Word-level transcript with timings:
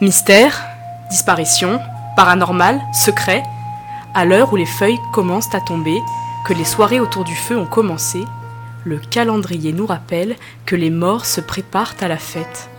Mystère, 0.00 0.64
disparition, 1.10 1.80
paranormal, 2.14 2.80
secret, 2.94 3.42
à 4.14 4.24
l'heure 4.24 4.52
où 4.52 4.56
les 4.56 4.64
feuilles 4.64 5.00
commencent 5.12 5.52
à 5.56 5.60
tomber, 5.60 5.98
que 6.46 6.52
les 6.52 6.64
soirées 6.64 7.00
autour 7.00 7.24
du 7.24 7.34
feu 7.34 7.58
ont 7.58 7.66
commencé, 7.66 8.20
le 8.84 8.98
calendrier 8.98 9.72
nous 9.72 9.86
rappelle 9.86 10.36
que 10.66 10.76
les 10.76 10.90
morts 10.90 11.26
se 11.26 11.40
préparent 11.40 11.96
à 12.00 12.06
la 12.06 12.16
fête. 12.16 12.70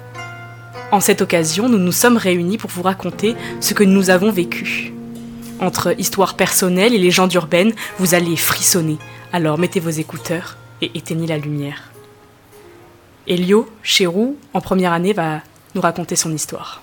En 0.94 1.02
cette 1.02 1.22
occasion, 1.22 1.68
nous 1.68 1.78
nous 1.78 1.92
sommes 1.92 2.16
réunis 2.16 2.58
pour 2.58 2.70
vous 2.70 2.84
raconter 2.84 3.36
ce 3.60 3.74
que 3.74 3.84
nous 3.84 4.10
avons 4.10 4.32
vécu. 4.32 4.94
Entre 5.60 6.00
histoires 6.00 6.38
personnelles 6.38 6.94
et 6.94 7.00
légendes 7.00 7.34
urbaines, 7.34 7.74
vous 7.98 8.16
allez 8.16 8.38
frissonner, 8.38 8.98
alors 9.34 9.58
mettez 9.58 9.82
vos 9.82 9.90
écouteurs 9.90 10.56
et 10.82 10.90
éteignez 10.98 11.28
la 11.28 11.38
lumière. 11.38 11.92
Elio, 13.28 13.70
chez 13.84 14.06
Roux, 14.06 14.38
en 14.54 14.62
première 14.62 14.94
année, 14.94 15.12
va 15.12 15.42
nous 15.76 15.82
raconter 15.82 16.16
son 16.16 16.34
histoire. 16.34 16.82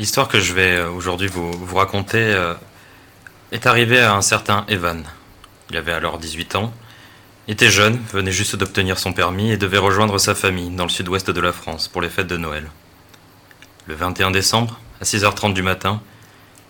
L'histoire 0.00 0.28
que 0.28 0.40
je 0.40 0.54
vais 0.54 0.76
euh, 0.76 0.88
aujourd'hui 0.88 1.28
vous, 1.28 1.76
raconter 1.76 2.22
euh, 2.22 2.54
est 3.52 3.66
arrivée 3.66 4.00
à 4.00 4.14
un 4.14 4.22
certain 4.22 4.64
Evan. 4.66 5.04
Il 5.68 5.76
avait 5.76 5.92
alors 5.92 6.16
18 6.16 6.56
ans, 6.56 6.72
était 7.48 7.68
jeune, 7.68 8.00
venait 8.10 8.32
juste 8.32 8.56
d'obtenir 8.56 8.98
son 8.98 9.12
permis 9.12 9.50
et 9.50 9.58
devait 9.58 9.76
rejoindre 9.76 10.16
sa 10.16 10.34
famille 10.34 10.70
dans 10.70 10.84
le 10.84 10.88
sud-ouest 10.88 11.30
de 11.30 11.40
la 11.42 11.52
France 11.52 11.86
pour 11.86 12.00
les 12.00 12.08
fêtes 12.08 12.28
de 12.28 12.38
Noël. 12.38 12.70
Le 13.88 13.94
21 13.94 14.30
décembre, 14.30 14.80
à 15.02 15.04
6h30 15.04 15.52
du 15.52 15.60
matin, 15.60 16.00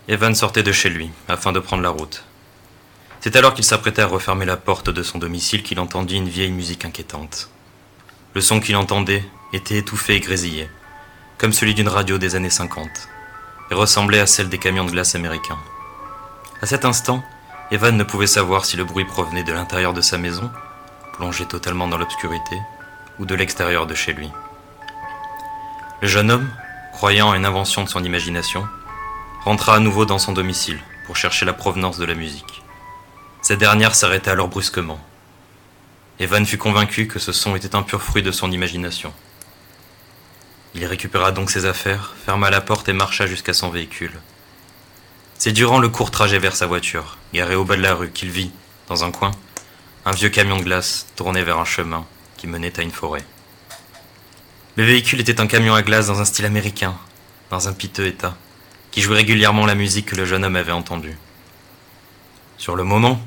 Evan 0.09 0.35
sortait 0.35 0.61
de 0.61 0.73
chez 0.73 0.89
lui 0.89 1.09
afin 1.29 1.53
de 1.53 1.61
prendre 1.61 1.83
la 1.83 1.89
route. 1.89 2.25
C'est 3.21 3.37
alors 3.37 3.53
qu'il 3.53 3.63
s'apprêtait 3.63 4.01
à 4.01 4.07
refermer 4.07 4.43
la 4.43 4.57
porte 4.57 4.89
de 4.89 5.03
son 5.03 5.19
domicile 5.19 5.63
qu'il 5.63 5.79
entendit 5.79 6.17
une 6.17 6.27
vieille 6.27 6.51
musique 6.51 6.83
inquiétante. 6.83 7.49
Le 8.33 8.41
son 8.41 8.59
qu'il 8.59 8.75
entendait 8.75 9.23
était 9.53 9.77
étouffé 9.77 10.15
et 10.15 10.19
grésillé, 10.19 10.69
comme 11.37 11.53
celui 11.53 11.73
d'une 11.73 11.87
radio 11.87 12.17
des 12.17 12.35
années 12.35 12.49
50, 12.49 12.89
et 13.71 13.73
ressemblait 13.73 14.19
à 14.19 14.27
celle 14.27 14.49
des 14.49 14.57
camions 14.59 14.85
de 14.85 14.91
glace 14.91 15.15
américains. 15.15 15.57
À 16.61 16.65
cet 16.65 16.85
instant, 16.85 17.23
Evan 17.71 17.95
ne 17.95 18.03
pouvait 18.03 18.27
savoir 18.27 18.65
si 18.65 18.75
le 18.75 18.83
bruit 18.83 19.05
provenait 19.05 19.43
de 19.43 19.53
l'intérieur 19.53 19.93
de 19.93 20.01
sa 20.01 20.17
maison, 20.17 20.51
plongée 21.13 21.45
totalement 21.45 21.87
dans 21.87 21.97
l'obscurité, 21.97 22.61
ou 23.17 23.25
de 23.25 23.33
l'extérieur 23.33 23.87
de 23.87 23.95
chez 23.95 24.11
lui. 24.11 24.29
Le 26.01 26.07
jeune 26.07 26.31
homme, 26.31 26.49
croyant 26.91 27.31
à 27.31 27.37
une 27.37 27.45
invention 27.45 27.83
de 27.83 27.89
son 27.89 28.03
imagination, 28.03 28.67
rentra 29.45 29.75
à 29.75 29.79
nouveau 29.79 30.05
dans 30.05 30.19
son 30.19 30.33
domicile 30.33 30.79
pour 31.05 31.15
chercher 31.15 31.45
la 31.45 31.53
provenance 31.53 31.97
de 31.97 32.05
la 32.05 32.13
musique. 32.13 32.61
Cette 33.41 33.59
dernière 33.59 33.95
s'arrêta 33.95 34.31
alors 34.31 34.49
brusquement. 34.49 34.99
Evan 36.19 36.45
fut 36.45 36.57
convaincu 36.57 37.07
que 37.07 37.19
ce 37.19 37.31
son 37.31 37.55
était 37.55 37.75
un 37.75 37.83
pur 37.83 38.01
fruit 38.03 38.21
de 38.21 38.31
son 38.31 38.51
imagination. 38.51 39.13
Il 40.73 40.85
récupéra 40.85 41.31
donc 41.31 41.51
ses 41.51 41.65
affaires, 41.65 42.15
ferma 42.25 42.49
la 42.49 42.61
porte 42.61 42.87
et 42.87 42.93
marcha 42.93 43.27
jusqu'à 43.27 43.53
son 43.53 43.69
véhicule. 43.69 44.19
C'est 45.37 45.51
durant 45.51 45.79
le 45.79 45.89
court 45.89 46.11
trajet 46.11 46.39
vers 46.39 46.55
sa 46.55 46.67
voiture, 46.67 47.17
garée 47.33 47.55
au 47.55 47.65
bas 47.65 47.75
de 47.75 47.81
la 47.81 47.93
rue, 47.93 48.11
qu'il 48.11 48.29
vit, 48.29 48.51
dans 48.87 49.03
un 49.03 49.11
coin, 49.11 49.31
un 50.05 50.11
vieux 50.11 50.29
camion 50.29 50.57
de 50.57 50.63
glace 50.63 51.07
tourné 51.15 51.43
vers 51.43 51.59
un 51.59 51.65
chemin 51.65 52.05
qui 52.37 52.47
menait 52.47 52.79
à 52.79 52.83
une 52.83 52.91
forêt. 52.91 53.25
Le 54.77 54.83
véhicule 54.83 55.19
était 55.19 55.41
un 55.41 55.47
camion 55.47 55.75
à 55.75 55.81
glace 55.81 56.07
dans 56.07 56.21
un 56.21 56.25
style 56.25 56.45
américain, 56.45 56.95
dans 57.49 57.67
un 57.67 57.73
piteux 57.73 58.07
état, 58.07 58.37
qui 58.91 59.01
jouait 59.01 59.17
régulièrement 59.17 59.65
la 59.65 59.75
musique 59.75 60.07
que 60.07 60.15
le 60.15 60.25
jeune 60.25 60.45
homme 60.45 60.55
avait 60.55 60.71
entendue. 60.71 61.17
Sur 62.57 62.75
le 62.75 62.83
moment, 62.83 63.21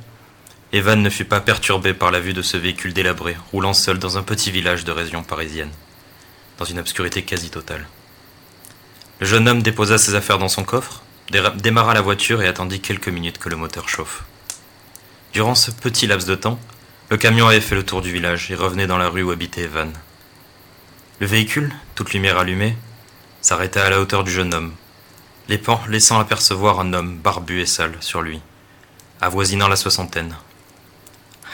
Evan 0.73 1.03
ne 1.03 1.11
fut 1.11 1.25
pas 1.25 1.41
perturbé 1.41 1.93
par 1.95 2.11
la 2.11 2.21
vue 2.21 2.33
de 2.33 2.43
ce 2.43 2.57
véhicule 2.57 2.95
délabré, 2.95 3.37
roulant 3.53 3.75
seul 3.75 3.99
dans 3.99 4.17
un 4.17 4.23
petit 4.23 4.51
village 4.51 4.85
de 4.85 4.93
région 4.93 5.23
parisienne, 5.23 5.71
dans 6.59 6.65
une 6.65 6.79
obscurité 6.79 7.23
quasi 7.23 7.51
totale. 7.51 7.87
Le 9.21 9.27
jeune 9.27 9.49
homme 9.49 9.63
déposa 9.63 9.99
ses 9.99 10.15
affaires 10.15 10.39
dans 10.39 10.49
son 10.49 10.65
coffre, 10.65 11.03
démarra 11.57 11.95
la 11.95 12.01
voiture 12.01 12.43
et 12.43 12.49
attendit 12.49 12.81
quelques 12.81 13.09
minutes 13.09 13.39
que 13.39 13.49
le 13.49 13.57
moteur 13.57 13.89
chauffe. 13.89 14.25
Durant 15.33 15.55
ce 15.55 15.71
petit 15.71 16.07
laps 16.07 16.29
de 16.29 16.35
temps, 16.35 16.59
le 17.11 17.17
camion 17.17 17.49
avait 17.49 17.61
fait 17.61 17.75
le 17.75 17.85
tour 17.85 18.03
du 18.03 18.13
village 18.13 18.51
et 18.51 18.55
revenait 18.55 18.87
dans 18.87 18.99
la 18.99 19.09
rue 19.09 19.23
où 19.23 19.31
habitait 19.31 19.63
Evan. 19.63 19.93
Le 21.21 21.27
véhicule, 21.27 21.73
toute 21.95 22.13
lumière 22.13 22.39
allumée, 22.39 22.77
s'arrêta 23.41 23.85
à 23.85 23.91
la 23.91 24.01
hauteur 24.01 24.25
du 24.25 24.31
jeune 24.31 24.55
homme, 24.55 24.73
laissant 25.89 26.19
apercevoir 26.19 26.81
un 26.81 26.93
homme 26.93 27.19
barbu 27.19 27.61
et 27.61 27.67
sale 27.67 27.97
sur 28.01 28.23
lui, 28.23 28.41
avoisinant 29.21 29.69
la 29.69 29.77
soixantaine. 29.77 30.37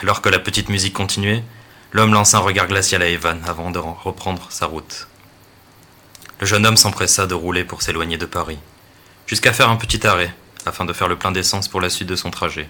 Alors 0.03 0.23
que 0.23 0.29
la 0.29 0.39
petite 0.39 0.69
musique 0.69 0.95
continuait, 0.95 1.45
l'homme 1.93 2.15
lança 2.15 2.39
un 2.39 2.41
regard 2.41 2.69
glacial 2.69 3.03
à 3.03 3.09
Evan 3.09 3.41
avant 3.47 3.71
de 3.71 3.79
reprendre 3.79 4.47
sa 4.51 4.67
route. 4.67 5.09
Le 6.41 6.47
jeune 6.47 6.65
homme 6.65 6.77
s'empressa 6.77 7.27
de 7.27 7.35
rouler 7.35 7.65
pour 7.65 7.83
s'éloigner 7.83 8.17
de 8.17 8.27
Paris, 8.27 8.59
jusqu'à 9.27 9.53
faire 9.53 9.71
un 9.71 9.77
petit 9.77 10.07
arrêt, 10.07 10.35
afin 10.67 10.85
de 10.85 10.93
faire 10.93 11.09
le 11.09 11.17
plein 11.17 11.33
d'essence 11.33 11.69
pour 11.69 11.81
la 11.81 11.91
suite 11.91 12.09
de 12.09 12.17
son 12.17 12.31
trajet. 12.31 12.69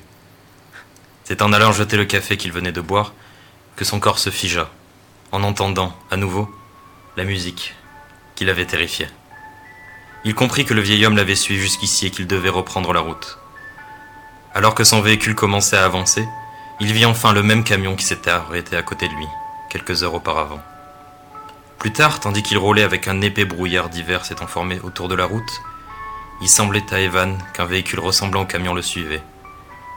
C'est 1.24 1.42
en 1.42 1.52
allant 1.52 1.72
jeter 1.72 1.96
le 1.96 2.06
café 2.06 2.36
qu'il 2.36 2.52
venait 2.52 2.72
de 2.72 2.80
boire 2.80 3.12
que 3.76 3.84
son 3.84 4.00
corps 4.00 4.18
se 4.18 4.30
figea, 4.30 4.68
en 5.32 5.42
entendant, 5.42 5.96
à 6.10 6.16
nouveau, 6.16 6.52
la 7.16 7.24
musique 7.24 7.74
qui 8.34 8.44
l'avait 8.44 8.66
terrifié. 8.66 9.06
Il 10.24 10.34
comprit 10.34 10.64
que 10.64 10.74
le 10.74 10.82
vieil 10.82 11.06
homme 11.06 11.16
l'avait 11.16 11.36
suivi 11.36 11.60
jusqu'ici 11.60 12.06
et 12.06 12.10
qu'il 12.10 12.26
devait 12.26 12.48
reprendre 12.48 12.92
la 12.92 13.00
route. 13.00 13.38
Alors 14.54 14.74
que 14.74 14.84
son 14.84 15.00
véhicule 15.00 15.34
commençait 15.34 15.76
à 15.76 15.84
avancer, 15.84 16.26
il 16.80 16.94
vit 16.94 17.04
enfin 17.04 17.34
le 17.34 17.42
même 17.42 17.62
camion 17.62 17.94
qui 17.94 18.04
s'était 18.04 18.30
arrêté 18.30 18.74
à 18.74 18.82
côté 18.82 19.06
de 19.06 19.12
lui, 19.12 19.26
quelques 19.68 20.02
heures 20.02 20.14
auparavant. 20.14 20.60
Plus 21.78 21.92
tard, 21.92 22.20
tandis 22.20 22.42
qu'il 22.42 22.56
roulait 22.56 22.82
avec 22.82 23.06
un 23.06 23.20
épais 23.20 23.44
brouillard 23.44 23.90
d'hiver 23.90 24.24
s'étant 24.24 24.46
formé 24.46 24.80
autour 24.82 25.08
de 25.08 25.14
la 25.14 25.26
route, 25.26 25.60
il 26.40 26.48
semblait 26.48 26.92
à 26.92 27.00
Evan 27.00 27.36
qu'un 27.52 27.66
véhicule 27.66 28.00
ressemblant 28.00 28.42
au 28.42 28.46
camion 28.46 28.72
le 28.72 28.80
suivait, 28.80 29.22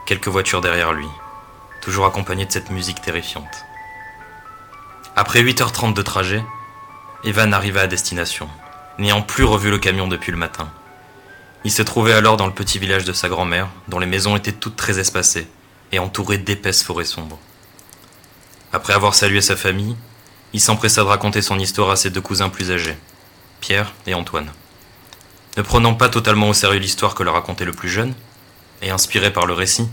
quelques 0.06 0.28
voitures 0.28 0.60
derrière 0.60 0.92
lui, 0.92 1.08
toujours 1.80 2.04
accompagné 2.04 2.44
de 2.44 2.52
cette 2.52 2.70
musique 2.70 3.00
terrifiante. 3.00 3.64
Après 5.16 5.42
8h30 5.42 5.94
de 5.94 6.02
trajet, 6.02 6.44
Evan 7.24 7.54
arriva 7.54 7.80
à 7.80 7.86
destination, 7.86 8.46
n'ayant 8.98 9.22
plus 9.22 9.44
revu 9.44 9.70
le 9.70 9.78
camion 9.78 10.06
depuis 10.06 10.32
le 10.32 10.38
matin. 10.38 10.68
Il 11.64 11.72
se 11.72 11.80
trouvait 11.80 12.12
alors 12.12 12.36
dans 12.36 12.46
le 12.46 12.52
petit 12.52 12.78
village 12.78 13.06
de 13.06 13.14
sa 13.14 13.30
grand-mère, 13.30 13.68
dont 13.88 13.98
les 13.98 14.06
maisons 14.06 14.36
étaient 14.36 14.52
toutes 14.52 14.76
très 14.76 14.98
espacées 14.98 15.48
et 15.94 15.98
entourées 15.98 16.38
d'épaisses 16.38 16.82
forêts 16.82 17.04
sombres. 17.04 17.38
Après 18.72 18.92
avoir 18.92 19.14
salué 19.14 19.40
sa 19.40 19.56
famille, 19.56 19.96
il 20.52 20.60
s'empressa 20.60 21.02
de 21.02 21.08
raconter 21.08 21.42
son 21.42 21.58
histoire 21.58 21.90
à 21.90 21.96
ses 21.96 22.10
deux 22.10 22.20
cousins 22.20 22.48
plus 22.48 22.70
âgés, 22.70 22.96
Pierre 23.60 23.92
et 24.06 24.14
Antoine. 24.14 24.50
Ne 25.56 25.62
prenant 25.62 25.94
pas 25.94 26.08
totalement 26.08 26.48
au 26.48 26.54
sérieux 26.54 26.80
l'histoire 26.80 27.14
que 27.14 27.22
leur 27.22 27.34
racontait 27.34 27.64
le 27.64 27.72
plus 27.72 27.88
jeune, 27.88 28.14
et 28.82 28.90
inspirés 28.90 29.32
par 29.32 29.46
le 29.46 29.54
récit, 29.54 29.88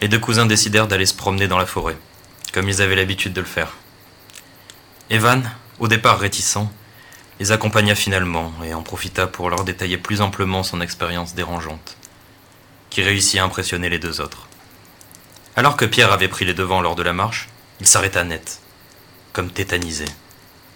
les 0.00 0.08
deux 0.08 0.18
cousins 0.18 0.46
décidèrent 0.46 0.88
d'aller 0.88 1.06
se 1.06 1.14
promener 1.14 1.48
dans 1.48 1.58
la 1.58 1.66
forêt, 1.66 1.96
comme 2.52 2.68
ils 2.68 2.80
avaient 2.80 2.96
l'habitude 2.96 3.34
de 3.34 3.40
le 3.40 3.46
faire. 3.46 3.76
Evan, 5.10 5.50
au 5.78 5.88
départ 5.88 6.18
réticent, 6.18 6.66
les 7.38 7.52
accompagna 7.52 7.94
finalement 7.94 8.52
et 8.64 8.72
en 8.72 8.82
profita 8.82 9.26
pour 9.26 9.50
leur 9.50 9.64
détailler 9.64 9.98
plus 9.98 10.22
amplement 10.22 10.62
son 10.62 10.80
expérience 10.80 11.34
dérangeante, 11.34 11.96
qui 12.88 13.02
réussit 13.02 13.40
à 13.40 13.44
impressionner 13.44 13.90
les 13.90 13.98
deux 13.98 14.20
autres. 14.20 14.48
Alors 15.54 15.76
que 15.76 15.84
Pierre 15.84 16.12
avait 16.12 16.28
pris 16.28 16.46
les 16.46 16.54
devants 16.54 16.80
lors 16.80 16.94
de 16.94 17.02
la 17.02 17.12
marche, 17.12 17.48
il 17.80 17.86
s'arrêta 17.86 18.24
net, 18.24 18.60
comme 19.34 19.50
tétanisé, 19.50 20.06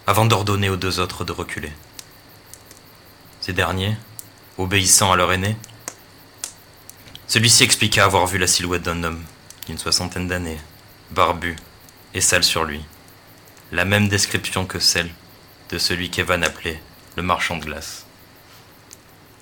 avant 0.06 0.26
d'ordonner 0.26 0.68
aux 0.68 0.76
deux 0.76 1.00
autres 1.00 1.24
de 1.24 1.32
reculer. 1.32 1.72
Ces 3.40 3.54
derniers, 3.54 3.96
obéissant 4.58 5.12
à 5.12 5.16
leur 5.16 5.32
aîné, 5.32 5.56
celui-ci 7.26 7.64
expliqua 7.64 8.04
avoir 8.04 8.26
vu 8.26 8.36
la 8.36 8.46
silhouette 8.46 8.82
d'un 8.82 9.02
homme 9.02 9.24
d'une 9.66 9.78
soixantaine 9.78 10.28
d'années, 10.28 10.60
barbu 11.10 11.56
et 12.14 12.20
sale 12.20 12.44
sur 12.44 12.64
lui, 12.64 12.84
la 13.72 13.84
même 13.84 14.08
description 14.08 14.64
que 14.64 14.78
celle 14.78 15.10
de 15.70 15.78
celui 15.78 16.10
qu'Evan 16.10 16.44
appelait 16.44 16.80
le 17.16 17.22
marchand 17.22 17.56
de 17.56 17.64
glace. 17.64 18.06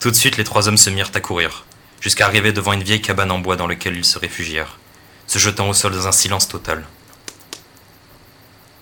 Tout 0.00 0.10
de 0.10 0.16
suite, 0.16 0.36
les 0.36 0.44
trois 0.44 0.68
hommes 0.68 0.78
se 0.78 0.90
mirent 0.90 1.10
à 1.12 1.20
courir, 1.20 1.66
jusqu'à 2.00 2.24
arriver 2.24 2.52
devant 2.52 2.72
une 2.72 2.82
vieille 2.82 3.02
cabane 3.02 3.30
en 3.30 3.38
bois 3.38 3.56
dans 3.56 3.66
laquelle 3.66 3.96
ils 3.96 4.04
se 4.04 4.18
réfugièrent, 4.18 4.78
se 5.26 5.38
jetant 5.38 5.68
au 5.68 5.72
sol 5.72 5.92
dans 5.92 6.06
un 6.06 6.12
silence 6.12 6.48
total. 6.48 6.84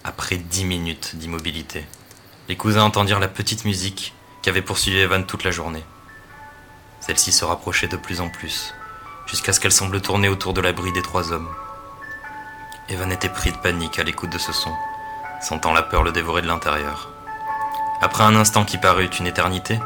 Après 0.04 0.36
dix 0.36 0.64
minutes 0.64 1.16
d'immobilité, 1.16 1.86
les 2.48 2.56
cousins 2.56 2.82
entendirent 2.82 3.20
la 3.20 3.28
petite 3.28 3.64
musique 3.64 4.14
qui 4.42 4.50
avait 4.50 4.62
poursuivi 4.62 4.98
Evan 4.98 5.24
toute 5.24 5.44
la 5.44 5.52
journée. 5.52 5.84
Celle-ci 7.00 7.32
se 7.32 7.44
rapprochait 7.44 7.88
de 7.88 7.96
plus 7.96 8.20
en 8.20 8.28
plus, 8.28 8.74
jusqu'à 9.26 9.52
ce 9.52 9.60
qu'elle 9.60 9.72
semble 9.72 10.00
tourner 10.00 10.28
autour 10.28 10.52
de 10.52 10.60
l'abri 10.60 10.92
des 10.92 11.02
trois 11.02 11.32
hommes. 11.32 11.48
Evan 12.88 13.12
était 13.12 13.28
pris 13.28 13.52
de 13.52 13.56
panique 13.56 13.98
à 13.98 14.02
l'écoute 14.02 14.30
de 14.30 14.38
ce 14.38 14.52
son, 14.52 14.72
sentant 15.40 15.72
la 15.72 15.82
peur 15.82 16.02
le 16.02 16.12
dévorer 16.12 16.42
de 16.42 16.48
l'intérieur. 16.48 17.10
Après 18.00 18.24
un 18.24 18.34
instant 18.34 18.64
qui 18.64 18.78
parut 18.78 19.06
une 19.06 19.26
éternité, 19.26 19.80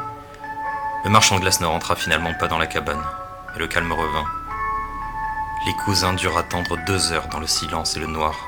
le 1.03 1.09
marchand 1.11 1.35
de 1.35 1.41
glace 1.41 1.61
ne 1.61 1.67
rentra 1.67 1.95
finalement 1.95 2.33
pas 2.33 2.47
dans 2.47 2.57
la 2.57 2.67
cabane, 2.67 3.03
et 3.55 3.59
le 3.59 3.67
calme 3.67 3.93
revint. 3.93 4.25
Les 5.67 5.73
cousins 5.73 6.13
durent 6.13 6.37
attendre 6.37 6.77
deux 6.85 7.11
heures 7.11 7.27
dans 7.27 7.41
le 7.41 7.45
silence 7.45 7.97
et 7.97 7.99
le 7.99 8.07
noir, 8.07 8.47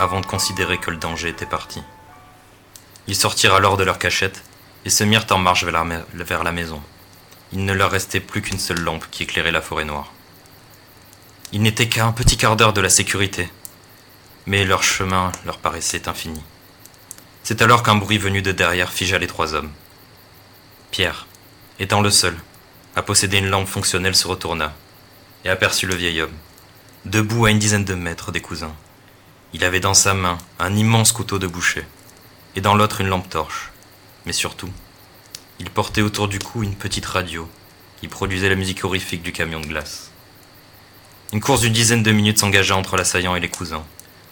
avant 0.00 0.20
de 0.20 0.26
considérer 0.26 0.78
que 0.78 0.90
le 0.90 0.96
danger 0.96 1.28
était 1.28 1.46
parti. 1.46 1.80
Ils 3.06 3.14
sortirent 3.14 3.54
alors 3.54 3.76
de 3.76 3.84
leur 3.84 4.00
cachette 4.00 4.42
et 4.84 4.90
se 4.90 5.04
mirent 5.04 5.26
en 5.30 5.38
marche 5.38 5.62
vers 5.62 6.42
la 6.42 6.50
maison. 6.50 6.82
Il 7.52 7.64
ne 7.64 7.72
leur 7.72 7.92
restait 7.92 8.18
plus 8.18 8.42
qu'une 8.42 8.58
seule 8.58 8.80
lampe 8.80 9.04
qui 9.12 9.22
éclairait 9.22 9.52
la 9.52 9.60
forêt 9.60 9.84
noire. 9.84 10.12
Il 11.52 11.62
n'était 11.62 11.88
qu'à 11.88 12.04
un 12.04 12.10
petit 12.10 12.36
quart 12.36 12.56
d'heure 12.56 12.72
de 12.72 12.80
la 12.80 12.90
sécurité, 12.90 13.48
mais 14.46 14.64
leur 14.64 14.82
chemin 14.82 15.30
leur 15.46 15.58
paraissait 15.58 16.08
infini. 16.08 16.42
C'est 17.44 17.62
alors 17.62 17.84
qu'un 17.84 17.94
bruit 17.94 18.18
venu 18.18 18.42
de 18.42 18.50
derrière 18.50 18.92
figea 18.92 19.18
les 19.18 19.28
trois 19.28 19.54
hommes. 19.54 19.70
Pierre, 20.90 21.28
étant 21.78 22.00
le 22.00 22.10
seul 22.10 22.36
à 22.96 23.02
posséder 23.02 23.38
une 23.38 23.50
lampe 23.50 23.68
fonctionnelle, 23.68 24.16
se 24.16 24.26
retourna 24.26 24.74
et 25.44 25.48
aperçut 25.48 25.86
le 25.86 25.94
vieil 25.94 26.20
homme, 26.20 26.36
debout 27.04 27.46
à 27.46 27.50
une 27.50 27.58
dizaine 27.58 27.84
de 27.84 27.94
mètres 27.94 28.32
des 28.32 28.40
cousins. 28.40 28.74
Il 29.52 29.64
avait 29.64 29.80
dans 29.80 29.94
sa 29.94 30.14
main 30.14 30.38
un 30.58 30.76
immense 30.76 31.12
couteau 31.12 31.38
de 31.38 31.46
boucher, 31.46 31.84
et 32.56 32.60
dans 32.60 32.74
l'autre 32.74 33.00
une 33.00 33.08
lampe 33.08 33.28
torche. 33.28 33.72
Mais 34.26 34.32
surtout, 34.32 34.70
il 35.58 35.70
portait 35.70 36.02
autour 36.02 36.28
du 36.28 36.38
cou 36.38 36.62
une 36.62 36.74
petite 36.74 37.06
radio 37.06 37.48
qui 38.00 38.08
produisait 38.08 38.48
la 38.48 38.54
musique 38.54 38.84
horrifique 38.84 39.22
du 39.22 39.32
camion 39.32 39.60
de 39.60 39.66
glace. 39.66 40.10
Une 41.32 41.40
course 41.40 41.60
d'une 41.60 41.72
dizaine 41.72 42.02
de 42.02 42.12
minutes 42.12 42.38
s'engagea 42.38 42.76
entre 42.76 42.96
l'assaillant 42.96 43.36
et 43.36 43.40
les 43.40 43.48
cousins, 43.48 43.84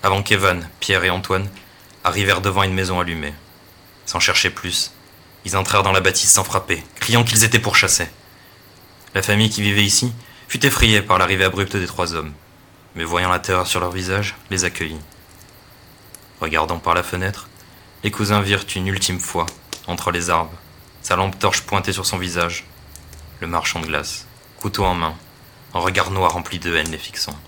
avant 0.02 0.22
qu'Evan, 0.22 0.68
Pierre 0.80 1.04
et 1.04 1.10
Antoine 1.10 1.48
arrivèrent 2.04 2.40
devant 2.40 2.62
une 2.62 2.74
maison 2.74 2.98
allumée. 2.98 3.34
Sans 4.06 4.20
chercher 4.20 4.50
plus, 4.50 4.92
ils 5.44 5.56
entrèrent 5.56 5.82
dans 5.82 5.92
la 5.92 6.00
bâtisse 6.00 6.32
sans 6.32 6.44
frapper, 6.44 6.82
criant 6.96 7.24
qu'ils 7.24 7.44
étaient 7.44 7.58
pourchassés. 7.58 8.08
La 9.14 9.22
famille 9.22 9.50
qui 9.50 9.62
vivait 9.62 9.84
ici 9.84 10.12
fut 10.48 10.64
effrayée 10.64 11.02
par 11.02 11.18
l'arrivée 11.18 11.44
abrupte 11.44 11.76
des 11.76 11.86
trois 11.86 12.14
hommes, 12.14 12.32
mais 12.94 13.04
voyant 13.04 13.28
la 13.28 13.38
terreur 13.38 13.66
sur 13.66 13.80
leur 13.80 13.92
visage, 13.92 14.34
les 14.50 14.64
accueillit. 14.64 15.00
Regardant 16.40 16.78
par 16.78 16.94
la 16.94 17.02
fenêtre, 17.02 17.48
les 18.02 18.10
cousins 18.10 18.40
virent 18.40 18.64
une 18.74 18.88
ultime 18.88 19.20
fois, 19.20 19.46
entre 19.86 20.10
les 20.10 20.30
arbres, 20.30 20.56
sa 21.02 21.16
lampe 21.16 21.38
torche 21.38 21.62
pointée 21.62 21.92
sur 21.92 22.06
son 22.06 22.16
visage, 22.16 22.64
le 23.40 23.46
marchand 23.46 23.80
de 23.80 23.86
glace, 23.86 24.26
couteau 24.58 24.84
en 24.84 24.94
main, 24.94 25.14
un 25.74 25.80
regard 25.80 26.10
noir 26.10 26.32
rempli 26.32 26.58
de 26.58 26.74
haine 26.74 26.90
les 26.90 26.98
fixant. 26.98 27.38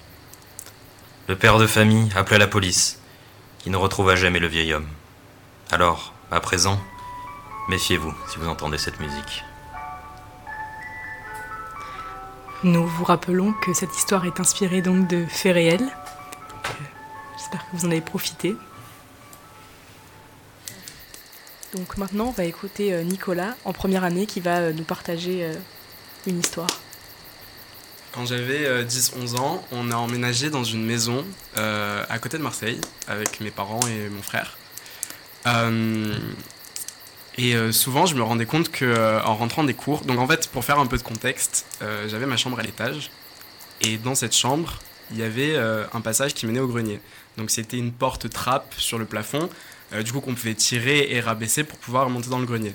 Le 1.26 1.36
père 1.36 1.58
de 1.58 1.66
famille 1.66 2.10
appela 2.14 2.38
la 2.38 2.46
police, 2.46 3.00
qui 3.58 3.70
ne 3.70 3.76
retrouva 3.76 4.14
jamais 4.14 4.40
le 4.40 4.46
vieil 4.46 4.74
homme. 4.74 4.88
Alors, 5.70 6.12
à 6.30 6.40
présent, 6.40 6.80
méfiez-vous 7.68 8.14
si 8.28 8.38
vous 8.38 8.48
entendez 8.48 8.78
cette 8.78 9.00
musique. 9.00 9.44
Nous 12.62 12.86
vous 12.86 13.04
rappelons 13.04 13.54
que 13.54 13.72
cette 13.72 13.96
histoire 13.96 14.26
est 14.26 14.38
inspirée 14.38 14.82
donc 14.82 15.08
de 15.08 15.24
faits 15.24 15.54
réels. 15.54 15.88
J'espère 17.38 17.60
que 17.60 17.76
vous 17.76 17.86
en 17.86 17.90
avez 17.90 18.02
profité. 18.02 18.54
Donc 21.74 21.96
maintenant, 21.96 22.26
on 22.26 22.32
va 22.32 22.44
écouter 22.44 22.92
euh, 22.92 23.02
Nicolas 23.02 23.54
en 23.64 23.72
première 23.72 24.04
année 24.04 24.26
qui 24.26 24.40
va 24.40 24.58
euh, 24.58 24.72
nous 24.74 24.84
partager 24.84 25.42
euh, 25.44 25.54
une 26.26 26.38
histoire. 26.38 26.68
Quand 28.12 28.26
j'avais 28.26 28.84
10-11 28.84 29.38
ans, 29.38 29.64
on 29.72 29.90
a 29.90 29.94
emménagé 29.94 30.50
dans 30.50 30.64
une 30.64 30.84
maison 30.84 31.24
à 31.54 32.18
côté 32.18 32.38
de 32.38 32.42
Marseille 32.42 32.80
avec 33.06 33.40
mes 33.40 33.52
parents 33.52 33.78
et 33.86 34.08
mon 34.08 34.20
frère. 34.20 34.58
Et 37.40 37.54
euh, 37.54 37.72
souvent, 37.72 38.04
je 38.04 38.14
me 38.14 38.22
rendais 38.22 38.44
compte 38.44 38.70
que 38.70 38.84
euh, 38.84 39.22
en 39.22 39.34
rentrant 39.34 39.64
des 39.64 39.72
cours, 39.72 40.02
donc 40.02 40.18
en 40.18 40.26
fait, 40.26 40.48
pour 40.48 40.62
faire 40.62 40.78
un 40.78 40.84
peu 40.84 40.98
de 40.98 41.02
contexte, 41.02 41.64
euh, 41.80 42.06
j'avais 42.06 42.26
ma 42.26 42.36
chambre 42.36 42.58
à 42.58 42.62
l'étage, 42.62 43.10
et 43.80 43.96
dans 43.96 44.14
cette 44.14 44.36
chambre, 44.36 44.78
il 45.10 45.16
y 45.16 45.22
avait 45.22 45.56
un 45.56 46.00
passage 46.02 46.34
qui 46.34 46.46
menait 46.46 46.60
au 46.60 46.68
grenier. 46.68 47.00
Donc 47.36 47.50
c'était 47.50 47.78
une 47.78 47.90
porte 47.90 48.30
trappe 48.30 48.74
sur 48.76 48.96
le 48.96 49.06
plafond, 49.06 49.48
du 50.04 50.12
coup 50.12 50.20
qu'on 50.20 50.34
pouvait 50.34 50.54
tirer 50.54 51.08
et 51.10 51.18
rabaisser 51.18 51.64
pour 51.64 51.78
pouvoir 51.78 52.08
monter 52.10 52.30
dans 52.30 52.38
le 52.38 52.46
grenier. 52.46 52.74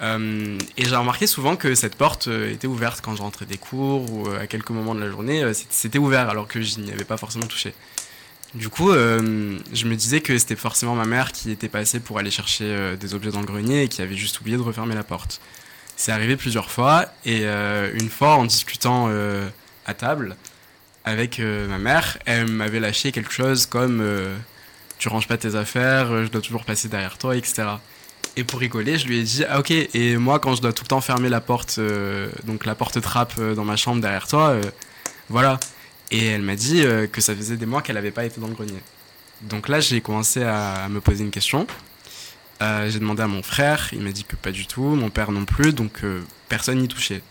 et 0.00 0.84
j'ai 0.84 0.96
remarqué 0.96 1.28
souvent 1.28 1.54
que 1.54 1.76
cette 1.76 1.94
porte 1.94 2.26
était 2.26 2.66
ouverte 2.66 3.00
quand 3.00 3.14
je 3.14 3.22
rentrais 3.22 3.46
des 3.46 3.58
cours 3.58 4.12
ou 4.12 4.28
à 4.30 4.48
quelques 4.48 4.70
moments 4.70 4.96
de 4.96 5.00
la 5.00 5.08
journée, 5.08 5.44
c'était 5.70 6.00
ouvert 6.00 6.28
alors 6.30 6.48
que 6.48 6.60
je 6.62 6.80
n'y 6.80 6.90
avais 6.90 7.04
pas 7.04 7.16
forcément 7.16 7.46
touché. 7.46 7.74
Du 8.54 8.68
coup, 8.68 8.90
euh, 8.90 9.58
je 9.72 9.86
me 9.86 9.96
disais 9.96 10.20
que 10.20 10.36
c'était 10.36 10.56
forcément 10.56 10.94
ma 10.94 11.06
mère 11.06 11.32
qui 11.32 11.50
était 11.50 11.70
passée 11.70 12.00
pour 12.00 12.18
aller 12.18 12.30
chercher 12.30 12.64
euh, 12.66 12.96
des 12.96 13.14
objets 13.14 13.30
dans 13.30 13.40
le 13.40 13.46
grenier 13.46 13.84
et 13.84 13.88
qui 13.88 14.02
avait 14.02 14.16
juste 14.16 14.40
oublié 14.40 14.58
de 14.58 14.62
refermer 14.62 14.94
la 14.94 15.04
porte. 15.04 15.40
C'est 15.96 16.12
arrivé 16.12 16.36
plusieurs 16.36 16.70
fois 16.70 17.06
et 17.24 17.42
euh, 17.44 17.90
une 17.94 18.10
fois 18.10 18.36
en 18.36 18.44
discutant 18.44 19.10
à 19.86 19.94
table 19.94 20.36
avec 21.04 21.38
ma 21.38 21.78
mère, 21.78 22.18
elle 22.26 22.48
m'avait 22.48 22.80
lâché 22.80 23.12
quelque 23.12 23.32
chose 23.32 23.66
comme 23.66 24.02
tu 24.98 25.08
ranges 25.08 25.28
pas 25.28 25.36
tes 25.36 25.54
affaires, 25.54 26.24
je 26.24 26.30
dois 26.30 26.40
toujours 26.40 26.64
passer 26.64 26.88
derrière 26.88 27.18
toi, 27.18 27.36
etc. 27.36 27.64
Et 28.36 28.44
pour 28.44 28.60
rigoler, 28.60 28.98
je 28.98 29.06
lui 29.06 29.18
ai 29.18 29.22
dit 29.22 29.44
ah 29.48 29.60
ok 29.60 29.70
et 29.70 30.16
moi 30.16 30.38
quand 30.38 30.54
je 30.54 30.62
dois 30.62 30.72
tout 30.72 30.84
le 30.84 30.88
temps 30.88 31.00
fermer 31.00 31.28
la 31.28 31.40
porte, 31.40 31.78
donc 32.44 32.64
la 32.64 32.74
porte 32.74 33.00
trappe 33.00 33.38
dans 33.40 33.64
ma 33.64 33.76
chambre 33.76 34.00
derrière 34.00 34.26
toi, 34.26 34.56
voilà. 35.28 35.58
Et 36.12 36.26
elle 36.26 36.42
m'a 36.42 36.56
dit 36.56 36.84
euh, 36.84 37.06
que 37.06 37.22
ça 37.22 37.34
faisait 37.34 37.56
des 37.56 37.64
mois 37.64 37.80
qu'elle 37.80 37.96
n'avait 37.96 38.10
pas 38.10 38.26
été 38.26 38.38
dans 38.40 38.46
le 38.46 38.52
grenier. 38.52 38.78
Donc 39.40 39.68
là, 39.68 39.80
j'ai 39.80 40.02
commencé 40.02 40.42
à 40.42 40.86
me 40.90 41.00
poser 41.00 41.24
une 41.24 41.30
question. 41.30 41.66
Euh, 42.60 42.88
j'ai 42.90 43.00
demandé 43.00 43.22
à 43.22 43.26
mon 43.26 43.42
frère, 43.42 43.88
il 43.92 44.02
m'a 44.02 44.12
dit 44.12 44.24
que 44.24 44.36
pas 44.36 44.52
du 44.52 44.66
tout, 44.66 44.82
mon 44.82 45.08
père 45.08 45.32
non 45.32 45.46
plus, 45.46 45.72
donc 45.72 46.04
euh, 46.04 46.22
personne 46.48 46.78
n'y 46.78 46.86
touchait. 46.86 47.22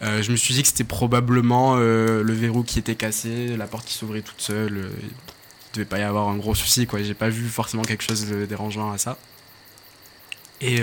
je 0.00 0.32
me 0.32 0.36
suis 0.36 0.54
dit 0.54 0.62
que 0.62 0.68
c'était 0.68 0.84
probablement 0.84 1.76
le 1.76 2.32
verrou 2.32 2.64
qui 2.64 2.78
était 2.78 2.96
cassé, 2.96 3.56
la 3.56 3.66
porte 3.66 3.86
qui 3.86 3.94
s'ouvrait 3.94 4.22
toute 4.22 4.40
seule. 4.40 4.90
il 5.02 5.74
devait 5.74 5.84
pas 5.84 5.98
y 5.98 6.02
avoir 6.02 6.28
un 6.28 6.36
gros 6.36 6.54
souci, 6.54 6.86
quoi. 6.86 7.02
J'ai 7.02 7.14
pas 7.14 7.28
vu 7.28 7.46
forcément 7.46 7.82
quelque 7.82 8.02
chose 8.02 8.26
de 8.26 8.46
dérangeant 8.46 8.90
à 8.90 8.98
ça. 8.98 9.18
Et 10.60 10.80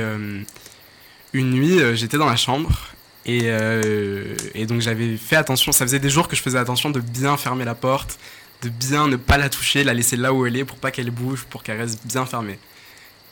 une 1.34 1.52
nuit, 1.52 1.80
j'étais 1.96 2.18
dans 2.18 2.30
la 2.30 2.38
chambre 2.38 2.95
euh, 3.28 4.36
et, 4.54 4.66
donc 4.66 4.82
j'avais 4.82 5.18
fait 5.18 5.36
attention, 5.36 5.72
ça 5.72 5.86
faisait 5.86 6.00
des 6.00 6.10
jours 6.10 6.28
que 6.28 6.36
je 6.36 6.42
faisais 6.42 6.60
attention 6.60 6.90
de 6.90 7.00
bien 7.00 7.38
fermer 7.38 7.66
la 7.66 7.76
porte, 7.76 8.20
de 8.62 8.70
bien 8.70 9.08
ne 9.08 9.16
pas 9.16 9.38
la 9.38 9.50
toucher, 9.50 9.84
la 9.84 9.94
laisser 9.94 10.16
là 10.16 10.34
où 10.34 10.46
elle 10.46 10.56
est 10.56 10.66
pour 10.66 10.78
pas 10.78 10.92
qu'elle 10.92 11.12
bouge, 11.12 11.46
pour 11.50 11.64
qu'elle 11.64 11.80
reste 11.80 12.06
bien 12.06 12.26
fermée. 12.26 12.60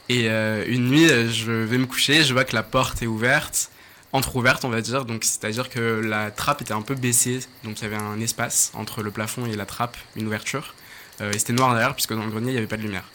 Et 0.09 0.29
euh, 0.29 0.65
une 0.67 0.89
nuit, 0.89 1.07
je 1.31 1.51
vais 1.51 1.77
me 1.77 1.85
coucher, 1.85 2.23
je 2.23 2.33
vois 2.33 2.43
que 2.43 2.55
la 2.55 2.63
porte 2.63 3.01
est 3.03 3.07
ouverte, 3.07 3.69
entre-ouverte 4.11 4.65
on 4.65 4.69
va 4.69 4.81
dire, 4.81 5.05
donc 5.05 5.23
c'est-à-dire 5.23 5.69
que 5.69 6.01
la 6.03 6.31
trappe 6.31 6.61
était 6.61 6.73
un 6.73 6.81
peu 6.81 6.95
baissée, 6.95 7.39
donc 7.63 7.79
il 7.79 7.83
y 7.83 7.85
avait 7.85 7.95
un 7.95 8.19
espace 8.19 8.71
entre 8.73 9.03
le 9.03 9.11
plafond 9.11 9.45
et 9.45 9.55
la 9.55 9.65
trappe, 9.65 9.97
une 10.15 10.27
ouverture. 10.27 10.73
Euh, 11.21 11.31
et 11.31 11.39
c'était 11.39 11.53
noir 11.53 11.71
derrière 11.71 11.93
puisque 11.93 12.13
dans 12.13 12.25
le 12.25 12.31
grenier 12.31 12.49
il 12.49 12.53
n'y 12.53 12.57
avait 12.57 12.67
pas 12.67 12.77
de 12.77 12.81
lumière. 12.81 13.05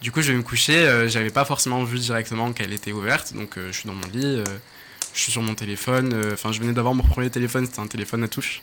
Du 0.00 0.10
coup 0.10 0.22
je 0.22 0.32
vais 0.32 0.38
me 0.38 0.42
coucher, 0.42 1.06
j'avais 1.08 1.30
pas 1.30 1.44
forcément 1.44 1.84
vu 1.84 1.98
directement 1.98 2.52
qu'elle 2.52 2.72
était 2.72 2.92
ouverte, 2.92 3.32
donc 3.34 3.56
je 3.56 3.72
suis 3.72 3.86
dans 3.86 3.94
mon 3.94 4.06
lit 4.12 4.42
je 5.14 5.20
suis 5.20 5.32
sur 5.32 5.42
mon 5.42 5.54
téléphone. 5.54 6.12
Euh, 6.12 6.34
enfin, 6.34 6.52
je 6.52 6.60
venais 6.60 6.72
d'avoir 6.72 6.94
mon 6.94 7.04
premier 7.04 7.30
téléphone, 7.30 7.64
c'était 7.64 7.80
un 7.80 7.86
téléphone 7.86 8.22
à 8.24 8.28
touche. 8.28 8.62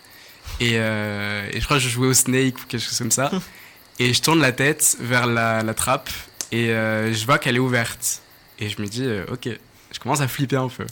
Et, 0.59 0.73
euh, 0.75 1.47
et, 1.51 1.59
je 1.59 1.65
crois 1.65 1.77
que 1.77 1.83
je 1.83 1.89
jouais 1.89 2.07
au 2.07 2.13
Snake 2.13 2.55
ou 2.59 2.67
quelque 2.67 2.83
chose 2.83 2.97
comme 2.97 3.11
ça. 3.11 3.31
et 3.99 4.13
je 4.13 4.21
tourne 4.21 4.41
la 4.41 4.51
tête 4.51 4.97
vers 4.99 5.25
la, 5.25 5.63
la 5.63 5.73
trappe 5.73 6.09
et 6.51 6.69
euh, 6.71 7.13
je 7.13 7.25
vois 7.25 7.39
qu'elle 7.39 7.55
est 7.55 7.59
ouverte. 7.59 8.21
Et 8.59 8.69
je 8.69 8.79
me 8.81 8.87
dis, 8.87 9.07
ok, 9.31 9.49
je 9.91 9.99
commence 9.99 10.21
à 10.21 10.27
flipper 10.27 10.57
un 10.57 10.67
peu. 10.67 10.85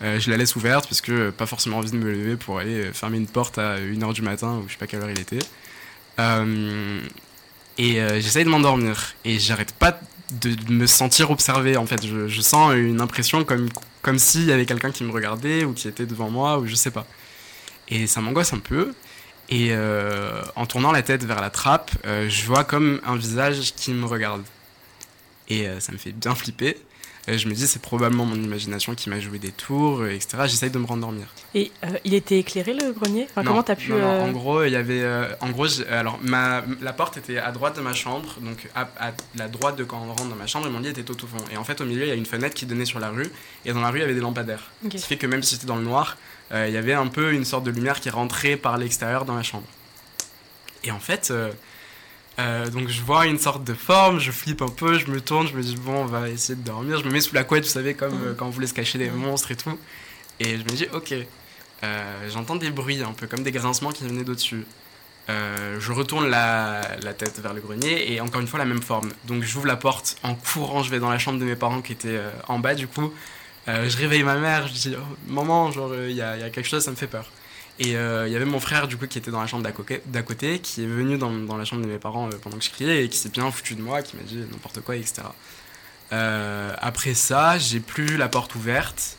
je 0.00 0.30
la 0.30 0.38
laisse 0.38 0.56
ouverte 0.56 0.88
parce 0.88 1.02
que 1.02 1.28
pas 1.28 1.44
forcément 1.44 1.76
envie 1.76 1.90
de 1.90 1.96
me 1.96 2.10
lever 2.10 2.36
pour 2.36 2.58
aller 2.58 2.90
fermer 2.94 3.18
une 3.18 3.26
porte 3.26 3.58
à 3.58 3.78
1h 3.78 4.14
du 4.14 4.22
matin 4.22 4.56
ou 4.56 4.64
je 4.66 4.72
sais 4.72 4.78
pas 4.78 4.86
quelle 4.86 5.02
heure 5.02 5.10
il 5.10 5.20
était. 5.20 5.40
et 7.76 8.20
j'essaye 8.22 8.44
de 8.44 8.48
m'endormir 8.48 9.12
et 9.26 9.38
j'arrête 9.38 9.72
pas 9.72 10.00
de 10.30 10.72
me 10.72 10.86
sentir 10.86 11.30
observé 11.30 11.76
en 11.76 11.84
fait. 11.84 12.06
Je, 12.06 12.28
je 12.28 12.40
sens 12.40 12.72
une 12.74 13.02
impression 13.02 13.44
comme 13.44 13.68
comme 14.02 14.18
s'il 14.18 14.44
y 14.44 14.52
avait 14.52 14.66
quelqu'un 14.66 14.90
qui 14.90 15.04
me 15.04 15.12
regardait 15.12 15.64
ou 15.64 15.72
qui 15.72 15.88
était 15.88 16.06
devant 16.06 16.28
moi 16.28 16.58
ou 16.58 16.66
je 16.66 16.74
sais 16.74 16.90
pas. 16.90 17.06
Et 17.88 18.06
ça 18.06 18.20
m'angoisse 18.20 18.52
un 18.52 18.58
peu. 18.58 18.92
Et 19.48 19.68
euh, 19.72 20.42
en 20.56 20.66
tournant 20.66 20.92
la 20.92 21.02
tête 21.02 21.24
vers 21.24 21.40
la 21.40 21.50
trappe, 21.50 21.90
euh, 22.06 22.28
je 22.28 22.46
vois 22.46 22.64
comme 22.64 23.00
un 23.04 23.16
visage 23.16 23.74
qui 23.74 23.92
me 23.92 24.06
regarde. 24.06 24.42
Et 25.48 25.68
euh, 25.68 25.80
ça 25.80 25.92
me 25.92 25.98
fait 25.98 26.12
bien 26.12 26.34
flipper 26.34 26.76
je 27.28 27.48
me 27.48 27.54
dis, 27.54 27.68
c'est 27.68 27.80
probablement 27.80 28.24
mon 28.24 28.34
imagination 28.34 28.94
qui 28.94 29.08
m'a 29.08 29.20
joué 29.20 29.38
des 29.38 29.52
tours, 29.52 30.00
euh, 30.00 30.10
etc. 30.10 30.38
J'essaye 30.46 30.70
de 30.70 30.78
me 30.78 30.86
rendormir. 30.86 31.26
Et 31.54 31.70
euh, 31.84 31.90
il 32.04 32.14
était 32.14 32.38
éclairé 32.38 32.74
le 32.74 32.92
grenier? 32.92 33.26
Enfin, 33.30 33.44
Comment 33.44 33.62
t'as 33.62 33.76
pu. 33.76 33.92
Non, 33.92 33.98
non, 33.98 34.22
en 34.24 34.32
gros, 34.32 34.64
il 34.64 34.72
y 34.72 34.76
avait. 34.76 35.06
en 35.40 35.50
gros, 35.50 35.66
alors, 35.88 36.18
ma, 36.22 36.64
la 36.80 36.92
porte 36.92 37.16
était 37.18 37.38
à 37.38 37.52
droite 37.52 37.76
de 37.76 37.80
ma 37.80 37.94
chambre, 37.94 38.36
donc 38.40 38.68
à, 38.74 38.88
la 39.36 39.48
droite 39.48 39.76
de 39.76 39.84
quand 39.84 40.02
on 40.02 40.08
rentre 40.08 40.28
dans 40.28 40.36
ma 40.36 40.46
chambre, 40.46 40.66
et 40.66 40.70
mon 40.70 40.80
lit 40.80 40.88
était 40.88 41.04
tout 41.04 41.22
au 41.24 41.26
fond. 41.26 41.44
Et 41.52 41.56
en 41.56 41.64
fait, 41.64 41.80
au 41.80 41.84
milieu, 41.84 42.02
il 42.02 42.08
y 42.08 42.12
a 42.12 42.16
une 42.16 42.26
fenêtre 42.26 42.54
qui 42.54 42.66
donnait 42.66 42.84
sur 42.84 42.98
la 42.98 43.10
rue, 43.10 43.30
et 43.64 43.72
dans 43.72 43.80
la 43.80 43.90
rue, 43.90 43.98
il 43.98 44.02
y 44.02 44.04
avait 44.04 44.14
des 44.14 44.20
lampadaires. 44.20 44.70
Ce 44.84 44.88
qui 44.88 44.98
fait 44.98 45.16
que 45.16 45.26
même 45.26 45.42
si 45.42 45.54
c'était 45.54 45.66
dans 45.66 45.76
le 45.76 45.84
noir, 45.84 46.16
il 46.52 46.70
y 46.70 46.76
avait 46.76 46.92
un 46.92 47.06
peu 47.06 47.32
une 47.32 47.44
sorte 47.44 47.64
de 47.64 47.70
lumière 47.70 48.00
qui 48.00 48.10
rentrait 48.10 48.56
par 48.56 48.76
l'extérieur 48.78 49.24
dans 49.24 49.34
ma 49.34 49.42
chambre. 49.42 49.66
Et 50.84 50.90
en 50.90 51.00
fait. 51.00 51.32
Euh, 52.42 52.68
donc 52.70 52.88
je 52.88 53.00
vois 53.02 53.26
une 53.26 53.38
sorte 53.38 53.62
de 53.64 53.74
forme, 53.74 54.18
je 54.18 54.32
flippe 54.32 54.62
un 54.62 54.68
peu, 54.68 54.98
je 54.98 55.10
me 55.10 55.20
tourne, 55.20 55.46
je 55.46 55.54
me 55.54 55.62
dis 55.62 55.76
bon 55.76 56.02
on 56.02 56.06
va 56.06 56.28
essayer 56.28 56.56
de 56.56 56.64
dormir, 56.64 56.98
je 56.98 57.04
me 57.04 57.10
mets 57.10 57.20
sous 57.20 57.34
la 57.34 57.44
couette, 57.44 57.64
vous 57.64 57.70
savez 57.70 57.94
comme 57.94 58.14
euh, 58.24 58.34
quand 58.34 58.46
on 58.46 58.50
voulait 58.50 58.66
se 58.66 58.74
cacher 58.74 58.98
des 58.98 59.10
monstres 59.10 59.52
et 59.52 59.56
tout, 59.56 59.78
et 60.40 60.58
je 60.58 60.64
me 60.64 60.70
dis 60.70 60.86
ok, 60.92 61.14
euh, 61.84 62.28
j'entends 62.30 62.56
des 62.56 62.70
bruits 62.70 63.02
un 63.02 63.12
peu 63.12 63.26
comme 63.26 63.42
des 63.44 63.52
grincements 63.52 63.92
qui 63.92 64.04
venaient 64.04 64.24
d'au-dessus. 64.24 64.64
je 65.28 65.92
retourne 65.92 66.28
la, 66.28 66.80
la, 67.02 67.14
tête 67.14 67.38
vers 67.40 67.54
le 67.54 67.60
grenier 67.60 68.12
et 68.12 68.20
encore 68.20 68.40
une 68.40 68.48
fois 68.48 68.58
la 68.58 68.64
même 68.64 68.82
forme. 68.82 69.12
Donc 69.26 69.44
j'ouvre 69.44 69.66
la 69.66 69.76
porte 69.76 70.16
en 70.22 70.34
courant, 70.34 70.82
je 70.82 70.90
vais 70.90 70.98
dans 70.98 71.10
la 71.10 71.18
chambre 71.18 71.38
de 71.38 71.44
mes 71.44 71.56
parents 71.56 71.80
qui 71.80 71.92
étaient 71.92 72.20
en 72.48 72.58
bas 72.58 72.74
du 72.74 72.88
coup. 72.88 73.12
je 73.66 73.96
réveille 73.96 74.24
ma 74.24 74.36
mère, 74.36 74.66
je 74.66 74.72
dis 74.72 74.94
oh, 74.98 75.16
Maman, 75.28 75.70
genre, 75.70 75.94
il 75.94 76.16
y, 76.16 76.22
a, 76.22 76.50
quelque 76.50 76.68
chose, 76.68 76.82
ça 76.82 76.90
me 76.90 76.96
fait 76.96 77.06
peur. 77.06 77.30
Et 77.78 77.88
il 77.88 77.92
y 77.92 78.36
avait 78.36 78.44
mon 78.44 78.60
frère, 78.60 78.86
du 78.86 78.96
coup, 78.96 79.06
qui 79.06 79.18
était 79.18 79.30
dans 79.30 79.40
la 79.40 79.46
chambre 79.46 79.62
d'à 79.62 80.22
côté, 80.22 80.58
qui 80.60 80.84
est 80.84 80.86
venu 80.86 81.18
dans, 81.18 81.32
dans, 81.32 81.56
la 81.56 81.64
chambre 81.64 81.82
de 81.82 81.88
mes 81.88 81.98
parents 81.98 82.28
pendant 82.42 82.58
que 82.58 82.64
je 82.64 82.70
criais 82.70 83.04
et 83.04 83.08
qui 83.08 83.16
s'est 83.16 83.30
bien 83.30 83.50
foutu 83.50 83.74
de 83.74 83.82
moi, 83.82 84.02
qui 84.02 84.16
m'a 84.16 84.22
dit 84.22 84.44
n'importe 84.50 84.80
quoi, 84.82 84.94
etc. 84.94 85.22
après 86.10 87.14
ça, 87.14 87.58
j'ai 87.58 87.80
plus 87.80 88.16
la 88.16 88.28
porte 88.28 88.54
ouverte. 88.54 89.16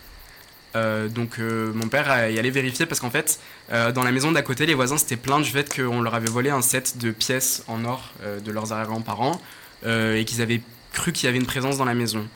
Euh, 0.76 1.08
donc 1.08 1.38
euh, 1.38 1.72
mon 1.74 1.88
père 1.88 2.30
y 2.30 2.40
allait 2.40 2.50
vérifier 2.50 2.86
parce 2.86 3.00
qu'en 3.00 3.12
fait, 3.12 3.40
euh, 3.72 3.92
dans 3.92 4.04
la 4.04 4.12
maison 4.12 4.32
d'à 4.32 4.42
côté, 4.42 4.66
les 4.66 4.74
voisins 4.74 4.98
s'étaient 4.98 5.18
plaints 5.18 5.40
du 5.40 5.50
fait 5.50 5.74
qu'on 5.74 6.02
leur 6.02 6.16
avait 6.16 6.30
volé 6.30 6.50
un 6.50 6.62
set 6.62 6.98
de 6.98 7.12
pièces 7.12 7.64
en 7.68 7.86
or 7.86 8.12
de 8.44 8.52
leurs 8.52 8.72
arrière-grands-parents 8.74 9.42
et 9.86 10.24
qu'ils 10.26 10.42
avaient 10.42 10.62
cru 10.94 11.12
qu'il 11.12 11.26
y 11.26 11.30
avait 11.30 11.38
une 11.38 11.46
présence 11.46 11.78
dans 11.78 11.86
la 11.86 11.94
maison. 11.94 12.28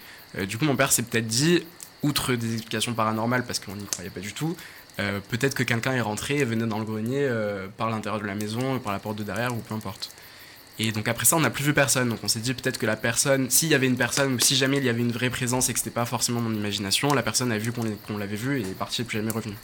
du 0.47 0.57
coup, 0.57 0.65
mon 0.65 0.75
père 0.75 0.91
s'est 0.91 1.03
peut-être 1.03 1.27
dit, 1.27 1.63
outre 2.03 2.33
des 2.33 2.53
explications 2.53 2.93
paranormales 2.93 3.45
parce 3.45 3.59
qu'on 3.59 3.75
n'y 3.75 3.85
croyait 3.85 4.09
pas 4.09 4.19
du 4.19 4.33
tout, 4.33 4.55
peut-être 4.97 5.53
que 5.55 5.63
quelqu'un 5.63 5.93
est 5.93 6.01
rentré 6.01 6.37
et 6.37 6.45
venait 6.45 6.65
dans 6.65 6.79
le 6.79 6.85
grenier 6.85 7.29
par 7.77 7.89
l'intérieur 7.89 8.21
de 8.21 8.27
la 8.27 8.35
maison, 8.35 8.79
par 8.79 8.93
la 8.93 8.99
porte 8.99 9.17
de 9.17 9.23
derrière 9.23 9.53
ou 9.53 9.57
peu 9.57 9.75
importe. 9.75 10.11
Et 10.79 10.91
donc 10.91 11.07
après 11.07 11.25
ça, 11.25 11.35
on 11.35 11.39
n'a 11.39 11.49
plus 11.49 11.63
vu 11.63 11.73
personne. 11.73 12.09
Donc 12.09 12.19
on 12.23 12.27
s'est 12.27 12.39
dit 12.39 12.53
peut-être 12.53 12.77
que 12.77 12.85
la 12.85 12.95
personne, 12.95 13.49
s'il 13.49 13.69
y 13.69 13.75
avait 13.75 13.87
une 13.87 13.97
personne 13.97 14.33
ou 14.33 14.39
si 14.39 14.55
jamais 14.55 14.77
il 14.77 14.83
y 14.83 14.89
avait 14.89 15.01
une 15.01 15.11
vraie 15.11 15.29
présence 15.29 15.69
et 15.69 15.73
que 15.73 15.79
c'était 15.79 15.91
pas 15.91 16.05
forcément 16.05 16.39
mon 16.39 16.53
imagination, 16.53 17.13
la 17.13 17.23
personne 17.23 17.51
a 17.51 17.57
vu 17.57 17.71
qu'on 17.71 18.17
l'avait 18.17 18.35
vu 18.35 18.59
et 18.59 18.61
est 18.61 18.77
partie 18.77 19.01
et 19.01 19.05
plus 19.05 19.17
jamais 19.17 19.31
revenu. 19.31 19.55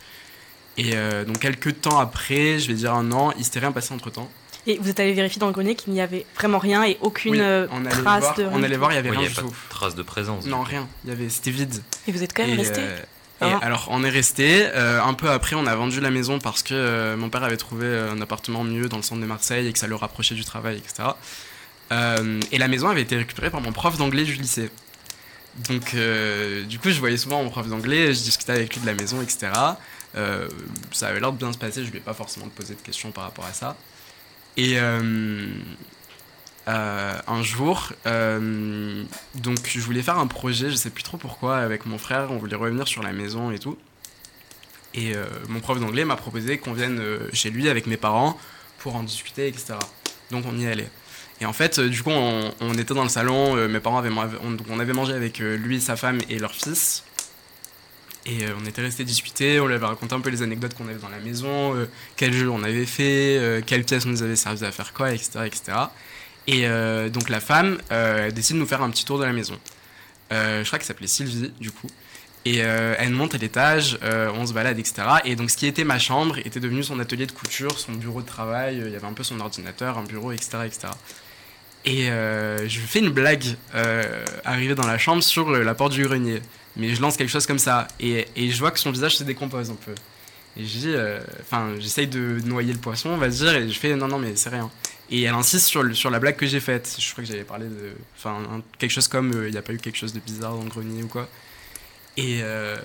Et 0.77 0.91
euh, 0.95 1.23
donc 1.23 1.39
quelques 1.39 1.81
temps 1.81 1.99
après, 1.99 2.57
je 2.57 2.67
vais 2.67 2.73
dire 2.73 2.93
un 2.93 3.11
an, 3.11 3.31
il 3.37 3.45
s'était 3.45 3.59
rien 3.59 3.71
passé 3.71 3.93
entre 3.93 4.09
temps. 4.09 4.29
Et 4.65 4.79
vous 4.81 4.89
êtes 4.89 4.99
allé 4.99 5.13
vérifier 5.13 5.39
dans 5.39 5.47
le 5.47 5.53
grenier 5.53 5.75
qu'il 5.75 5.93
n'y 5.93 6.01
avait 6.01 6.25
vraiment 6.35 6.57
rien 6.57 6.83
et 6.85 6.97
aucune 7.01 7.39
euh, 7.39 7.67
trace 7.89 8.35
de. 8.37 8.45
On 8.45 8.63
allait 8.63 8.77
voir, 8.77 8.91
il 8.91 8.95
y 8.95 8.97
avait 8.97 9.11
rien 9.11 9.27
du 9.27 9.35
tout. 9.35 9.53
trace 9.69 9.93
de 9.93 10.03
présence. 10.03 10.45
Non, 10.45 10.63
rien. 10.63 10.87
Il 11.03 11.09
y 11.09 11.13
avait, 11.13 11.29
c'était 11.29 11.51
vide. 11.51 11.83
Et 12.07 12.11
vous 12.11 12.23
êtes 12.23 12.33
quand 12.33 12.47
même 12.47 12.57
resté. 12.57 12.81
Euh, 13.43 13.57
ah. 13.61 13.65
alors, 13.65 13.87
on 13.91 14.03
est 14.03 14.09
resté. 14.09 14.65
Euh, 14.73 15.01
un 15.01 15.13
peu 15.13 15.29
après, 15.29 15.55
on 15.55 15.65
a 15.65 15.75
vendu 15.75 15.99
la 15.99 16.11
maison 16.11 16.39
parce 16.39 16.63
que 16.63 16.73
euh, 16.73 17.17
mon 17.17 17.29
père 17.29 17.43
avait 17.43 17.57
trouvé 17.57 17.87
un 17.87 18.19
appartement 18.21 18.63
mieux 18.63 18.89
dans 18.89 18.97
le 18.97 19.03
centre 19.03 19.21
de 19.21 19.25
Marseille 19.25 19.67
et 19.67 19.73
que 19.73 19.79
ça 19.79 19.87
le 19.87 19.95
rapprochait 19.95 20.35
du 20.35 20.45
travail, 20.45 20.77
etc. 20.77 21.09
Euh, 21.91 22.39
et 22.51 22.57
la 22.57 22.67
maison 22.67 22.89
avait 22.89 23.01
été 23.01 23.17
récupérée 23.17 23.49
par 23.49 23.61
mon 23.61 23.71
prof 23.71 23.97
d'anglais 23.97 24.23
du 24.23 24.33
lycée. 24.33 24.69
Donc, 25.69 25.95
du 26.67 26.79
coup, 26.79 26.89
je 26.89 26.99
voyais 26.99 27.17
souvent 27.17 27.43
mon 27.43 27.49
prof 27.49 27.67
d'anglais, 27.67 28.07
je 28.07 28.21
discutais 28.23 28.53
avec 28.53 28.73
lui 28.73 28.81
de 28.81 28.87
la 28.87 28.95
maison, 28.95 29.21
etc. 29.21 29.51
ça 30.91 31.07
avait 31.07 31.19
l'air 31.19 31.31
de 31.31 31.37
bien 31.37 31.53
se 31.53 31.59
passer, 31.59 31.85
je 31.85 31.91
lui 31.91 31.97
ai 31.97 32.01
pas 32.01 32.15
forcément 32.15 32.47
posé 32.47 32.73
de 32.73 32.81
questions 32.81 33.11
par 33.11 33.25
rapport 33.25 33.45
à 33.45 33.53
ça. 33.53 33.75
Et 34.57 34.77
euh, 36.69 37.19
un 37.27 37.43
jour, 37.43 37.91
euh, 38.05 39.03
donc 39.35 39.57
je 39.67 39.81
voulais 39.81 40.01
faire 40.01 40.17
un 40.17 40.27
projet, 40.27 40.69
je 40.69 40.75
sais 40.75 40.89
plus 40.89 41.03
trop 41.03 41.17
pourquoi, 41.17 41.57
avec 41.57 41.85
mon 41.85 41.97
frère, 41.97 42.31
on 42.31 42.37
voulait 42.37 42.55
revenir 42.55 42.87
sur 42.87 43.03
la 43.03 43.11
maison 43.11 43.51
et 43.51 43.59
tout. 43.59 43.77
Et 44.93 45.13
euh, 45.15 45.25
mon 45.49 45.59
prof 45.59 45.79
d'anglais 45.79 46.05
m'a 46.05 46.15
proposé 46.15 46.59
qu'on 46.59 46.73
vienne 46.73 47.01
chez 47.33 47.49
lui 47.49 47.67
avec 47.67 47.85
mes 47.85 47.97
parents 47.97 48.39
pour 48.79 48.95
en 48.95 49.03
discuter, 49.03 49.47
etc. 49.47 49.73
Donc 50.31 50.45
on 50.47 50.57
y 50.57 50.65
allait. 50.65 50.89
Et 51.41 51.45
en 51.45 51.51
fait, 51.51 51.81
du 51.81 52.01
coup, 52.01 52.11
on, 52.11 52.73
était 52.75 52.93
dans 52.93 53.03
le 53.03 53.09
salon, 53.09 53.55
mes 53.67 53.79
parents 53.81 53.97
avaient, 53.97 54.11
on, 54.11 54.55
on 54.69 54.79
avait 54.79 54.93
mangé 54.93 55.13
avec 55.13 55.39
lui, 55.39 55.81
sa 55.81 55.97
femme 55.97 56.19
et 56.29 56.39
leur 56.39 56.53
fils. 56.53 57.03
Et 58.25 58.45
on 58.57 58.65
était 58.65 58.81
resté 58.81 59.03
discuter, 59.03 59.59
on 59.59 59.67
lui 59.67 59.73
avait 59.73 59.85
raconté 59.85 60.15
un 60.15 60.21
peu 60.21 60.29
les 60.29 60.43
anecdotes 60.43 60.75
qu'on 60.75 60.87
avait 60.87 60.99
dans 60.99 61.09
la 61.09 61.19
maison, 61.19 61.75
quel 62.15 62.31
jeu 62.31 62.49
on 62.49 62.63
avait 62.63 62.85
fait, 62.85 63.61
quelle 63.65 63.83
pièce 63.83 64.05
nous 64.05 64.23
avait 64.23 64.37
servi 64.37 64.63
à 64.63 64.71
faire 64.71 64.93
quoi, 64.93 65.11
etc. 65.11 65.39
etc. 65.45 65.73
Et 66.47 66.67
euh, 66.67 67.09
donc 67.09 67.29
la 67.29 67.39
femme 67.39 67.79
euh, 67.91 68.31
décide 68.31 68.55
de 68.55 68.61
nous 68.61 68.67
faire 68.67 68.81
un 68.81 68.89
petit 68.89 69.05
tour 69.05 69.17
de 69.19 69.23
la 69.23 69.33
maison. 69.33 69.57
Euh, 70.31 70.63
je 70.63 70.67
crois 70.67 70.79
qu'elle 70.79 70.87
s'appelait 70.87 71.07
Sylvie, 71.07 71.51
du 71.59 71.71
coup. 71.71 71.87
Et 72.45 72.57
elle 72.57 73.11
monte 73.11 73.35
à 73.35 73.37
l'étage, 73.37 73.97
on 74.03 74.45
se 74.45 74.51
balade, 74.51 74.77
etc. 74.77 75.03
Et 75.23 75.37
donc 75.37 75.49
ce 75.49 75.55
qui 75.55 75.65
était 75.65 75.85
ma 75.85 75.97
chambre 75.97 76.37
était 76.39 76.59
devenu 76.59 76.83
son 76.83 76.99
atelier 76.99 77.25
de 77.25 77.31
couture, 77.31 77.79
son 77.79 77.93
bureau 77.93 78.21
de 78.21 78.27
travail. 78.27 78.81
Il 78.85 78.91
y 78.91 78.95
avait 78.97 79.07
un 79.07 79.13
peu 79.13 79.23
son 79.23 79.39
ordinateur, 79.39 79.97
un 79.97 80.03
bureau, 80.03 80.33
etc. 80.33 80.57
etc. 80.65 80.89
Et 81.85 82.07
je 82.07 82.79
fais 82.81 82.99
une 82.99 83.11
blague 83.11 83.45
arrivée 84.43 84.75
dans 84.75 84.85
la 84.85 84.97
chambre 84.97 85.23
sur 85.23 85.51
la 85.51 85.73
porte 85.73 85.93
du 85.93 86.03
grenier. 86.03 86.41
Mais 86.75 86.93
je 86.93 87.01
lance 87.01 87.15
quelque 87.15 87.29
chose 87.29 87.45
comme 87.45 87.59
ça. 87.59 87.87
Et, 88.01 88.27
et 88.35 88.49
je 88.49 88.59
vois 88.59 88.71
que 88.71 88.79
son 88.79 88.91
visage 88.91 89.15
se 89.15 89.23
décompose 89.23 89.71
un 89.71 89.75
peu. 89.75 89.95
Et 90.55 90.65
je 90.65 90.77
dis, 90.77 90.95
enfin, 91.41 91.73
j'essaye 91.79 92.07
de 92.07 92.39
noyer 92.45 92.73
le 92.73 92.79
poisson, 92.79 93.09
on 93.09 93.17
va 93.17 93.27
dire, 93.27 93.55
et 93.55 93.67
je 93.67 93.79
fais 93.79 93.95
non, 93.95 94.07
non, 94.07 94.19
mais 94.19 94.35
c'est 94.35 94.49
rien. 94.49 94.69
Et 95.09 95.23
elle 95.23 95.33
insiste 95.33 95.67
sur, 95.67 95.95
sur 95.95 96.09
la 96.09 96.19
blague 96.19 96.35
que 96.35 96.47
j'ai 96.47 96.59
faite. 96.59 96.95
Je 96.97 97.11
crois 97.11 97.23
que 97.23 97.29
j'avais 97.29 97.43
parlé 97.43 97.67
de. 97.67 97.93
Enfin, 98.17 98.63
quelque 98.79 98.89
chose 98.89 99.07
comme 99.07 99.31
euh, 99.33 99.47
il 99.47 99.51
n'y 99.51 99.57
a 99.57 99.61
pas 99.61 99.73
eu 99.73 99.77
quelque 99.77 99.97
chose 99.97 100.13
de 100.13 100.19
bizarre 100.19 100.55
dans 100.55 100.63
le 100.63 100.69
grenier 100.69 101.03
ou 101.03 101.07
quoi. 101.07 101.29
Et, 102.17 102.39
euh, 102.41 102.77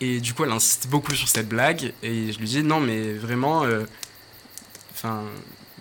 et 0.00 0.20
du 0.20 0.34
coup, 0.34 0.44
elle 0.44 0.50
insiste 0.50 0.88
beaucoup 0.88 1.14
sur 1.14 1.28
cette 1.28 1.48
blague. 1.48 1.92
Et 2.02 2.32
je 2.32 2.38
lui 2.38 2.46
dis 2.46 2.62
non, 2.62 2.80
mais 2.80 3.12
vraiment. 3.12 3.64
Euh, 3.64 3.84
enfin, 4.92 5.22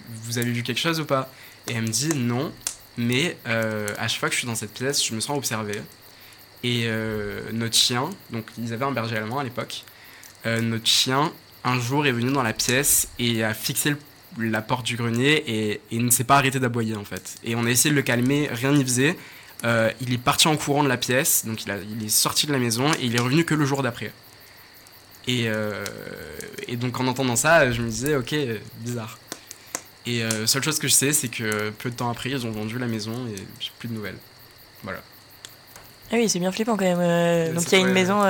vous 0.07 0.37
avez 0.37 0.51
vu 0.51 0.61
quelque 0.61 0.79
chose 0.79 0.99
ou 0.99 1.05
pas? 1.05 1.31
Et 1.67 1.73
elle 1.73 1.83
me 1.83 1.87
dit 1.87 2.13
non, 2.15 2.51
mais 2.97 3.37
à 3.45 4.07
chaque 4.07 4.19
fois 4.19 4.29
que 4.29 4.35
je 4.35 4.39
suis 4.39 4.47
dans 4.47 4.55
cette 4.55 4.73
pièce, 4.73 5.03
je 5.03 5.15
me 5.15 5.19
sens 5.19 5.37
observé. 5.37 5.81
Et 6.63 6.87
notre 7.53 7.75
chien, 7.75 8.09
donc 8.29 8.45
ils 8.57 8.73
avaient 8.73 8.85
un 8.85 8.91
berger 8.91 9.15
allemand 9.17 9.39
à 9.39 9.43
l'époque, 9.43 9.83
notre 10.45 10.87
chien, 10.87 11.31
un 11.63 11.79
jour 11.79 12.05
est 12.05 12.11
venu 12.11 12.31
dans 12.31 12.43
la 12.43 12.53
pièce 12.53 13.07
et 13.19 13.43
a 13.43 13.53
fixé 13.53 13.91
le 13.91 13.97
la 14.39 14.61
porte 14.61 14.85
du 14.85 14.95
grenier 14.95 15.43
et, 15.47 15.81
il 15.91 16.05
ne 16.05 16.11
s'est 16.11 16.23
pas 16.23 16.37
arrêté 16.37 16.59
d'aboyer 16.59 16.95
en 16.95 17.05
fait. 17.05 17.35
Et 17.43 17.55
on 17.55 17.65
a 17.65 17.69
essayé 17.69 17.91
de 17.91 17.95
le 17.95 18.01
calmer, 18.01 18.49
rien 18.51 18.71
n'y 18.71 18.83
faisait. 18.83 19.17
Euh, 19.63 19.91
il 20.01 20.13
est 20.13 20.17
parti 20.17 20.47
en 20.47 20.57
courant 20.57 20.83
de 20.83 20.89
la 20.89 20.97
pièce, 20.97 21.45
donc 21.45 21.63
il, 21.63 21.71
a, 21.71 21.77
il, 21.77 22.05
est 22.05 22.09
sorti 22.09 22.47
de 22.47 22.51
la 22.51 22.59
maison 22.59 22.91
et 22.93 23.03
il 23.05 23.15
est 23.15 23.19
revenu 23.19 23.45
que 23.45 23.55
le 23.55 23.65
jour 23.65 23.81
d'après. 23.81 24.11
Et, 25.25 25.43
euh, 25.47 25.85
et, 26.67 26.75
donc 26.75 26.99
en 26.99 27.07
entendant 27.07 27.37
ça, 27.37 27.71
je 27.71 27.81
me 27.81 27.89
disais, 27.89 28.15
ok, 28.15 28.35
bizarre. 28.79 29.17
Et 30.05 30.21
euh, 30.21 30.45
seule 30.47 30.63
chose 30.63 30.79
que 30.79 30.89
je 30.89 30.93
sais, 30.93 31.13
c'est 31.13 31.29
que 31.29 31.69
peu 31.69 31.89
de 31.89 31.95
temps 31.95 32.09
après, 32.09 32.31
ils 32.31 32.45
ont 32.45 32.51
vendu 32.51 32.77
la 32.77 32.87
maison 32.87 33.13
et 33.27 33.37
j'ai 33.59 33.71
plus 33.79 33.87
de 33.87 33.93
nouvelles. 33.93 34.17
Voilà. 34.83 34.99
Ah 36.11 36.15
oui, 36.15 36.27
c'est 36.27 36.39
bien 36.39 36.51
flippant 36.51 36.75
quand 36.75 36.83
même. 36.83 37.55
donc 37.55 37.63
il 37.71 37.71
y 37.71 37.81
a 37.81 37.87
une 37.87 37.93
maison 37.93 38.21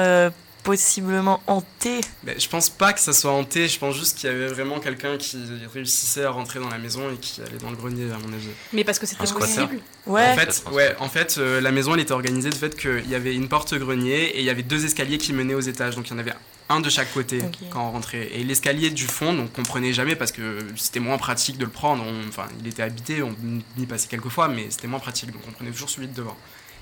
possiblement 0.63 1.41
hanté 1.47 2.01
mais 2.23 2.39
Je 2.39 2.47
pense 2.47 2.69
pas 2.69 2.93
que 2.93 2.99
ça 2.99 3.13
soit 3.13 3.31
hanté, 3.31 3.67
je 3.67 3.77
pense 3.77 3.95
juste 3.95 4.17
qu'il 4.17 4.29
y 4.29 4.33
avait 4.33 4.47
vraiment 4.47 4.79
quelqu'un 4.79 5.17
qui 5.17 5.37
réussissait 5.73 6.23
à 6.23 6.29
rentrer 6.31 6.59
dans 6.59 6.69
la 6.69 6.77
maison 6.77 7.11
et 7.11 7.17
qui 7.17 7.41
allait 7.41 7.57
dans 7.57 7.69
le 7.69 7.75
grenier, 7.75 8.05
à 8.11 8.17
mon 8.17 8.33
avis. 8.33 8.47
Mais 8.71 8.83
parce 8.83 8.99
que 8.99 9.05
c'était 9.05 9.31
possible 9.31 9.79
Ouais. 10.05 10.31
En 10.31 10.35
fait, 10.35 10.63
ouais, 10.71 10.95
en 10.99 11.07
fait 11.07 11.37
euh, 11.37 11.61
la 11.61 11.71
maison 11.71 11.93
elle 11.93 12.01
était 12.01 12.11
organisée 12.11 12.49
du 12.49 12.57
fait 12.57 12.75
qu'il 12.75 13.09
y 13.09 13.15
avait 13.15 13.33
une 13.33 13.47
porte 13.47 13.73
grenier 13.73 14.23
et 14.35 14.39
il 14.39 14.45
y 14.45 14.49
avait 14.49 14.63
deux 14.63 14.85
escaliers 14.85 15.17
qui 15.17 15.31
menaient 15.33 15.53
aux 15.53 15.61
étages, 15.61 15.95
donc 15.95 16.09
il 16.09 16.11
y 16.11 16.15
en 16.15 16.19
avait 16.19 16.33
un 16.69 16.79
de 16.79 16.89
chaque 16.89 17.13
côté 17.13 17.41
quand 17.71 17.87
on 17.87 17.91
rentrait. 17.91 18.29
Et 18.33 18.43
l'escalier 18.43 18.89
du 18.89 19.05
fond, 19.05 19.33
donc 19.33 19.49
on 19.57 19.63
prenait 19.63 19.93
jamais 19.93 20.15
parce 20.15 20.31
que 20.31 20.59
c'était 20.75 20.99
moins 20.99 21.17
pratique 21.17 21.57
de 21.57 21.65
le 21.65 21.71
prendre. 21.71 22.03
enfin, 22.27 22.47
il 22.59 22.67
était 22.67 22.83
habité, 22.83 23.21
on 23.23 23.35
y 23.77 23.85
passait 23.85 24.07
quelques 24.07 24.29
fois, 24.29 24.47
mais 24.47 24.67
c'était 24.69 24.87
moins 24.87 24.99
pratique, 24.99 25.31
donc 25.31 25.41
on 25.47 25.51
prenait 25.51 25.71
toujours 25.71 25.89
celui 25.89 26.07
de 26.07 26.13
devant. 26.13 26.37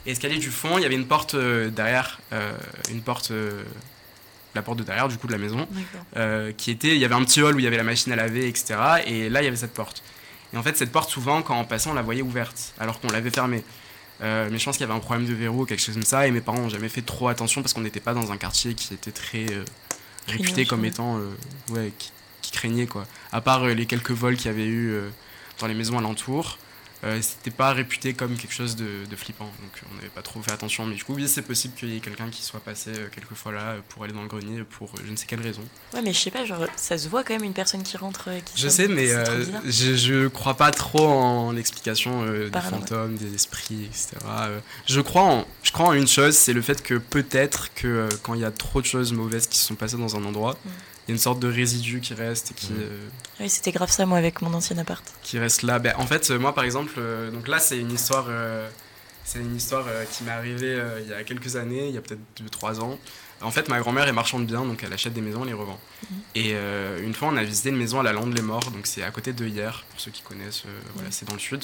Et 0.05 0.11
escalier 0.11 0.37
du 0.37 0.49
fond, 0.49 0.77
il 0.77 0.81
y 0.81 0.85
avait 0.85 0.95
une 0.95 1.07
porte 1.07 1.35
euh, 1.35 1.69
derrière, 1.69 2.19
euh, 2.33 2.51
une 2.89 3.01
porte, 3.01 3.31
euh, 3.31 3.63
la 4.55 4.61
porte 4.61 4.79
de 4.79 4.83
derrière 4.83 5.07
du 5.07 5.17
coup 5.17 5.27
de 5.27 5.31
la 5.31 5.37
maison, 5.37 5.67
qui 6.57 6.71
était, 6.71 6.95
il 6.95 6.97
y 6.97 7.05
avait 7.05 7.15
un 7.15 7.23
petit 7.23 7.41
hall 7.41 7.55
où 7.55 7.59
il 7.59 7.63
y 7.63 7.67
avait 7.67 7.77
la 7.77 7.83
machine 7.83 8.11
à 8.11 8.15
laver, 8.15 8.47
etc. 8.47 8.75
Et 9.05 9.29
là, 9.29 9.41
il 9.41 9.45
y 9.45 9.47
avait 9.47 9.55
cette 9.55 9.73
porte. 9.73 10.03
Et 10.53 10.57
en 10.57 10.63
fait, 10.63 10.75
cette 10.75 10.91
porte, 10.91 11.09
souvent, 11.09 11.41
quand 11.41 11.57
on 11.57 11.63
passait, 11.65 11.89
on 11.89 11.93
la 11.93 12.01
voyait 12.01 12.21
ouverte, 12.21 12.73
alors 12.79 12.99
qu'on 12.99 13.07
l'avait 13.09 13.29
fermée. 13.29 13.63
mais 14.19 14.57
je 14.57 14.65
pense 14.65 14.77
qu'il 14.77 14.85
y 14.85 14.89
avait 14.89 14.97
un 14.97 14.99
problème 14.99 15.27
de 15.27 15.33
verrou 15.33 15.61
ou 15.61 15.65
quelque 15.65 15.81
chose 15.81 15.95
comme 15.95 16.03
ça, 16.03 16.27
et 16.27 16.31
mes 16.31 16.41
parents 16.41 16.59
n'ont 16.59 16.69
jamais 16.69 16.89
fait 16.89 17.03
trop 17.03 17.27
attention 17.29 17.61
parce 17.61 17.73
qu'on 17.73 17.81
n'était 17.81 18.01
pas 18.01 18.13
dans 18.13 18.31
un 18.31 18.37
quartier 18.37 18.73
qui 18.73 18.93
était 18.93 19.11
très 19.11 19.45
réputé 20.27 20.65
comme 20.65 20.83
étant, 20.83 21.19
ouais, 21.69 21.93
qui, 21.97 22.11
qui, 22.41 22.51
craignait 22.51 22.87
quoi. 22.87 23.05
À 23.31 23.39
part 23.39 23.65
les 23.65 23.85
quelques 23.85 24.11
vols 24.11 24.35
qu'il 24.35 24.47
y 24.47 24.53
avait 24.53 24.67
eu 24.67 24.99
dans 25.59 25.67
les 25.67 25.75
maisons 25.75 25.97
alentours. 25.97 26.57
Euh, 27.03 27.19
c'était 27.21 27.51
pas 27.51 27.73
réputé 27.73 28.13
comme 28.13 28.35
quelque 28.35 28.53
chose 28.53 28.75
de, 28.75 29.15
flippant, 29.15 29.45
donc 29.45 29.81
on 29.91 29.95
n'avait 29.95 30.09
pas 30.09 30.21
trop 30.21 30.41
fait 30.41 30.51
attention. 30.51 30.85
Mais 30.85 30.95
du 30.95 31.03
coup, 31.03 31.15
oui, 31.15 31.27
c'est 31.27 31.41
possible 31.41 31.73
qu'il 31.75 31.89
y 31.89 31.97
ait 31.97 31.99
quelqu'un 31.99 32.29
qui 32.29 32.43
soit 32.43 32.59
passé 32.59 32.91
euh, 32.91 33.07
quelques 33.13 33.33
fois 33.33 33.51
là 33.51 33.75
pour 33.89 34.03
aller 34.03 34.13
dans 34.13 34.21
le 34.21 34.27
grenier 34.27 34.63
pour 34.63 34.89
euh, 34.89 35.01
je 35.05 35.11
ne 35.11 35.15
sais 35.15 35.25
quelle 35.25 35.41
raison. 35.41 35.63
Ouais, 35.93 36.01
mais 36.03 36.13
je 36.13 36.19
sais 36.19 36.31
pas, 36.31 36.45
genre, 36.45 36.65
ça 36.75 36.97
se 36.97 37.09
voit 37.09 37.23
quand 37.23 37.33
même 37.33 37.43
une 37.43 37.53
personne 37.53 37.81
qui 37.81 37.97
rentre. 37.97 38.29
Qui 38.45 38.61
je 38.61 38.67
sais, 38.67 38.87
mais 38.87 39.07
je, 39.65 39.95
je 39.95 40.27
crois 40.27 40.55
pas 40.55 40.71
trop 40.71 41.07
en 41.07 41.51
l'explication 41.51 42.25
des 42.25 42.61
fantômes, 42.61 43.15
des 43.15 43.33
esprits, 43.33 43.85
etc. 43.85 44.17
je, 44.87 45.01
crois 45.01 45.23
en, 45.23 45.47
je 45.63 45.71
crois 45.71 45.87
en 45.87 45.93
une 45.93 46.07
chose, 46.07 46.35
c'est 46.35 46.53
le 46.53 46.61
fait 46.61 46.83
que 46.83 46.95
peut-être 46.95 47.73
que 47.73 48.09
quand 48.21 48.35
il 48.35 48.41
y 48.41 48.45
a 48.45 48.51
trop 48.51 48.81
de 48.81 48.85
choses 48.85 49.11
mauvaises 49.11 49.47
qui 49.47 49.57
se 49.57 49.65
sont 49.65 49.75
passées 49.75 49.97
dans 49.97 50.15
un 50.15 50.23
endroit, 50.23 50.57
mm 50.65 50.69
une 51.11 51.17
sorte 51.17 51.39
de 51.39 51.47
résidu 51.47 52.01
qui 52.01 52.13
reste. 52.13 52.53
Qui, 52.55 52.69
euh, 52.71 53.07
oui, 53.39 53.49
c'était 53.49 53.71
grave 53.71 53.91
ça, 53.91 54.05
moi, 54.05 54.17
avec 54.17 54.41
mon 54.41 54.53
ancien 54.53 54.77
appart. 54.77 55.03
Qui 55.21 55.39
reste 55.39 55.63
là. 55.63 55.79
Ben, 55.79 55.93
en 55.97 56.07
fait, 56.07 56.31
euh, 56.31 56.39
moi, 56.39 56.55
par 56.55 56.63
exemple, 56.63 56.90
euh, 56.97 57.31
donc 57.31 57.47
là, 57.47 57.59
c'est 57.59 57.77
une 57.77 57.91
histoire, 57.91 58.27
c'est 59.23 59.39
une 59.39 59.55
histoire 59.55 59.85
qui 60.11 60.23
m'est 60.23 60.31
arrivée 60.31 60.81
il 61.01 61.09
y 61.09 61.13
a 61.13 61.23
quelques 61.23 61.55
années, 61.55 61.87
il 61.87 61.95
y 61.95 61.97
a 61.97 62.01
peut-être 62.01 62.21
2-3 62.61 62.79
ans. 62.81 62.99
En 63.41 63.49
fait, 63.49 63.69
ma 63.69 63.79
grand-mère 63.79 64.07
est 64.07 64.13
marchande 64.13 64.45
bien, 64.45 64.63
donc 64.63 64.83
elle 64.83 64.93
achète 64.93 65.13
des 65.13 65.21
maisons, 65.21 65.41
elle 65.41 65.47
les 65.47 65.53
revend. 65.53 65.79
Mhm. 66.09 66.17
Et 66.35 66.55
une 67.03 67.13
fois, 67.13 67.29
on 67.29 67.37
a 67.37 67.43
visité 67.43 67.69
une 67.69 67.77
maison 67.77 67.99
à 67.99 68.03
la 68.03 68.13
Lande 68.13 68.35
les 68.35 68.43
Morts, 68.43 68.71
donc 68.71 68.85
c'est 68.85 69.03
à 69.03 69.11
côté 69.11 69.33
de 69.33 69.45
hier, 69.47 69.83
pour 69.89 69.99
ceux 69.99 70.11
qui 70.11 70.21
connaissent, 70.21 70.63
voilà, 70.95 71.09
c'est 71.11 71.27
dans 71.27 71.33
le 71.33 71.39
sud. 71.39 71.63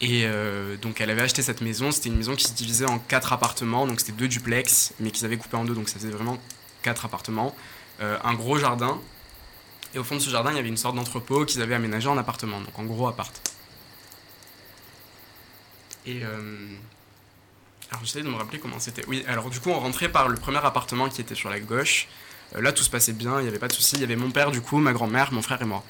Et 0.00 0.24
euh, 0.24 0.76
donc 0.78 1.00
elle 1.00 1.10
avait 1.10 1.22
acheté 1.22 1.42
cette 1.42 1.60
maison, 1.60 1.90
c'était 1.90 2.08
une 2.08 2.16
maison 2.16 2.34
qui 2.34 2.44
se 2.44 2.54
divisait 2.54 2.86
en 2.86 2.98
quatre 2.98 3.32
appartements, 3.32 3.86
donc 3.86 4.00
c'était 4.00 4.12
deux 4.12 4.28
duplex, 4.28 4.94
mais 4.98 5.10
qu'ils 5.10 5.26
avaient 5.26 5.36
coupé 5.36 5.56
en 5.56 5.64
deux, 5.64 5.74
donc 5.74 5.88
ça 5.88 5.98
faisait 5.98 6.10
vraiment 6.10 6.38
quatre 6.82 7.04
appartements. 7.04 7.54
Euh, 8.00 8.16
un 8.24 8.32
gros 8.32 8.58
jardin, 8.58 8.98
et 9.94 9.98
au 9.98 10.04
fond 10.04 10.14
de 10.14 10.20
ce 10.20 10.30
jardin, 10.30 10.50
il 10.52 10.56
y 10.56 10.58
avait 10.58 10.68
une 10.68 10.78
sorte 10.78 10.96
d'entrepôt 10.96 11.44
qu'ils 11.44 11.60
avaient 11.60 11.74
aménagé 11.74 12.08
en 12.08 12.16
appartement, 12.16 12.60
donc 12.60 12.78
en 12.78 12.84
gros 12.84 13.08
appart. 13.08 13.30
Euh, 16.22 16.56
alors 17.90 18.04
j'essaie 18.04 18.22
de 18.22 18.28
me 18.28 18.36
rappeler 18.36 18.58
comment 18.58 18.78
c'était. 18.78 19.04
Oui, 19.06 19.24
alors 19.26 19.50
du 19.50 19.60
coup 19.60 19.70
on 19.70 19.78
rentrait 19.78 20.08
par 20.08 20.28
le 20.28 20.36
premier 20.36 20.58
appartement 20.58 21.08
qui 21.08 21.20
était 21.20 21.34
sur 21.34 21.50
la 21.50 21.60
gauche. 21.60 22.08
là 22.54 22.72
tout 22.72 22.82
se 22.82 22.90
passait 22.90 23.12
bien, 23.12 23.38
il 23.38 23.42
n'y 23.42 23.48
avait 23.48 23.58
pas 23.58 23.68
de 23.68 23.72
souci. 23.72 23.96
Il 23.96 24.00
y 24.00 24.04
avait 24.04 24.16
mon 24.16 24.30
père 24.30 24.50
du 24.50 24.60
coup, 24.60 24.78
ma 24.78 24.92
grand-mère, 24.92 25.32
mon 25.32 25.42
frère 25.42 25.60
et 25.62 25.66
moi. 25.66 25.84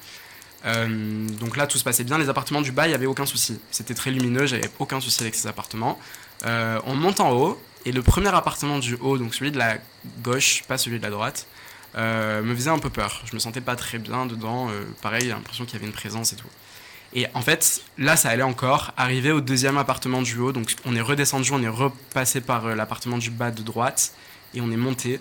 Euh, 0.65 1.27
donc 1.39 1.57
là, 1.57 1.67
tout 1.67 1.77
se 1.77 1.83
passait 1.83 2.03
bien. 2.03 2.17
Les 2.17 2.29
appartements 2.29 2.61
du 2.61 2.71
bas, 2.71 2.85
il 2.85 2.89
n'y 2.89 2.95
avait 2.95 3.05
aucun 3.05 3.25
souci. 3.25 3.59
C'était 3.71 3.93
très 3.93 4.11
lumineux, 4.11 4.45
j'avais 4.45 4.69
aucun 4.79 4.99
souci 4.99 5.21
avec 5.21 5.35
ces 5.35 5.47
appartements. 5.47 5.99
Euh, 6.45 6.79
on 6.85 6.95
monte 6.95 7.19
en 7.19 7.31
haut, 7.31 7.61
et 7.85 7.91
le 7.91 8.01
premier 8.01 8.33
appartement 8.33 8.79
du 8.79 8.95
haut, 8.95 9.17
donc 9.17 9.33
celui 9.33 9.51
de 9.51 9.57
la 9.57 9.77
gauche, 10.21 10.63
pas 10.67 10.77
celui 10.77 10.97
de 10.99 11.03
la 11.03 11.09
droite, 11.09 11.47
euh, 11.95 12.41
me 12.41 12.55
faisait 12.55 12.69
un 12.69 12.79
peu 12.79 12.89
peur. 12.89 13.23
Je 13.25 13.33
me 13.33 13.39
sentais 13.39 13.61
pas 13.61 13.75
très 13.75 13.97
bien 13.97 14.25
dedans. 14.25 14.69
pareil, 15.01 15.27
l'impression 15.27 15.65
qu'il 15.65 15.75
y 15.75 15.77
avait 15.77 15.87
une 15.87 15.93
présence 15.93 16.33
et 16.33 16.35
tout. 16.35 16.47
Et 17.13 17.27
en 17.33 17.41
fait, 17.41 17.81
là, 17.97 18.15
ça 18.15 18.29
allait 18.29 18.43
encore. 18.43 18.93
Arrivé 18.97 19.31
au 19.31 19.41
deuxième 19.41 19.77
appartement 19.77 20.21
du 20.21 20.37
haut, 20.37 20.51
donc 20.51 20.73
on 20.85 20.95
est 20.95 21.01
redescendu, 21.01 21.51
on 21.51 21.61
est 21.61 21.67
repassé 21.67 22.41
par 22.41 22.75
l'appartement 22.75 23.17
du 23.17 23.31
bas 23.31 23.51
de 23.51 23.61
droite, 23.61 24.13
et 24.53 24.61
on 24.61 24.71
est 24.71 24.77
monté. 24.77 25.19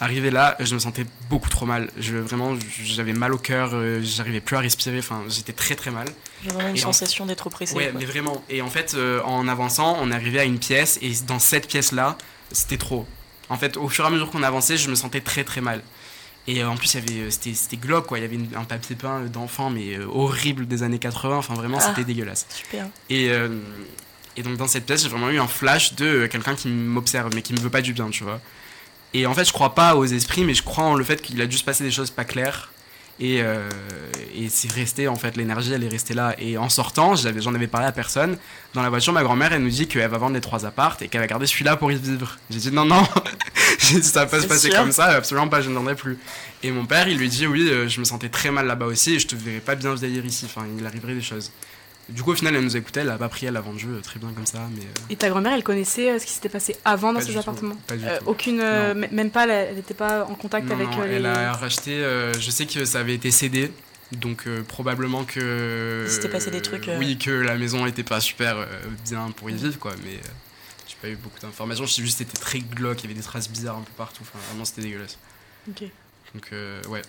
Arrivé 0.00 0.30
là, 0.30 0.56
je 0.58 0.74
me 0.74 0.80
sentais 0.80 1.06
beaucoup 1.30 1.48
trop 1.48 1.66
mal. 1.66 1.90
Je, 1.96 2.16
vraiment, 2.16 2.56
j'avais 2.82 3.12
mal 3.12 3.32
au 3.32 3.38
cœur, 3.38 3.70
euh, 3.74 4.00
j'arrivais 4.02 4.40
plus 4.40 4.56
à 4.56 4.60
respirer, 4.60 4.98
enfin, 4.98 5.22
j'étais 5.28 5.52
très 5.52 5.76
très 5.76 5.90
mal. 5.90 6.08
J'avais 6.42 6.54
vraiment 6.54 6.70
une 6.70 6.76
sensation 6.76 7.26
d'être 7.26 7.46
oppressé. 7.46 7.74
Ouais, 7.74 7.92
mais 7.96 8.04
vraiment. 8.04 8.42
Et 8.48 8.60
en 8.60 8.70
fait, 8.70 8.94
euh, 8.94 9.22
en 9.22 9.46
avançant, 9.46 9.96
on 10.00 10.10
arrivé 10.10 10.40
à 10.40 10.44
une 10.44 10.58
pièce, 10.58 10.98
et 11.00 11.12
dans 11.26 11.38
cette 11.38 11.68
pièce-là, 11.68 12.16
c'était 12.50 12.76
trop. 12.76 13.06
En 13.48 13.56
fait, 13.56 13.76
au 13.76 13.88
fur 13.88 14.04
et 14.04 14.08
à 14.08 14.10
mesure 14.10 14.30
qu'on 14.30 14.42
avançait, 14.42 14.76
je 14.76 14.88
me 14.88 14.94
sentais 14.94 15.20
très 15.20 15.44
très 15.44 15.60
mal. 15.60 15.82
Et 16.46 16.62
euh, 16.62 16.68
en 16.68 16.76
plus, 16.76 16.94
avait, 16.96 17.30
c'était 17.30 17.76
glauque, 17.76 18.06
quoi. 18.06 18.18
Il 18.18 18.22
y 18.22 18.24
avait 18.24 18.38
un 18.56 18.64
papier 18.64 18.96
peint 18.96 19.22
d'enfant, 19.22 19.70
mais 19.70 19.98
horrible 19.98 20.66
des 20.66 20.82
années 20.82 20.98
80. 20.98 21.38
Enfin, 21.38 21.54
vraiment, 21.54 21.78
ah, 21.80 21.88
c'était 21.88 22.04
dégueulasse. 22.04 22.46
Super. 22.50 22.86
Et, 23.08 23.30
et 24.36 24.42
donc, 24.42 24.56
dans 24.56 24.66
cette 24.66 24.84
pièce, 24.84 25.02
j'ai 25.02 25.08
vraiment 25.08 25.30
eu 25.30 25.38
un 25.38 25.48
flash 25.48 25.94
de 25.94 26.26
quelqu'un 26.26 26.54
qui 26.54 26.68
m'observe, 26.68 27.30
mais 27.34 27.42
qui 27.42 27.54
me 27.54 27.60
veut 27.60 27.70
pas 27.70 27.82
du 27.82 27.92
bien, 27.92 28.10
tu 28.10 28.24
vois. 28.24 28.40
Et 29.14 29.26
en 29.26 29.34
fait, 29.34 29.44
je 29.44 29.52
crois 29.52 29.74
pas 29.74 29.94
aux 29.94 30.04
esprits, 30.04 30.44
mais 30.44 30.54
je 30.54 30.62
crois 30.62 30.84
en 30.84 30.94
le 30.94 31.04
fait 31.04 31.22
qu'il 31.22 31.40
a 31.40 31.46
dû 31.46 31.56
se 31.56 31.64
passer 31.64 31.84
des 31.84 31.92
choses 31.92 32.10
pas 32.10 32.24
claires. 32.24 32.72
Et, 33.20 33.42
euh, 33.42 33.68
et 34.34 34.48
c'est 34.48 34.70
resté, 34.70 35.06
en 35.06 35.14
fait, 35.14 35.36
l'énergie, 35.36 35.72
elle 35.72 35.84
est 35.84 35.88
restée 35.88 36.14
là. 36.14 36.34
Et 36.38 36.58
en 36.58 36.68
sortant, 36.68 37.14
j'en 37.14 37.54
avais 37.54 37.66
parlé 37.68 37.86
à 37.86 37.92
personne. 37.92 38.36
Dans 38.74 38.82
la 38.82 38.88
voiture, 38.88 39.12
ma 39.12 39.22
grand-mère, 39.22 39.52
elle 39.52 39.62
nous 39.62 39.70
dit 39.70 39.86
qu'elle 39.86 40.08
va 40.08 40.18
vendre 40.18 40.34
les 40.34 40.40
trois 40.40 40.66
appartes 40.66 41.02
et 41.02 41.08
qu'elle 41.08 41.20
va 41.20 41.28
garder 41.28 41.46
celui-là 41.46 41.76
pour 41.76 41.92
y 41.92 41.96
vivre. 41.96 42.36
J'ai 42.50 42.58
dit 42.58 42.72
non, 42.72 42.84
non, 42.84 43.06
ça 43.78 44.24
va 44.24 44.26
pas 44.26 44.40
se 44.40 44.46
passer 44.46 44.70
comme 44.70 44.90
ça, 44.90 45.06
absolument 45.06 45.48
pas, 45.48 45.60
je 45.60 45.70
n'en 45.70 45.88
ai 45.88 45.94
plus. 45.94 46.18
Et 46.64 46.72
mon 46.72 46.86
père, 46.86 47.06
il 47.06 47.18
lui 47.18 47.28
dit 47.28 47.46
oui, 47.46 47.68
euh, 47.70 47.88
je 47.88 48.00
me 48.00 48.04
sentais 48.04 48.28
très 48.28 48.50
mal 48.50 48.66
là-bas 48.66 48.86
aussi 48.86 49.14
et 49.14 49.18
je 49.20 49.28
te 49.28 49.36
verrais 49.36 49.60
pas 49.60 49.76
bien 49.76 49.94
vieillir 49.94 50.24
ici. 50.24 50.46
Enfin, 50.46 50.66
il 50.76 50.84
arriverait 50.84 51.14
des 51.14 51.22
choses. 51.22 51.52
Du 52.08 52.22
coup, 52.22 52.32
au 52.32 52.34
final, 52.34 52.54
elle 52.54 52.64
nous 52.64 52.76
écoutait, 52.76 53.00
elle 53.00 53.10
a 53.10 53.16
pas 53.16 53.30
pris, 53.30 53.46
elle 53.46 53.56
a 53.56 53.60
vendu 53.60 53.86
euh, 53.88 54.00
très 54.00 54.20
bien 54.20 54.30
comme 54.32 54.44
ça. 54.44 54.68
Mais, 54.74 54.82
euh, 54.82 55.06
Et 55.08 55.16
ta 55.16 55.30
grand-mère, 55.30 55.54
elle 55.54 55.62
connaissait 55.62 56.10
euh, 56.10 56.18
ce 56.18 56.26
qui 56.26 56.32
s'était 56.32 56.50
passé 56.50 56.76
avant 56.84 57.12
dans 57.14 57.20
ces 57.20 57.36
appartements 57.36 57.76
pas 57.86 57.96
du 57.96 58.04
tout. 58.04 58.10
Aucune, 58.26 58.58
même 58.58 59.30
pas, 59.30 59.46
elle 59.46 59.76
n'était 59.76 59.94
pas 59.94 60.24
en 60.24 60.34
contact 60.34 60.70
avec 60.70 60.88
non, 60.90 61.02
les... 61.02 61.14
Elle 61.14 61.26
a 61.26 61.52
racheté, 61.52 61.98
je 62.38 62.50
sais 62.50 62.66
que 62.66 62.84
ça 62.84 63.00
avait 63.00 63.14
été 63.14 63.30
cédé, 63.30 63.72
donc 64.12 64.46
probablement 64.68 65.24
que. 65.24 66.06
C'était 66.08 66.28
passé 66.28 66.50
des 66.50 66.60
trucs. 66.60 66.90
Oui, 66.98 67.18
que 67.18 67.30
la 67.30 67.56
maison 67.56 67.86
n'était 67.86 68.04
pas 68.04 68.20
super 68.20 68.66
bien 69.04 69.30
pour 69.30 69.48
y 69.48 69.54
vivre, 69.54 69.78
quoi, 69.78 69.92
mais 70.04 70.18
j'ai 70.86 70.96
pas 71.00 71.08
eu 71.08 71.16
beaucoup 71.16 71.40
d'informations. 71.40 71.86
Je 71.86 71.92
sais 71.92 72.02
juste 72.02 72.18
que 72.18 72.24
c'était 72.24 72.38
très 72.38 72.58
glauque, 72.58 73.00
il 73.00 73.04
y 73.04 73.06
avait 73.06 73.14
des 73.18 73.26
traces 73.26 73.48
bizarres 73.48 73.78
un 73.78 73.82
peu 73.82 73.92
partout, 73.96 74.22
enfin, 74.22 74.38
vraiment 74.50 74.66
c'était 74.66 74.82
dégueulasse. 74.82 75.18
Ok. 75.70 75.84
Donc, 76.34 76.50
ouais. 76.90 77.02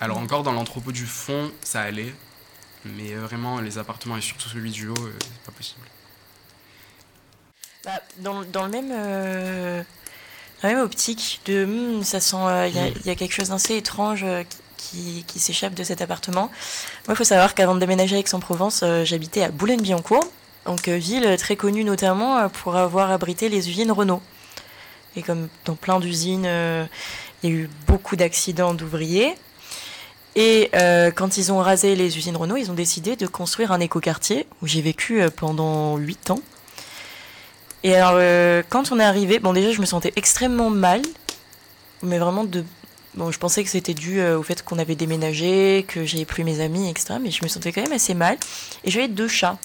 Alors, 0.00 0.16
encore 0.16 0.42
dans 0.42 0.52
l'entrepôt 0.52 0.92
du 0.92 1.04
fond, 1.04 1.52
ça 1.62 1.82
allait. 1.82 2.14
Mais 2.84 3.12
euh, 3.12 3.20
vraiment, 3.20 3.60
les 3.60 3.78
appartements 3.78 4.16
et 4.16 4.20
surtout 4.20 4.48
celui 4.48 4.70
du 4.70 4.88
haut, 4.88 4.94
euh, 4.98 5.12
c'est 5.20 5.42
pas 5.44 5.52
possible. 5.52 5.86
Bah, 7.84 8.00
dans, 8.18 8.42
dans, 8.42 8.64
le 8.64 8.70
même, 8.70 8.90
euh, 8.92 9.82
dans 10.62 10.68
la 10.68 10.74
même 10.74 10.84
optique 10.84 11.40
de 11.46 11.64
hmm, 11.64 12.02
ça 12.02 12.20
sent, 12.20 12.36
il 12.68 13.02
y, 13.04 13.08
y, 13.08 13.10
a 13.10 13.14
quelque 13.14 13.32
chose 13.32 13.48
d'assez 13.48 13.76
étrange 13.76 14.24
qui, 14.76 15.24
qui 15.26 15.38
s'échappe 15.38 15.74
de 15.74 15.84
cet 15.84 16.00
appartement. 16.00 16.50
Moi, 17.06 17.10
il 17.10 17.16
faut 17.16 17.24
savoir 17.24 17.54
qu'avant 17.54 17.74
de 17.74 17.80
déménager 17.80 18.16
à 18.16 18.18
Aix-en-Provence, 18.18 18.84
j'habitais 19.04 19.42
à 19.42 19.50
Boulogne-Billancourt, 19.50 20.24
donc 20.66 20.88
ville 20.88 21.36
très 21.38 21.56
connue 21.56 21.84
notamment 21.84 22.48
pour 22.48 22.76
avoir 22.76 23.10
abrité 23.10 23.48
les 23.48 23.68
usines 23.68 23.92
Renault. 23.92 24.22
Et 25.16 25.22
comme 25.22 25.48
dans 25.64 25.74
plein 25.74 26.00
d'usines, 26.00 26.44
il 27.42 27.50
y 27.50 27.52
a 27.52 27.56
eu 27.56 27.70
beaucoup 27.86 28.16
d'accidents 28.16 28.74
d'ouvriers. 28.74 29.36
Et 30.36 30.70
euh, 30.74 31.10
quand 31.10 31.36
ils 31.36 31.52
ont 31.52 31.58
rasé 31.58 31.96
les 31.96 32.16
usines 32.16 32.36
Renault, 32.36 32.56
ils 32.56 32.70
ont 32.70 32.74
décidé 32.74 33.16
de 33.16 33.26
construire 33.26 33.72
un 33.72 33.80
écoquartier 33.80 34.46
où 34.62 34.66
j'ai 34.66 34.80
vécu 34.80 35.20
euh, 35.20 35.30
pendant 35.30 35.96
8 35.96 36.30
ans. 36.30 36.40
Et 37.82 37.96
alors, 37.96 38.12
euh, 38.14 38.62
quand 38.68 38.92
on 38.92 39.00
est 39.00 39.04
arrivé, 39.04 39.38
bon, 39.38 39.52
déjà, 39.52 39.72
je 39.72 39.80
me 39.80 39.86
sentais 39.86 40.12
extrêmement 40.16 40.70
mal, 40.70 41.02
mais 42.02 42.18
vraiment 42.18 42.44
de. 42.44 42.64
Bon, 43.14 43.32
je 43.32 43.38
pensais 43.40 43.64
que 43.64 43.70
c'était 43.70 43.94
dû 43.94 44.22
au 44.22 44.44
fait 44.44 44.62
qu'on 44.62 44.78
avait 44.78 44.94
déménagé, 44.94 45.84
que 45.88 46.04
j'avais 46.04 46.24
plus 46.24 46.44
mes 46.44 46.60
amis, 46.60 46.88
etc. 46.88 47.14
Mais 47.20 47.32
je 47.32 47.42
me 47.42 47.48
sentais 47.48 47.72
quand 47.72 47.82
même 47.82 47.92
assez 47.92 48.14
mal. 48.14 48.36
Et 48.84 48.90
j'avais 48.92 49.08
deux 49.08 49.26
chats. 49.26 49.58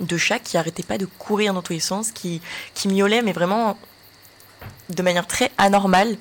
Deux 0.00 0.18
chats 0.18 0.40
qui 0.40 0.58
arrêtaient 0.58 0.82
pas 0.82 0.98
de 0.98 1.06
courir 1.06 1.54
dans 1.54 1.62
tous 1.62 1.72
les 1.72 1.80
sens, 1.80 2.12
qui, 2.12 2.42
qui 2.74 2.88
miaulaient, 2.88 3.22
mais 3.22 3.32
vraiment 3.32 3.78
de 4.90 5.02
manière 5.02 5.26
très 5.26 5.50
anormale. 5.56 6.18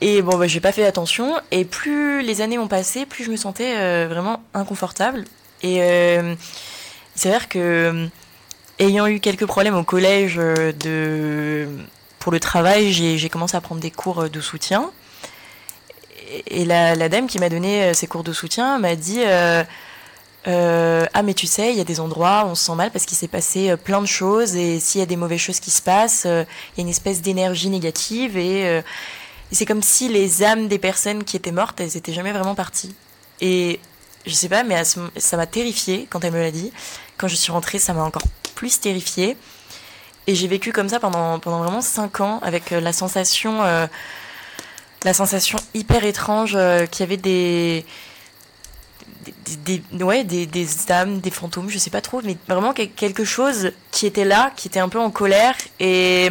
Et 0.00 0.22
bon, 0.22 0.38
bah, 0.38 0.46
j'ai 0.46 0.60
pas 0.60 0.72
fait 0.72 0.84
attention. 0.84 1.40
Et 1.50 1.64
plus 1.64 2.22
les 2.22 2.40
années 2.40 2.58
ont 2.58 2.68
passé, 2.68 3.06
plus 3.06 3.24
je 3.24 3.30
me 3.30 3.36
sentais 3.36 3.76
euh, 3.76 4.06
vraiment 4.08 4.42
inconfortable. 4.54 5.24
Et 5.62 5.82
euh, 5.82 6.34
c'est 7.14 7.30
vrai 7.30 7.40
que, 7.48 7.58
euh, 7.58 8.06
ayant 8.78 9.06
eu 9.06 9.18
quelques 9.18 9.46
problèmes 9.46 9.76
au 9.76 9.82
collège 9.82 10.36
de... 10.36 11.68
pour 12.20 12.30
le 12.30 12.38
travail, 12.38 12.92
j'ai 12.92 13.28
commencé 13.28 13.56
à 13.56 13.60
prendre 13.60 13.80
des 13.80 13.90
cours 13.90 14.30
de 14.30 14.40
soutien. 14.40 14.90
Et 16.46 16.64
la, 16.64 17.08
dame 17.08 17.26
qui 17.26 17.38
m'a 17.38 17.48
donné 17.48 17.94
ces 17.94 18.06
cours 18.06 18.22
de 18.22 18.32
soutien 18.32 18.78
m'a 18.78 18.94
dit 18.94 19.22
Ah, 19.24 19.64
mais 21.24 21.34
tu 21.34 21.48
sais, 21.48 21.72
il 21.72 21.76
y 21.76 21.80
a 21.80 21.84
des 21.84 21.98
endroits 21.98 22.44
où 22.44 22.50
on 22.50 22.54
se 22.54 22.66
sent 22.66 22.74
mal 22.76 22.92
parce 22.92 23.04
qu'il 23.04 23.16
s'est 23.16 23.26
passé 23.28 23.74
plein 23.82 24.00
de 24.00 24.06
choses. 24.06 24.54
Et 24.54 24.78
s'il 24.78 25.00
y 25.00 25.02
a 25.02 25.06
des 25.06 25.16
mauvaises 25.16 25.40
choses 25.40 25.58
qui 25.58 25.72
se 25.72 25.82
passent, 25.82 26.26
il 26.26 26.46
y 26.76 26.80
a 26.80 26.82
une 26.82 26.88
espèce 26.88 27.20
d'énergie 27.20 27.70
négative. 27.70 28.36
Et 28.36 28.82
et 29.50 29.54
c'est 29.54 29.66
comme 29.66 29.82
si 29.82 30.08
les 30.08 30.42
âmes 30.42 30.68
des 30.68 30.78
personnes 30.78 31.24
qui 31.24 31.36
étaient 31.36 31.52
mortes, 31.52 31.80
elles 31.80 31.96
étaient 31.96 32.12
jamais 32.12 32.32
vraiment 32.32 32.54
parties. 32.54 32.94
Et 33.40 33.80
je 34.26 34.32
sais 34.32 34.48
pas, 34.48 34.62
mais 34.62 34.82
ça 34.84 35.36
m'a 35.36 35.46
terrifiée 35.46 36.06
quand 36.10 36.24
elle 36.24 36.32
me 36.32 36.40
l'a 36.40 36.50
dit. 36.50 36.72
Quand 37.16 37.28
je 37.28 37.34
suis 37.34 37.50
rentrée, 37.50 37.78
ça 37.78 37.94
m'a 37.94 38.02
encore 38.02 38.22
plus 38.54 38.80
terrifiée. 38.80 39.36
Et 40.26 40.34
j'ai 40.34 40.48
vécu 40.48 40.72
comme 40.72 40.90
ça 40.90 41.00
pendant, 41.00 41.38
pendant 41.38 41.62
vraiment 41.62 41.80
5 41.80 42.20
ans 42.20 42.40
avec 42.42 42.72
euh, 42.72 42.80
la 42.80 42.92
sensation, 42.92 43.62
euh, 43.62 43.86
la 45.04 45.14
sensation 45.14 45.58
hyper 45.72 46.04
étrange 46.04 46.52
euh, 46.54 46.84
qu'il 46.84 47.00
y 47.00 47.04
avait 47.04 47.16
des 47.16 47.86
ouais, 50.00 50.24
des, 50.24 50.66
âmes, 50.90 51.20
des 51.20 51.30
fantômes, 51.30 51.70
je 51.70 51.78
sais 51.78 51.90
pas 51.90 52.00
trop, 52.00 52.20
mais 52.22 52.36
vraiment 52.48 52.72
quelque 52.72 53.24
chose 53.24 53.72
qui 53.90 54.06
était 54.06 54.24
là, 54.24 54.52
qui 54.56 54.68
était 54.68 54.80
un 54.80 54.88
peu 54.88 54.98
en 54.98 55.10
colère. 55.10 55.54
Et 55.80 56.28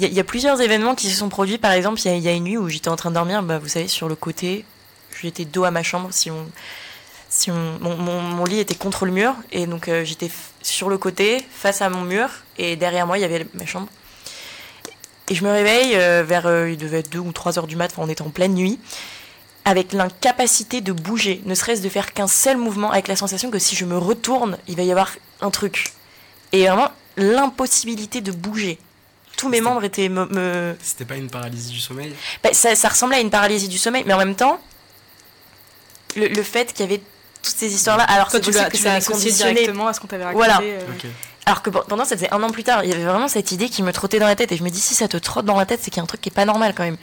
il 0.00 0.14
y, 0.14 0.20
a 0.20 0.24
plusieurs 0.24 0.60
événements 0.60 0.94
qui 0.94 1.10
se 1.10 1.16
sont 1.16 1.28
produits. 1.28 1.58
Par 1.58 1.72
exemple, 1.72 2.00
il 2.04 2.18
y, 2.18 2.28
a 2.28 2.32
une 2.32 2.44
nuit 2.44 2.56
où 2.56 2.68
j'étais 2.68 2.88
en 2.88 2.96
train 2.96 3.10
de 3.10 3.14
dormir, 3.14 3.42
bah, 3.42 3.58
vous 3.58 3.68
savez, 3.68 3.88
sur 3.88 4.08
le 4.08 4.14
côté. 4.14 4.64
J'étais 5.20 5.44
dos 5.44 5.64
à 5.64 5.70
ma 5.70 5.82
chambre. 5.82 6.08
Si 6.12 6.30
on, 6.30 6.46
si 7.28 7.50
on, 7.50 7.78
mon, 7.80 8.44
lit 8.44 8.60
était 8.60 8.74
contre 8.74 9.04
le 9.04 9.12
mur. 9.12 9.34
Et 9.52 9.66
donc, 9.66 9.88
euh, 9.88 10.04
j'étais 10.04 10.30
sur 10.62 10.88
le 10.88 10.96
côté, 10.96 11.44
face 11.50 11.82
à 11.82 11.90
mon 11.90 12.02
mur. 12.02 12.30
Et 12.56 12.76
derrière 12.76 13.06
moi, 13.06 13.18
il 13.18 13.20
y 13.20 13.24
avait 13.24 13.46
ma 13.54 13.66
chambre. 13.66 13.88
Et 15.28 15.34
je 15.34 15.44
me 15.44 15.50
réveille 15.50 15.94
euh, 15.94 16.24
vers, 16.26 16.46
euh, 16.46 16.70
il 16.70 16.76
devait 16.76 16.98
être 16.98 17.10
2 17.10 17.20
ou 17.20 17.32
3 17.32 17.58
heures 17.58 17.68
du 17.68 17.76
mat, 17.76 17.92
on 17.98 18.08
était 18.08 18.22
en 18.22 18.30
pleine 18.30 18.52
nuit, 18.52 18.80
avec 19.64 19.92
l'incapacité 19.92 20.80
de 20.80 20.90
bouger, 20.90 21.40
ne 21.44 21.54
serait-ce 21.54 21.82
de 21.82 21.88
faire 21.88 22.12
qu'un 22.12 22.26
seul 22.26 22.56
mouvement, 22.56 22.90
avec 22.90 23.06
la 23.06 23.14
sensation 23.14 23.48
que 23.48 23.60
si 23.60 23.76
je 23.76 23.84
me 23.84 23.96
retourne, 23.96 24.58
il 24.66 24.74
va 24.74 24.82
y 24.82 24.90
avoir 24.90 25.12
un 25.40 25.50
truc. 25.50 25.92
Et 26.50 26.66
vraiment, 26.66 26.88
l'impossibilité 27.16 28.20
de 28.20 28.32
bouger 28.32 28.80
tous 29.40 29.48
mes 29.48 29.62
membres 29.62 29.82
étaient 29.84 30.10
me. 30.10 30.76
C'était 30.82 31.06
pas 31.06 31.16
une 31.16 31.30
paralysie 31.30 31.72
du 31.72 31.80
sommeil? 31.80 32.14
Bah, 32.42 32.50
ça, 32.52 32.74
ça, 32.74 32.88
ressemblait 32.90 33.16
à 33.16 33.20
une 33.20 33.30
paralysie 33.30 33.68
du 33.68 33.78
sommeil, 33.78 34.04
mais 34.06 34.12
en 34.12 34.18
même 34.18 34.34
temps, 34.34 34.60
le, 36.14 36.28
le 36.28 36.42
fait 36.42 36.74
qu'il 36.74 36.84
y 36.84 36.88
avait 36.88 37.00
toutes 37.42 37.56
ces 37.56 37.72
histoires-là, 37.72 38.04
alors 38.04 38.28
que 38.28 38.52
ça 38.52 38.64
a 38.94 39.00
conditionné 39.00 39.54
directement 39.54 39.88
à 39.88 39.94
ce 39.94 40.00
qu'on 40.00 40.08
t'avait 40.08 40.24
raconté. 40.24 40.44
Voilà. 40.44 40.60
Euh. 40.62 40.80
Alors 41.46 41.62
que 41.62 41.70
pendant, 41.70 42.04
ça 42.04 42.16
faisait 42.16 42.32
un 42.34 42.42
an 42.42 42.50
plus 42.50 42.64
tard, 42.64 42.84
il 42.84 42.90
y 42.90 42.92
avait 42.92 43.04
vraiment 43.04 43.28
cette 43.28 43.50
idée 43.50 43.70
qui 43.70 43.82
me 43.82 43.92
trottait 43.92 44.18
dans 44.18 44.26
la 44.26 44.36
tête, 44.36 44.52
et 44.52 44.58
je 44.58 44.62
me 44.62 44.68
dis 44.68 44.80
si 44.80 44.94
ça 44.94 45.08
te 45.08 45.16
trotte 45.16 45.46
dans 45.46 45.56
la 45.56 45.64
tête, 45.64 45.80
c'est 45.82 45.90
qu'il 45.90 45.96
y 45.96 46.00
a 46.00 46.04
un 46.04 46.06
truc 46.06 46.20
qui 46.20 46.28
est 46.28 46.34
pas 46.34 46.44
normal 46.44 46.74
quand 46.76 46.84
même. 46.84 46.98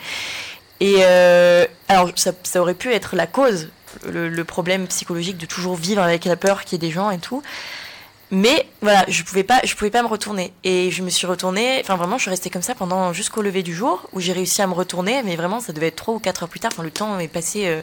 Et 0.80 0.97
euh, 1.00 1.65
alors 1.88 2.12
ça, 2.15 2.34
ça, 2.43 2.62
aurait 2.62 2.76
pu 2.76 2.93
être 2.93 3.15
la 3.15 3.26
cause, 3.26 3.69
le, 4.06 4.30
le, 4.30 4.43
problème 4.43 4.86
psychologique 4.88 5.38
de 5.38 5.47
toujours 5.47 5.76
vivre 5.76 6.04
avec 6.04 6.26
la 6.26 6.36
peur 6.36 6.65
qu'il 6.65 6.73
y 6.73 6.86
ait 6.86 6.88
des 6.88 6.93
gens 6.93 7.10
et 7.10 7.17
tout. 7.17 7.41
Mais 8.30 8.68
voilà, 8.82 9.06
je 9.08 9.24
pouvais 9.24 9.44
pas, 9.44 9.62
je 9.63 9.74
pouvais 9.74 9.90
pas 9.90 10.02
me 10.04 10.08
retourner. 10.08 10.52
Et 10.66 10.92
je 10.92 11.02
me 11.02 11.10
suis 11.10 11.26
retournée, 11.26 11.80
enfin 11.80 11.96
vraiment, 11.96 12.18
je 12.18 12.24
suis 12.24 12.30
restée 12.30 12.50
comme 12.50 12.62
ça 12.62 12.76
pendant 12.76 13.13
jusqu'au 13.13 13.42
lever 13.42 13.63
du 13.63 13.74
jour, 13.74 14.10
où 14.12 14.20
j'ai 14.20 14.34
réussi 14.34 14.62
à 14.62 14.68
me 14.68 14.74
retourner, 14.74 15.24
mais 15.24 15.38
vraiment, 15.38 15.62
ça 15.62 15.72
devait 15.72 15.88
être 15.88 15.96
trois 15.96 16.13
ou 16.13 16.20
quatre 16.20 16.44
heures 16.44 16.50
plus 16.50 16.60
tard. 16.60 16.72
Enfin, 16.74 16.84
le 16.84 16.92
temps 16.92 17.18
est 17.20 17.30
passé, 17.30 17.68
euh, 17.68 17.82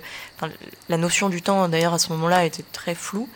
la 0.91 0.99
notion 0.99 1.31
du 1.31 1.41
temps, 1.41 1.67
d'ailleurs, 1.69 1.95
à 1.95 1.99
ce 1.99 2.11
moment-là, 2.11 2.45
était 2.45 2.65
très 2.73 2.95
floue. 2.95 3.29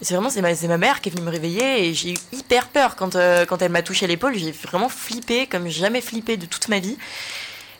C'est 0.00 0.14
vraiment, 0.14 0.28
c'est 0.28 0.42
ma, 0.42 0.52
ma 0.68 0.76
mère 0.78 1.00
qui 1.00 1.08
est 1.08 1.12
venue 1.12 1.24
me 1.24 1.30
réveiller, 1.30 1.86
et 1.86 1.94
j'ai 1.94 2.10
eu 2.10 2.16
hyper 2.32 2.66
peur 2.68 2.96
quand, 2.96 3.14
euh, 3.14 3.46
quand 3.46 3.62
elle 3.62 3.70
m'a 3.70 3.82
touché 3.82 4.08
l'épaule. 4.08 4.36
J'ai 4.36 4.50
vraiment 4.50 4.88
flippé, 4.88 5.46
comme 5.46 5.68
jamais 5.68 6.00
flippé 6.00 6.36
de 6.36 6.46
toute 6.46 6.66
ma 6.68 6.80
vie. 6.80 6.98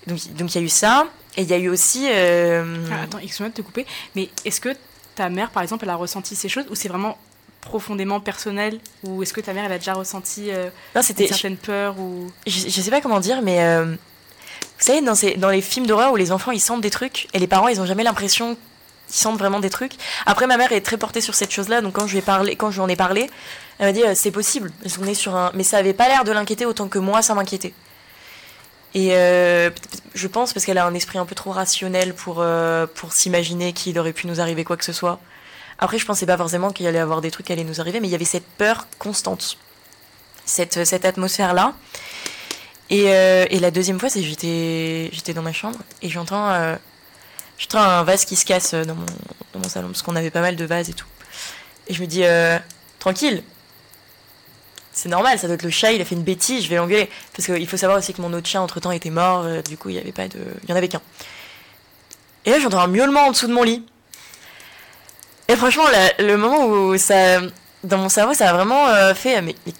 Donc, 0.06 0.18
donc 0.34 0.54
il 0.54 0.58
y 0.58 0.62
a 0.62 0.64
eu 0.64 0.68
ça, 0.68 1.08
et 1.36 1.42
il 1.42 1.48
y 1.48 1.54
a 1.54 1.58
eu 1.58 1.68
aussi. 1.68 2.06
euh, 2.08 2.86
Ah, 2.92 3.02
attends, 3.02 3.18
excuse-moi 3.18 3.48
de 3.48 3.54
te 3.54 3.62
couper, 3.62 3.84
mais 4.14 4.30
est-ce 4.44 4.60
que 4.60 4.68
ta 5.16 5.28
mère, 5.28 5.50
par 5.50 5.64
exemple, 5.64 5.84
elle 5.84 5.90
a 5.90 5.96
ressenti 5.96 6.36
ces 6.36 6.48
choses 6.48 6.66
ou 6.70 6.76
c'est 6.76 6.88
vraiment 6.88 7.18
profondément 7.64 8.20
personnel 8.20 8.78
Ou 9.02 9.22
est-ce 9.22 9.32
que 9.32 9.40
ta 9.40 9.52
mère, 9.52 9.64
elle 9.64 9.72
a 9.72 9.78
déjà 9.78 9.94
ressenti 9.94 10.50
euh, 10.50 10.68
non, 10.94 11.02
une 11.02 11.26
certaine 11.26 11.56
peur 11.56 11.98
ou... 11.98 12.30
je, 12.46 12.60
je 12.60 12.80
sais 12.80 12.90
pas 12.90 13.00
comment 13.00 13.20
dire, 13.20 13.42
mais 13.42 13.62
euh, 13.62 13.86
vous 13.86 14.84
savez, 14.84 15.00
dans, 15.00 15.14
ces, 15.14 15.34
dans 15.34 15.50
les 15.50 15.60
films 15.60 15.86
d'horreur 15.86 16.12
où 16.12 16.16
les 16.16 16.30
enfants 16.30 16.52
ils 16.52 16.60
sentent 16.60 16.82
des 16.82 16.90
trucs 16.90 17.28
et 17.32 17.38
les 17.38 17.46
parents 17.46 17.68
ils 17.68 17.80
ont 17.80 17.86
jamais 17.86 18.04
l'impression 18.04 18.56
qu'ils 19.08 19.16
sentent 19.16 19.38
vraiment 19.38 19.60
des 19.60 19.70
trucs. 19.70 19.94
Après, 20.26 20.46
ma 20.46 20.56
mère 20.56 20.72
est 20.72 20.82
très 20.82 20.96
portée 20.96 21.20
sur 21.20 21.34
cette 21.34 21.50
chose-là, 21.50 21.80
donc 21.80 21.94
quand 21.94 22.06
je 22.06 22.12
lui 22.12 22.18
ai 22.18 22.22
parlé, 22.22 22.56
quand 22.56 22.70
je 22.70 22.76
lui 22.76 22.82
en 22.82 22.88
ai 22.88 22.96
parlé, 22.96 23.28
elle 23.78 23.86
m'a 23.86 23.92
dit 23.92 24.04
euh, 24.04 24.12
c'est 24.14 24.30
possible, 24.30 24.70
qu'on 24.96 25.06
est 25.06 25.14
sur 25.14 25.34
un, 25.34 25.50
mais 25.54 25.64
ça 25.64 25.78
avait 25.78 25.94
pas 25.94 26.08
l'air 26.08 26.24
de 26.24 26.32
l'inquiéter 26.32 26.66
autant 26.66 26.88
que 26.88 26.98
moi 26.98 27.22
ça 27.22 27.34
m'inquiétait. 27.34 27.74
Et 28.96 29.08
je 30.14 30.28
pense 30.28 30.52
parce 30.52 30.64
qu'elle 30.64 30.78
a 30.78 30.86
un 30.86 30.94
esprit 30.94 31.18
un 31.18 31.26
peu 31.26 31.34
trop 31.34 31.50
rationnel 31.50 32.14
pour 32.14 32.44
pour 32.94 33.12
s'imaginer 33.12 33.72
qu'il 33.72 33.98
aurait 33.98 34.12
pu 34.12 34.28
nous 34.28 34.40
arriver 34.40 34.62
quoi 34.62 34.76
que 34.76 34.84
ce 34.84 34.92
soit. 34.92 35.18
Après, 35.78 35.98
je 35.98 36.06
pensais 36.06 36.26
pas 36.26 36.36
forcément 36.36 36.70
qu'il 36.70 36.86
allait 36.86 36.98
y 36.98 37.00
avoir 37.00 37.20
des 37.20 37.30
trucs 37.30 37.46
qui 37.46 37.52
allaient 37.52 37.64
nous 37.64 37.80
arriver, 37.80 38.00
mais 38.00 38.08
il 38.08 38.12
y 38.12 38.14
avait 38.14 38.24
cette 38.24 38.46
peur 38.46 38.86
constante, 38.98 39.58
cette 40.44 40.84
cette 40.84 41.04
atmosphère 41.04 41.54
là. 41.54 41.74
Et, 42.90 43.04
euh, 43.08 43.46
et 43.50 43.58
la 43.60 43.70
deuxième 43.70 43.98
fois, 43.98 44.10
c'est 44.10 44.22
j'étais, 44.22 45.08
j'étais 45.12 45.32
dans 45.32 45.42
ma 45.42 45.52
chambre 45.52 45.78
et 46.02 46.10
j'entends, 46.10 46.50
euh, 46.50 46.76
un 47.72 48.02
vase 48.04 48.24
qui 48.24 48.36
se 48.36 48.44
casse 48.44 48.74
dans 48.74 48.94
mon, 48.94 49.68
salon 49.68 49.88
parce 49.88 50.02
qu'on 50.02 50.16
avait 50.16 50.30
pas 50.30 50.40
mal 50.42 50.56
de 50.56 50.64
vases 50.64 50.90
et 50.90 50.92
tout. 50.92 51.06
Et 51.86 51.94
je 51.94 52.00
me 52.00 52.06
dis, 52.06 52.24
euh, 52.24 52.58
tranquille, 52.98 53.42
c'est 54.92 55.08
normal, 55.08 55.38
ça 55.38 55.46
doit 55.46 55.54
être 55.54 55.62
le 55.62 55.70
chat, 55.70 55.92
il 55.92 56.00
a 56.00 56.04
fait 56.04 56.14
une 56.14 56.22
bêtise, 56.22 56.64
je 56.64 56.68
vais 56.68 56.76
l'engueuler. 56.76 57.10
Parce 57.34 57.46
qu'il 57.46 57.66
faut 57.68 57.76
savoir 57.76 57.98
aussi 57.98 58.14
que 58.14 58.22
mon 58.22 58.32
autre 58.32 58.48
chat 58.48 58.60
entre 58.60 58.80
temps 58.80 58.92
était 58.92 59.10
mort, 59.10 59.42
euh, 59.44 59.60
du 59.62 59.76
coup 59.76 59.90
il 59.90 59.96
y 59.96 59.98
avait 59.98 60.12
pas 60.12 60.28
de, 60.28 60.38
il 60.62 60.70
y 60.70 60.72
en 60.72 60.76
avait 60.76 60.88
qu'un. 60.88 61.02
Et 62.44 62.50
là 62.50 62.60
j'entends 62.60 62.80
un 62.80 62.86
miaulement 62.86 63.26
en 63.26 63.30
dessous 63.32 63.48
de 63.48 63.52
mon 63.52 63.64
lit. 63.64 63.84
Et 65.48 65.56
franchement, 65.56 65.84
la- 65.90 66.24
le 66.24 66.36
moment 66.36 66.66
où 66.66 66.96
ça, 66.98 67.40
dans 67.82 67.98
mon 67.98 68.08
cerveau, 68.08 68.34
ça 68.34 68.50
a 68.50 68.52
vraiment 68.54 68.88
euh, 68.88 69.14
fait, 69.14 69.40
mais 69.42 69.54
mais 69.66 69.72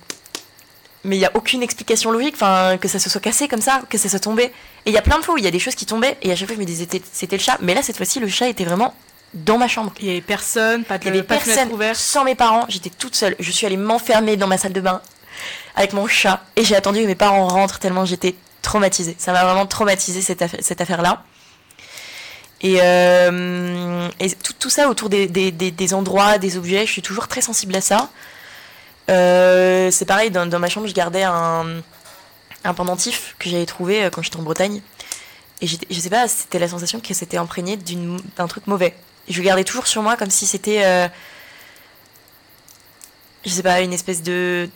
mais 1.06 1.16
il 1.16 1.18
n'y 1.18 1.26
a 1.26 1.30
aucune 1.34 1.62
explication 1.62 2.10
logique, 2.10 2.34
enfin, 2.34 2.78
que 2.80 2.88
ça 2.88 2.98
se 2.98 3.10
soit 3.10 3.20
cassé 3.20 3.46
comme 3.46 3.60
ça, 3.60 3.82
que 3.90 3.98
ça 3.98 4.08
soit 4.08 4.20
tombé. 4.20 4.44
Et 4.44 4.52
il 4.86 4.92
y 4.92 4.96
a 4.96 5.02
plein 5.02 5.18
de 5.18 5.22
fois 5.24 5.34
où 5.34 5.38
il 5.38 5.44
y 5.44 5.46
a 5.46 5.50
des 5.50 5.58
choses 5.58 5.74
qui 5.74 5.84
tombaient, 5.84 6.16
et 6.22 6.32
à 6.32 6.36
chaque 6.36 6.46
fois 6.48 6.56
je 6.56 6.60
me 6.60 6.64
disais 6.66 6.86
c'était- 6.90 7.36
le 7.36 7.42
chat. 7.42 7.58
Mais 7.60 7.74
là, 7.74 7.82
cette 7.82 7.98
fois-ci, 7.98 8.20
le 8.20 8.28
chat 8.28 8.48
était 8.48 8.64
vraiment 8.64 8.94
dans 9.34 9.58
ma 9.58 9.68
chambre. 9.68 9.92
Il 10.00 10.06
y 10.06 10.10
avait 10.10 10.22
personne, 10.22 10.82
pas 10.84 10.96
de, 10.96 11.04
Il 11.04 11.06
y 11.06 11.10
avait 11.10 11.22
pas 11.22 11.36
personne, 11.36 11.70
ouverte. 11.72 11.96
sans 11.96 12.24
mes 12.24 12.34
parents, 12.34 12.64
j'étais 12.70 12.88
toute 12.90 13.14
seule. 13.16 13.36
Je 13.38 13.50
suis 13.50 13.66
allée 13.66 13.76
m'enfermer 13.76 14.36
dans 14.38 14.46
ma 14.46 14.56
salle 14.56 14.72
de 14.72 14.80
bain 14.80 15.02
avec 15.76 15.92
mon 15.92 16.06
chat, 16.06 16.40
et 16.56 16.64
j'ai 16.64 16.74
attendu 16.76 17.02
que 17.02 17.06
mes 17.06 17.14
parents 17.16 17.48
rentrent 17.48 17.78
tellement 17.80 18.06
j'étais 18.06 18.34
traumatisée. 18.62 19.14
Ça 19.18 19.32
m'a 19.32 19.44
vraiment 19.44 19.66
traumatisée 19.66 20.22
cette 20.22 20.80
affaire-là. 20.80 21.22
Et, 22.62 22.78
euh, 22.80 24.03
et 24.20 24.30
tout, 24.30 24.70
ça 24.70 24.88
autour 24.88 25.08
des, 25.08 25.94
endroits, 25.94 26.38
des 26.38 26.56
objets, 26.56 26.86
je 26.86 26.92
suis 26.92 27.02
toujours 27.02 27.28
très 27.28 27.40
sensible 27.40 27.74
à 27.74 27.80
ça. 27.80 28.10
Euh, 29.10 29.90
c'est 29.90 30.04
pareil, 30.04 30.30
dans, 30.30 30.58
ma 30.58 30.68
chambre, 30.68 30.86
je 30.86 30.94
gardais 30.94 31.24
un, 31.24 31.82
pendentif 32.76 33.34
que 33.38 33.50
j'avais 33.50 33.66
trouvé 33.66 34.04
euh, 34.04 34.10
quand 34.10 34.22
j'étais 34.22 34.38
en 34.38 34.42
Bretagne. 34.42 34.80
Et 35.60 35.66
je 35.66 36.00
sais 36.00 36.10
pas, 36.10 36.28
c'était 36.28 36.58
la 36.58 36.68
sensation 36.68 37.00
que 37.00 37.14
c'était 37.14 37.36
imprégné 37.36 37.78
d'un 38.36 38.46
truc 38.46 38.66
mauvais. 38.66 38.94
Je 39.28 39.38
le 39.38 39.44
gardais 39.44 39.64
toujours 39.64 39.86
sur 39.86 40.02
moi 40.02 40.16
comme 40.16 40.30
si 40.30 40.46
c'était, 40.46 40.84
euh, 40.84 41.08
je 43.44 43.50
sais 43.50 43.62
pas, 43.62 43.80
une 43.80 43.92
espèce 43.92 44.22
de 44.22 44.68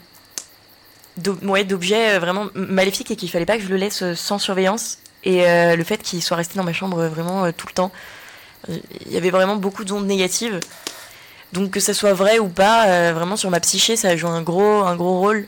ouais, 1.42 1.64
d'objet 1.64 2.16
euh, 2.16 2.18
vraiment 2.20 2.46
maléfique 2.54 3.10
et 3.10 3.16
qu'il 3.16 3.28
fallait 3.28 3.44
pas 3.44 3.58
que 3.58 3.64
je 3.64 3.68
le 3.68 3.76
laisse 3.76 4.14
sans 4.14 4.38
surveillance. 4.38 4.98
Et 5.24 5.42
le 5.44 5.84
fait 5.84 5.98
qu'il 5.98 6.22
soit 6.22 6.36
resté 6.36 6.56
dans 6.56 6.64
ma 6.64 6.72
chambre 6.72 7.04
vraiment 7.06 7.52
tout 7.52 7.66
le 7.66 7.72
temps, 7.72 7.92
il 8.68 9.12
y 9.12 9.16
avait 9.16 9.30
vraiment 9.30 9.56
beaucoup 9.56 9.84
d'ondes 9.84 10.06
négatives. 10.06 10.60
Donc 11.52 11.70
que 11.70 11.80
ça 11.80 11.94
soit 11.94 12.12
vrai 12.12 12.38
ou 12.38 12.48
pas, 12.48 12.88
euh, 12.88 13.12
vraiment 13.14 13.36
sur 13.36 13.48
ma 13.50 13.60
psyché, 13.60 13.96
ça 13.96 14.14
joue 14.16 14.28
un 14.28 14.42
gros, 14.42 14.82
un 14.82 14.96
gros 14.96 15.18
rôle. 15.18 15.46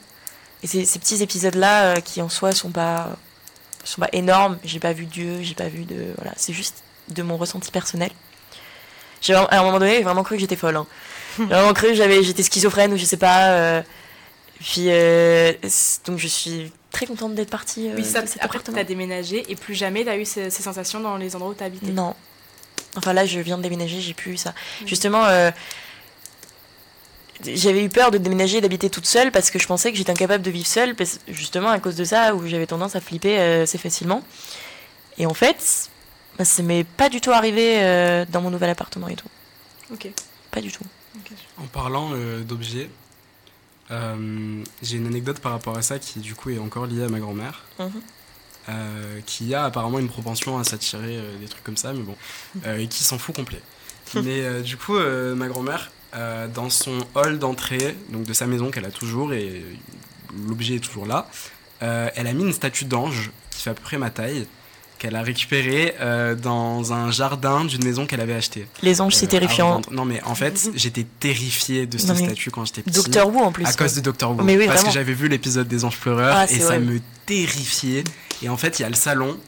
Et 0.62 0.66
ces, 0.66 0.84
ces 0.86 0.98
petits 0.98 1.22
épisodes-là, 1.22 1.84
euh, 1.84 2.00
qui 2.00 2.22
en 2.22 2.28
soi 2.30 2.52
sont 2.52 2.70
pas, 2.70 3.16
sont 3.84 4.00
pas 4.00 4.08
énormes, 4.12 4.58
j'ai 4.64 4.80
pas 4.80 4.92
vu 4.94 5.04
Dieu, 5.04 5.38
j'ai 5.42 5.54
pas 5.54 5.68
vu 5.68 5.84
de, 5.84 6.12
voilà, 6.16 6.32
c'est 6.36 6.52
juste 6.54 6.76
de 7.08 7.22
mon 7.22 7.36
ressenti 7.36 7.70
personnel. 7.70 8.10
J'ai 9.20 9.34
à 9.34 9.46
un 9.50 9.62
moment 9.62 9.78
donné, 9.78 9.96
j'ai 9.96 10.02
vraiment 10.02 10.22
cru 10.22 10.36
que 10.36 10.40
j'étais 10.40 10.56
folle. 10.56 10.76
hein. 10.76 10.86
J'ai 11.38 11.44
vraiment 11.44 11.72
cru 11.74 11.88
que 11.88 11.94
j'avais, 11.94 12.22
j'étais 12.22 12.42
schizophrène 12.42 12.92
ou 12.92 12.96
je 12.96 13.04
sais 13.04 13.16
pas. 13.18 13.50
euh, 13.52 13.82
puis 14.58 14.86
donc 16.06 16.18
je 16.18 16.26
suis 16.26 16.72
très 16.90 17.06
contente 17.06 17.34
d'être 17.34 17.50
partie. 17.50 17.90
Oui, 17.94 18.04
ça, 18.04 18.22
de 18.22 18.26
cet 18.26 18.42
après, 18.42 18.58
t'as 18.58 18.84
déménagé 18.84 19.44
et 19.50 19.54
plus 19.56 19.74
jamais 19.74 20.04
t'as 20.04 20.16
eu 20.16 20.24
ces, 20.24 20.50
ces 20.50 20.62
sensations 20.62 21.00
dans 21.00 21.16
les 21.16 21.36
endroits 21.36 21.54
où 21.58 21.64
habité. 21.64 21.92
Non. 21.92 22.14
Enfin 22.96 23.12
là, 23.12 23.24
je 23.26 23.38
viens 23.40 23.56
de 23.58 23.62
déménager, 23.62 24.00
j'ai 24.00 24.14
plus 24.14 24.32
eu 24.32 24.36
ça. 24.36 24.54
Mhm. 24.82 24.88
Justement, 24.88 25.24
euh, 25.26 25.50
j'avais 27.44 27.84
eu 27.84 27.88
peur 27.88 28.10
de 28.10 28.18
déménager 28.18 28.58
et 28.58 28.60
d'habiter 28.60 28.90
toute 28.90 29.06
seule 29.06 29.30
parce 29.32 29.50
que 29.50 29.58
je 29.58 29.66
pensais 29.66 29.90
que 29.92 29.96
j'étais 29.98 30.10
incapable 30.12 30.42
de 30.44 30.50
vivre 30.50 30.66
seule, 30.66 30.94
parce, 30.94 31.20
justement 31.28 31.70
à 31.70 31.78
cause 31.78 31.96
de 31.96 32.04
ça, 32.04 32.34
où 32.34 32.46
j'avais 32.46 32.66
tendance 32.66 32.96
à 32.96 33.00
flipper 33.00 33.38
euh, 33.38 33.62
assez 33.62 33.78
facilement. 33.78 34.22
Et 35.18 35.26
en 35.26 35.34
fait, 35.34 35.90
bah, 36.38 36.44
ça 36.44 36.62
m'est 36.62 36.84
pas 36.84 37.08
du 37.08 37.20
tout 37.20 37.30
arrivé 37.30 37.82
euh, 37.82 38.24
dans 38.28 38.40
mon 38.42 38.50
nouvel 38.50 38.70
appartement 38.70 39.08
et 39.08 39.16
tout. 39.16 39.28
Ok. 39.92 40.08
Pas 40.50 40.60
du 40.60 40.70
tout. 40.72 40.84
En 41.58 41.66
parlant 41.66 42.10
euh, 42.14 42.42
d'objets, 42.42 42.88
euh, 43.90 44.62
j'ai 44.82 44.96
une 44.96 45.06
anecdote 45.06 45.38
par 45.40 45.52
rapport 45.52 45.76
à 45.76 45.82
ça 45.82 45.98
qui 45.98 46.18
du 46.20 46.34
coup 46.34 46.50
est 46.50 46.58
encore 46.58 46.86
liée 46.86 47.04
à 47.04 47.08
ma 47.08 47.18
grand-mère, 47.20 47.64
Mhm. 47.78 48.00
Euh, 48.68 49.20
qui 49.26 49.54
a 49.54 49.64
apparemment 49.64 49.98
une 49.98 50.08
propension 50.08 50.58
à 50.58 50.64
s'attirer 50.64 51.16
euh, 51.16 51.38
des 51.40 51.46
trucs 51.48 51.64
comme 51.64 51.76
ça, 51.76 51.92
mais 51.92 52.02
bon, 52.02 52.16
euh, 52.66 52.78
et 52.78 52.86
qui 52.86 53.02
s'en 53.04 53.18
fout 53.18 53.34
complet. 53.34 53.60
mais 54.14 54.62
du 54.62 54.76
coup, 54.76 54.98
ma 55.36 55.46
grand-mère, 55.48 55.90
dans 56.54 56.68
son 56.70 56.98
hall 57.14 57.38
d'entrée, 57.38 57.96
donc 58.10 58.24
de 58.24 58.32
sa 58.32 58.46
maison 58.46 58.70
qu'elle 58.70 58.84
a 58.86 58.90
toujours, 58.90 59.32
et 59.32 59.64
l'objet 60.48 60.76
est 60.76 60.80
toujours 60.80 61.06
là, 61.06 61.28
elle 61.80 62.26
a 62.26 62.32
mis 62.32 62.42
une 62.44 62.52
statue 62.52 62.84
d'ange 62.86 63.30
qui 63.50 63.62
fait 63.62 63.70
à 63.70 63.74
peu 63.74 63.82
près 63.82 63.98
ma 63.98 64.10
taille, 64.10 64.46
qu'elle 65.00 65.16
a 65.16 65.22
récupérée 65.22 65.94
euh, 66.00 66.34
dans 66.34 66.92
un 66.92 67.10
jardin 67.10 67.64
d'une 67.64 67.82
maison 67.82 68.04
qu'elle 68.04 68.20
avait 68.20 68.34
achetée. 68.34 68.66
Les 68.82 69.00
anges, 69.00 69.14
c'est 69.14 69.24
Euh, 69.26 69.30
terrifiant. 69.30 69.80
Non, 69.90 70.04
mais 70.04 70.22
en 70.24 70.34
fait, 70.34 70.70
j'étais 70.74 71.06
terrifié 71.18 71.86
de 71.86 71.96
ce 71.96 72.06
Non, 72.06 72.14
mais 72.14 72.26
statut 72.26 72.50
quand 72.50 72.66
j'étais 72.66 72.82
petit. 72.82 72.96
Docteur 72.96 73.28
Who 73.28 73.38
en 73.40 73.50
plus. 73.50 73.64
À 73.64 73.72
cause 73.72 73.94
de 73.94 74.00
Doctor 74.02 74.32
Who. 74.32 74.42
Mais 74.42 74.58
oui, 74.58 74.66
parce 74.66 74.80
vraiment. 74.80 74.88
que 74.92 74.94
j'avais 74.94 75.14
vu 75.14 75.28
l'épisode 75.28 75.66
des 75.68 75.86
Anges 75.86 75.96
Pleureurs 75.96 76.36
Ah, 76.36 76.44
et 76.50 76.60
ça 76.60 76.78
me 76.78 77.00
terrifiait. 77.24 78.04
Et 78.42 78.48
en 78.48 78.56
fait, 78.56 78.78
il 78.78 78.82
y 78.82 78.84
a 78.84 78.88
le 78.88 78.94
salon, 78.94 79.38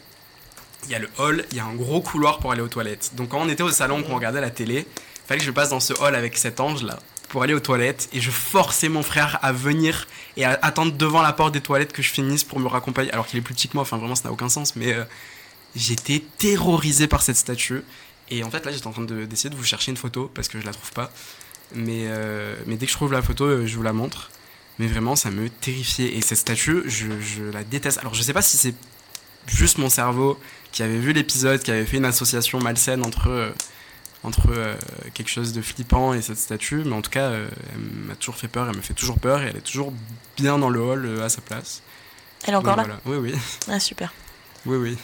il 0.84 0.90
y 0.90 0.94
a 0.94 0.98
le 0.98 1.08
hall, 1.18 1.44
il 1.50 1.56
y 1.56 1.60
a 1.60 1.64
un 1.64 1.74
gros 1.74 2.00
couloir 2.02 2.38
pour 2.38 2.52
aller 2.52 2.60
aux 2.62 2.68
toilettes. 2.68 3.12
Donc 3.14 3.30
quand 3.30 3.40
on 3.40 3.48
était 3.48 3.62
au 3.62 3.70
salon, 3.70 4.02
qu'on 4.02 4.14
regardait 4.14 4.40
la 4.40 4.50
télé, 4.50 4.86
fallait 5.26 5.40
que 5.40 5.46
je 5.46 5.50
passe 5.50 5.70
dans 5.70 5.80
ce 5.80 5.92
hall 6.00 6.14
avec 6.14 6.36
cet 6.36 6.60
ange 6.60 6.82
là 6.82 6.98
pour 7.28 7.42
aller 7.42 7.54
aux 7.54 7.60
toilettes 7.60 8.10
et 8.12 8.20
je 8.20 8.30
forçais 8.30 8.90
mon 8.90 9.02
frère 9.02 9.38
à 9.40 9.52
venir 9.52 10.06
et 10.36 10.44
à 10.44 10.58
attendre 10.60 10.92
devant 10.92 11.22
la 11.22 11.32
porte 11.32 11.54
des 11.54 11.62
toilettes 11.62 11.92
que 11.94 12.02
je 12.02 12.10
finisse 12.10 12.44
pour 12.44 12.58
me 12.60 12.66
raccompagner. 12.68 13.10
Alors 13.12 13.26
qu'il 13.26 13.38
est 13.38 13.42
plus 13.42 13.54
petit 13.54 13.68
que 13.68 13.74
moi 13.74 13.82
enfin 13.82 13.96
vraiment 13.96 14.14
ça 14.14 14.24
n'a 14.24 14.32
aucun 14.32 14.50
sens 14.50 14.76
mais 14.76 14.92
euh, 14.92 15.04
j'étais 15.74 16.22
terrorisé 16.36 17.06
par 17.06 17.22
cette 17.22 17.36
statue. 17.36 17.84
Et 18.28 18.44
en 18.44 18.50
fait 18.50 18.66
là 18.66 18.72
j'étais 18.72 18.86
en 18.86 18.92
train 18.92 19.04
de- 19.04 19.24
d'essayer 19.24 19.48
de 19.48 19.54
vous 19.56 19.64
chercher 19.64 19.90
une 19.92 19.96
photo 19.96 20.30
parce 20.34 20.48
que 20.48 20.60
je 20.60 20.66
la 20.66 20.72
trouve 20.72 20.92
pas. 20.92 21.10
Mais, 21.74 22.02
euh, 22.08 22.54
mais 22.66 22.76
dès 22.76 22.84
que 22.84 22.92
je 22.92 22.96
trouve 22.98 23.12
la 23.14 23.22
photo 23.22 23.44
euh, 23.46 23.66
je 23.66 23.74
vous 23.76 23.82
la 23.82 23.94
montre 23.94 24.30
mais 24.82 24.88
vraiment 24.88 25.14
ça 25.14 25.30
me 25.30 25.48
terrifiait. 25.48 26.16
Et 26.16 26.20
cette 26.20 26.38
statue 26.38 26.82
je, 26.86 27.06
je 27.20 27.44
la 27.44 27.62
déteste. 27.62 27.98
Alors 27.98 28.14
je 28.14 28.22
sais 28.22 28.32
pas 28.32 28.42
si 28.42 28.56
c'est 28.56 28.74
juste 29.46 29.78
mon 29.78 29.88
cerveau 29.88 30.38
qui 30.72 30.82
avait 30.82 30.98
vu 30.98 31.12
l'épisode 31.12 31.62
qui 31.62 31.70
avait 31.70 31.86
fait 31.86 31.98
une 31.98 32.04
association 32.04 32.58
malsaine 32.58 33.04
entre 33.04 33.28
euh, 33.28 33.50
entre 34.24 34.48
euh, 34.50 34.74
quelque 35.14 35.30
chose 35.30 35.52
de 35.52 35.62
flippant 35.62 36.14
et 36.14 36.22
cette 36.22 36.38
statue 36.38 36.82
mais 36.84 36.94
en 36.94 37.02
tout 37.02 37.10
cas 37.10 37.26
euh, 37.30 37.48
elle 37.72 38.06
m'a 38.08 38.16
toujours 38.16 38.36
fait 38.36 38.48
peur 38.48 38.68
elle 38.68 38.76
me 38.76 38.82
fait 38.82 38.94
toujours 38.94 39.20
peur 39.20 39.42
et 39.42 39.46
elle 39.46 39.56
est 39.56 39.60
toujours 39.60 39.92
bien 40.36 40.58
dans 40.58 40.70
le 40.70 40.80
hall 40.80 41.22
à 41.22 41.28
sa 41.28 41.40
place. 41.40 41.82
Elle 42.44 42.54
est 42.54 42.56
encore 42.56 42.76
Donc 42.76 42.88
là 42.88 42.98
voilà. 43.04 43.20
oui 43.20 43.30
oui. 43.32 43.40
Ah, 43.68 43.78
super. 43.78 44.12
oui 44.66 44.76
oui 44.76 44.98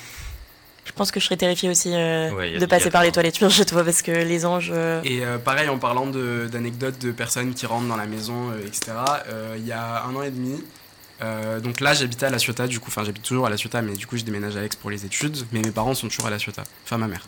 Je 0.88 0.92
pense 0.92 1.10
que 1.12 1.20
je 1.20 1.26
serais 1.26 1.36
terrifiée 1.36 1.68
aussi 1.70 1.92
euh, 1.94 2.30
Ouais, 2.32 2.52
y 2.52 2.56
a- 2.56 2.58
de 2.58 2.66
passer 2.66 2.86
y 2.86 2.88
a- 2.88 2.90
par 2.90 3.02
les 3.04 3.12
toilettes 3.12 3.38
chez 3.50 3.64
toi 3.64 3.84
parce 3.84 4.02
que 4.02 4.10
les 4.10 4.44
anges. 4.44 4.72
euh, 4.74 5.00
Et 5.04 5.24
euh, 5.24 5.38
pareil, 5.38 5.68
en 5.68 5.78
parlant 5.78 6.06
d'anecdotes 6.06 6.98
de, 6.98 7.12
personnes 7.12 7.54
qui 7.54 7.66
rentrent 7.66 7.86
dans 7.88 7.96
la 7.96 8.06
maison, 8.06 8.50
euh, 8.50 8.66
etc., 8.66 8.92
euh, 9.28 9.54
il 9.58 9.66
y 9.66 9.72
a 9.72 10.02
un 10.04 10.14
an 10.16 10.22
et 10.22 10.30
demi, 10.30 10.62
euh, 11.22 11.60
donc 11.60 11.80
là 11.80 11.94
j'habitais 11.94 12.26
à 12.26 12.30
La 12.30 12.38
Ciotat, 12.38 12.66
du 12.66 12.80
coup, 12.80 12.88
enfin 12.88 13.04
j'habite 13.04 13.22
toujours 13.22 13.46
à 13.46 13.50
La 13.50 13.56
Ciotat, 13.56 13.82
mais 13.82 13.94
du 13.94 14.06
coup 14.06 14.16
je 14.16 14.24
déménage 14.24 14.56
à 14.56 14.64
Aix 14.64 14.70
pour 14.80 14.90
les 14.90 15.04
études, 15.04 15.36
mais 15.52 15.60
mes 15.60 15.70
parents 15.70 15.94
sont 15.94 16.08
toujours 16.08 16.26
à 16.26 16.30
La 16.30 16.38
Ciotat, 16.38 16.64
enfin 16.84 16.98
ma 16.98 17.06
mère. 17.08 17.24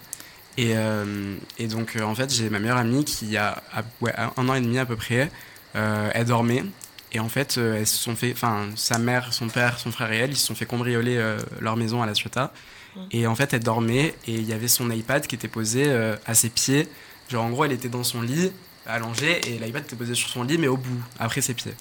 Et, 0.59 0.73
euh, 0.77 1.37
et 1.59 1.67
donc 1.69 1.95
euh, 1.97 2.03
en 2.03 2.15
fait 2.15 2.33
j'ai 2.33 2.51
ma 2.51 2.59
meilleure 2.59 2.77
amie 2.79 3.05
qui 3.05 3.37
a, 3.37 3.63
a- 3.75 3.83
ouais, 4.01 4.13
un 4.37 4.49
an 4.49 4.55
et 4.55 4.61
demi 4.61 4.79
à 4.79 4.87
peu 4.87 4.97
près 4.97 5.31
Euh, 5.77 6.11
elle 6.15 6.25
dormait. 6.27 6.65
Et 7.13 7.21
en 7.21 7.29
fait, 7.29 7.57
euh, 7.57 7.77
elles 7.79 7.87
se 7.87 7.97
sont 7.97 8.17
fait, 8.17 8.33
enfin, 8.33 8.67
sa 8.75 8.99
mère, 8.99 9.33
son 9.33 9.47
père, 9.49 9.79
son 9.79 9.93
frère 9.93 10.11
et 10.13 10.17
elle, 10.19 10.31
ils 10.31 10.37
se 10.37 10.47
sont 10.47 10.57
fait 10.57 10.67
cambrioler 10.67 11.17
euh, 11.17 11.39
leur 11.61 11.77
maison 11.77 12.03
à 12.03 12.07
La 12.07 12.15
Ciotat. 12.15 12.53
Mm. 12.97 13.01
Et 13.13 13.27
en 13.27 13.35
fait, 13.35 13.53
elle 13.55 13.63
dormait 13.63 14.15
et 14.27 14.35
il 14.35 14.45
y 14.45 14.53
avait 14.53 14.69
son 14.69 14.91
iPad 14.91 15.27
qui 15.27 15.35
était 15.35 15.49
posé 15.49 15.85
euh, 15.87 16.17
à 16.27 16.35
ses 16.35 16.49
pieds. 16.51 16.89
Genre, 17.31 17.45
en 17.45 17.51
gros, 17.51 17.65
elle 17.65 17.73
était 17.73 17.89
dans 17.89 18.03
son 18.05 18.23
lit, 18.23 18.51
allongée, 18.87 19.41
et 19.49 19.59
l'iPad 19.59 19.85
était 19.85 19.97
posé 19.97 20.15
sur 20.15 20.29
son 20.29 20.43
lit, 20.43 20.59
mais 20.59 20.67
au 20.69 20.77
bout, 20.77 21.01
après 21.19 21.41
ses 21.41 21.55
pieds. 21.55 21.75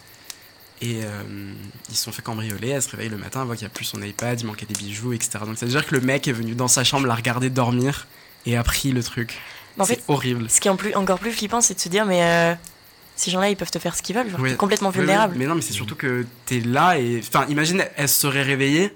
Et 0.82 1.02
euh, 1.04 1.24
ils 1.90 1.96
se 1.96 2.04
sont 2.06 2.12
fait 2.12 2.22
cambrioler. 2.22 2.70
Elle 2.70 2.82
se 2.82 2.90
réveille 2.90 3.10
le 3.10 3.18
matin, 3.18 3.42
elle 3.42 3.48
voit 3.48 3.56
qu'il 3.56 3.66
n'y 3.66 3.72
a 3.72 3.74
plus 3.74 3.86
son 3.86 4.02
iPad, 4.02 4.40
il 4.40 4.46
manquait 4.46 4.66
des 4.66 4.76
bijoux, 4.76 5.12
etc. 5.14 5.32
Donc, 5.46 5.58
c'est-à-dire 5.58 5.86
que 5.86 5.94
le 5.96 6.02
mec 6.02 6.28
est 6.28 6.32
venu 6.32 6.54
dans 6.56 6.68
sa 6.70 6.84
chambre 6.84 7.08
la 7.08 7.16
regarder 7.16 7.50
dormir 7.50 8.08
et 8.46 8.56
a 8.56 8.64
pris 8.64 8.92
le 8.92 9.04
truc. 9.04 9.38
En 9.78 9.86
c'est 9.86 9.96
fait, 9.96 10.04
horrible. 10.08 10.50
ce 10.50 10.60
qui 10.62 10.68
est 10.68 10.72
en 10.72 10.76
plus, 10.78 10.94
encore 10.96 11.20
plus 11.20 11.32
flippant, 11.32 11.62
c'est 11.62 11.74
de 11.74 11.80
se 11.80 11.90
dire, 11.90 12.06
mais 12.06 12.22
euh, 12.24 12.54
ces 13.16 13.32
gens-là, 13.32 13.50
ils 13.50 13.58
peuvent 13.58 13.72
te 13.72 13.80
faire 13.80 13.96
ce 13.96 14.02
qu'ils 14.02 14.16
veulent. 14.16 14.30
Genre, 14.30 14.40
Oui. 14.40 14.52
t'es 14.52 14.56
complètement 14.58 14.90
Oui, 14.90 14.96
oui, 14.96 15.02
vulnérable. 15.02 15.36
mais 15.38 15.46
non, 15.48 15.56
mais 15.56 15.62
c'est 15.62 15.74
surtout 15.74 15.96
que 15.96 16.26
t'es 16.46 16.60
là 16.62 16.98
et. 16.98 17.22
Enfin, 17.28 17.46
imagine, 17.50 17.84
elle 17.98 18.08
se 18.10 18.20
serait 18.20 18.44
réveillée. 18.44 18.94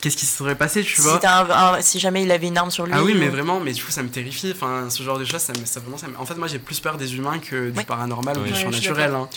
Qu'est-ce 0.00 0.16
qui 0.16 0.26
se 0.26 0.36
serait 0.36 0.54
passé, 0.54 0.82
tu 0.82 0.94
si, 0.96 1.00
vois 1.02 1.20
un- 1.26 1.74
un- 1.76 1.80
si 1.82 1.98
jamais 1.98 2.22
il 2.22 2.30
avait 2.30 2.46
une 2.46 2.56
arme 2.58 2.70
sur 2.70 2.86
lui. 2.86 2.92
Ah 2.94 3.02
oui, 3.02 3.14
mais 3.18 3.28
ou- 3.28 3.32
vraiment, 3.32 3.60
mais 3.60 3.72
du 3.72 3.82
coup, 3.82 3.90
ça 3.90 4.02
me 4.02 4.08
terrifie. 4.08 4.52
Enfin, 4.54 4.88
ce 4.90 5.02
genre 5.02 5.18
de 5.18 5.24
choses, 5.24 5.40
ça 5.40 5.52
me, 5.52 5.64
ça 5.64 5.80
vraiment, 5.80 5.96
ça 5.98 6.06
me- 6.08 6.16
En 6.18 6.24
fait, 6.26 6.34
moi, 6.36 6.46
j'ai 6.48 6.58
plus 6.58 6.80
peur 6.80 6.96
des 6.96 7.16
humains 7.16 7.38
que 7.38 7.70
du 7.70 7.78
Ouais. 7.78 7.84
paranormal 7.84 8.36
ou 8.38 8.40
Oui. 8.42 8.46
du 8.48 8.52
Ouais, 8.54 8.58
surnaturel. 8.60 9.14
hein. 9.14 9.28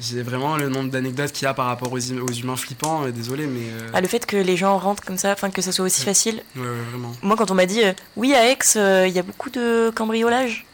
J'ai 0.00 0.22
vraiment 0.22 0.56
le 0.56 0.68
nombre 0.68 0.90
d'anecdotes 0.90 1.32
qu'il 1.32 1.44
y 1.44 1.48
a 1.48 1.54
par 1.54 1.66
rapport 1.66 1.92
aux, 1.92 1.98
hum- 2.10 2.22
aux 2.28 2.32
humains 2.32 2.56
flippants. 2.56 3.04
euh, 3.04 3.10
désolé, 3.10 3.46
mais. 3.46 3.60
euh, 3.70 3.90
Ah, 3.92 4.00
le 4.00 4.08
fait 4.08 4.24
que 4.26 4.36
les 4.36 4.56
gens 4.56 4.76
rentrent 4.78 5.02
comme 5.04 5.18
ça, 5.18 5.32
enfin 5.32 5.50
que 5.50 5.62
ça 5.62 5.72
soit 5.72 5.84
aussi 5.84 6.00
Ouais. 6.00 6.06
facile. 6.06 6.42
ouais, 6.56 6.62
ouais, 6.62 6.68
vraiment. 6.90 7.12
Moi, 7.22 7.36
quand 7.36 7.50
on 7.50 7.54
m'a 7.54 7.66
dit, 7.66 7.82
euh, 7.82 7.92
oui, 8.16 8.34
à 8.34 8.50
Aix, 8.50 8.58
euh, 8.76 9.06
il 9.08 9.14
y 9.14 9.18
a 9.18 9.22
beaucoup 9.22 9.50
de 9.50 9.90
cambriolage. 9.94 10.64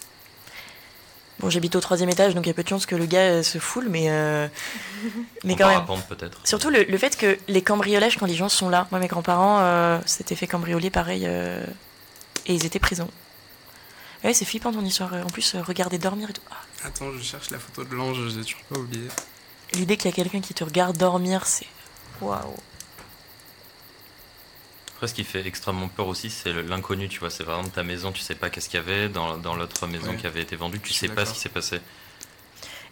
Bon, 1.41 1.49
j'habite 1.51 1.75
au 1.75 1.81
troisième 1.81 2.11
étage, 2.11 2.35
donc 2.35 2.45
il 2.45 2.49
y 2.49 2.51
a 2.51 2.55
peu 2.55 2.63
de 2.63 2.69
chances 2.69 2.85
que 2.87 2.95
le 2.95 3.07
gars 3.07 3.21
euh, 3.21 3.43
se 3.43 3.59
foule, 3.59 3.89
mais, 3.89 4.11
euh, 4.11 4.47
mais 5.45 5.55
En 5.55 5.57
quand 5.57 5.69
même. 5.69 6.03
peut-être. 6.09 6.39
Surtout 6.45 6.71
le, 6.71 6.85
le 6.85 6.99
fait 6.99 7.17
que 7.17 7.39
les 7.49 7.63
cambriolages, 7.63 8.19
quand 8.19 8.27
les 8.27 8.35
gens 8.35 8.49
sont 8.51 8.69
là, 8.69 8.87
moi 8.91 9.01
mes 9.01 9.07
grands-parents 9.09 9.59
euh, 9.61 9.99
s'étaient 10.07 10.37
fait 10.37 10.47
cambrioler 10.47 10.91
pareil 10.91 11.25
euh, 11.27 11.65
et 12.47 12.55
ils 12.55 12.67
étaient 12.67 12.79
prison. 12.79 13.09
Ouais, 14.23 14.35
c'est 14.35 14.45
flippant 14.45 14.71
ton 14.71 14.85
histoire. 14.85 15.15
En 15.15 15.31
plus, 15.31 15.57
regarder 15.57 15.97
dormir 15.97 16.29
et 16.29 16.33
tout. 16.35 16.43
Ah, 16.51 16.87
Attends, 16.89 17.11
je 17.19 17.23
cherche 17.23 17.51
la 17.51 17.59
photo 17.59 17.85
de 17.85 17.95
l'ange, 17.95 18.19
j'ai 18.29 18.43
toujours 18.43 18.61
pas 18.69 18.79
oublié. 18.79 19.09
L'idée 19.73 19.97
qu'il 19.97 20.11
y 20.11 20.13
a 20.13 20.17
quelqu'un 20.17 20.41
qui 20.41 20.53
te 20.53 20.63
regarde 20.63 20.97
dormir, 20.99 21.47
c'est. 21.47 21.67
Waouh. 22.21 22.39
Après, 25.01 25.09
ce 25.09 25.15
qui 25.15 25.25
fait 25.25 25.47
extrêmement 25.47 25.89
peur 25.89 26.09
aussi, 26.09 26.29
c'est 26.29 26.53
l'inconnu, 26.53 27.09
tu 27.09 27.21
vois. 27.21 27.31
C'est 27.31 27.43
vraiment 27.43 27.67
ta 27.71 27.83
maison, 27.83 28.13
tu 28.13 28.21
sais 28.21 28.35
pas 28.35 28.51
qu'est-ce 28.51 28.69
qu'il 28.69 28.79
y 28.79 28.83
avait. 28.83 29.09
Dans, 29.09 29.39
dans 29.39 29.55
l'autre 29.57 29.87
maison 29.87 30.11
Ouais. 30.11 30.17
qui 30.19 30.27
avait 30.27 30.43
été 30.43 30.57
vendue, 30.57 30.79
tu 30.79 30.93
sais 30.93 31.09
pas 31.09 31.25
ce 31.25 31.33
qui 31.33 31.39
s'est 31.39 31.49
passé. 31.49 31.77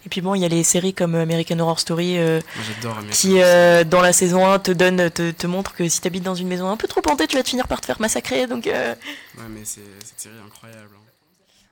Et 0.06 0.08
puis 0.08 0.22
bon, 0.22 0.34
il 0.34 0.40
y 0.40 0.44
a 0.46 0.48
les 0.48 0.62
séries 0.64 0.94
comme 0.94 1.14
American 1.14 1.58
Horror 1.58 1.78
Story 1.78 2.16
euh, 2.16 2.40
qui, 3.10 3.42
euh, 3.42 3.84
dans 3.84 4.00
la 4.00 4.14
saison 4.14 4.50
1, 4.50 4.58
te 4.58 4.70
donne, 4.70 5.10
te, 5.10 5.32
te 5.32 5.46
montre 5.46 5.74
que 5.74 5.86
si 5.86 6.00
t'habites 6.00 6.22
dans 6.22 6.34
une 6.34 6.48
maison 6.48 6.70
un 6.70 6.78
peu 6.78 6.88
trop 6.88 7.02
hantée, 7.10 7.26
tu 7.26 7.36
vas 7.36 7.42
te 7.42 7.48
finir 7.50 7.68
par 7.68 7.82
te 7.82 7.84
faire 7.86 8.00
massacrer. 8.00 8.46
Donc. 8.46 8.66
euh, 8.68 8.94
Ouais, 9.36 9.44
mais 9.50 9.60
c'est 9.64 9.82
cette 10.02 10.18
série 10.20 10.34
incroyable. 10.46 10.88
hein. 10.94 11.02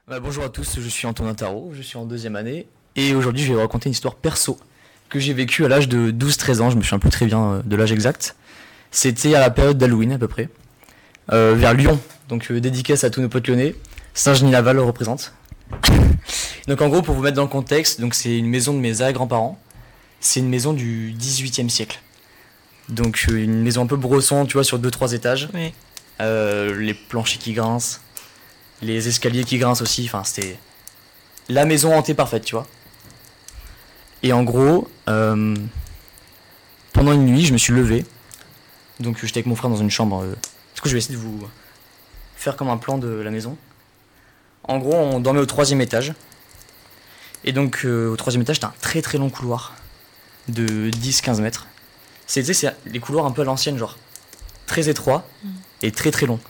Bah, 0.06 0.20
bonjour 0.20 0.44
à 0.44 0.50
tous, 0.50 0.78
je 0.78 0.88
suis 0.90 1.06
Antonin 1.06 1.32
Tarot, 1.34 1.72
je 1.74 1.80
suis 1.80 1.96
en 1.96 2.04
deuxième 2.04 2.36
année 2.36 2.66
et 2.94 3.14
aujourd'hui 3.14 3.42
je 3.42 3.48
vais 3.48 3.54
vous 3.54 3.60
raconter 3.60 3.86
une 3.88 3.92
histoire 3.92 4.14
perso 4.16 4.58
que 5.08 5.18
j'ai 5.18 5.32
vécue 5.32 5.64
à 5.64 5.68
l'âge 5.68 5.88
de 5.88 6.10
12-13 6.12 6.60
ans, 6.60 6.68
je 6.70 6.76
me 6.76 6.82
souviens 6.82 6.98
plus 6.98 7.08
très 7.10 7.24
bien 7.24 7.62
de 7.64 7.74
l'âge 7.76 7.90
exact. 7.90 8.36
C'était 8.90 9.34
à 9.34 9.40
la 9.40 9.50
période 9.50 9.78
d'Halloween 9.78 10.12
à 10.12 10.18
peu 10.18 10.28
près, 10.28 10.48
euh, 11.32 11.54
vers 11.56 11.74
Lyon, 11.74 12.00
donc 12.28 12.50
euh, 12.50 12.60
dédicace 12.60 13.04
à 13.04 13.10
tous 13.10 13.20
nos 13.20 13.28
potes 13.28 13.46
lyonnais, 13.48 13.74
Saint-Genis-Laval 14.14 14.76
le 14.76 14.82
représente. 14.82 15.32
donc 16.68 16.80
en 16.80 16.88
gros 16.88 17.02
pour 17.02 17.14
vous 17.14 17.22
mettre 17.22 17.36
dans 17.36 17.42
le 17.42 17.48
contexte, 17.48 18.00
donc 18.00 18.14
c'est 18.14 18.38
une 18.38 18.48
maison 18.48 18.72
de 18.72 18.78
mes 18.78 19.00
arrière-grands-parents, 19.00 19.58
c'est 20.20 20.40
une 20.40 20.48
maison 20.48 20.72
du 20.72 21.14
18e 21.18 21.68
siècle. 21.68 22.00
Donc 22.88 23.26
euh, 23.28 23.42
une 23.42 23.62
maison 23.62 23.82
un 23.82 23.86
peu 23.86 23.96
brosson, 23.96 24.46
tu 24.46 24.54
vois, 24.54 24.64
sur 24.64 24.78
2-3 24.78 25.14
étages, 25.14 25.48
euh, 26.20 26.80
les 26.80 26.94
planchers 26.94 27.38
qui 27.38 27.52
grincent, 27.52 28.00
les 28.82 29.08
escaliers 29.08 29.44
qui 29.44 29.58
grincent 29.58 29.82
aussi. 29.82 30.04
Enfin, 30.06 30.22
c'était 30.24 30.56
la 31.48 31.64
maison 31.64 31.94
hantée 31.94 32.14
parfaite, 32.14 32.44
tu 32.44 32.54
vois. 32.54 32.66
Et 34.22 34.32
en 34.32 34.44
gros, 34.44 34.88
euh, 35.08 35.56
pendant 36.92 37.12
une 37.12 37.26
nuit, 37.26 37.44
je 37.44 37.52
me 37.52 37.58
suis 37.58 37.72
levé. 37.72 38.04
Donc, 39.00 39.18
j'étais 39.20 39.38
avec 39.38 39.46
mon 39.46 39.56
frère 39.56 39.70
dans 39.70 39.76
une 39.76 39.90
chambre. 39.90 40.22
euh, 40.22 40.34
Du 40.74 40.80
coup, 40.80 40.88
je 40.88 40.92
vais 40.94 40.98
essayer 40.98 41.14
de 41.16 41.20
vous 41.20 41.46
faire 42.36 42.56
comme 42.56 42.68
un 42.68 42.76
plan 42.76 42.98
de 42.98 43.08
la 43.08 43.30
maison. 43.30 43.56
En 44.64 44.78
gros, 44.78 44.94
on 44.94 45.20
dormait 45.20 45.40
au 45.40 45.46
troisième 45.46 45.80
étage. 45.80 46.12
Et 47.44 47.52
donc, 47.52 47.82
euh, 47.84 48.08
au 48.10 48.16
troisième 48.16 48.42
étage, 48.42 48.60
t'as 48.60 48.68
un 48.68 48.74
très 48.80 49.02
très 49.02 49.18
long 49.18 49.30
couloir 49.30 49.74
de 50.48 50.90
10-15 50.90 51.40
mètres. 51.40 51.66
C'est 52.26 52.44
les 52.86 52.98
couloirs 53.00 53.26
un 53.26 53.30
peu 53.30 53.42
à 53.42 53.44
l'ancienne, 53.44 53.78
genre 53.78 53.96
très 54.66 54.88
étroits 54.88 55.24
et 55.82 55.92
très 55.92 56.10
très 56.10 56.26
long. 56.26 56.40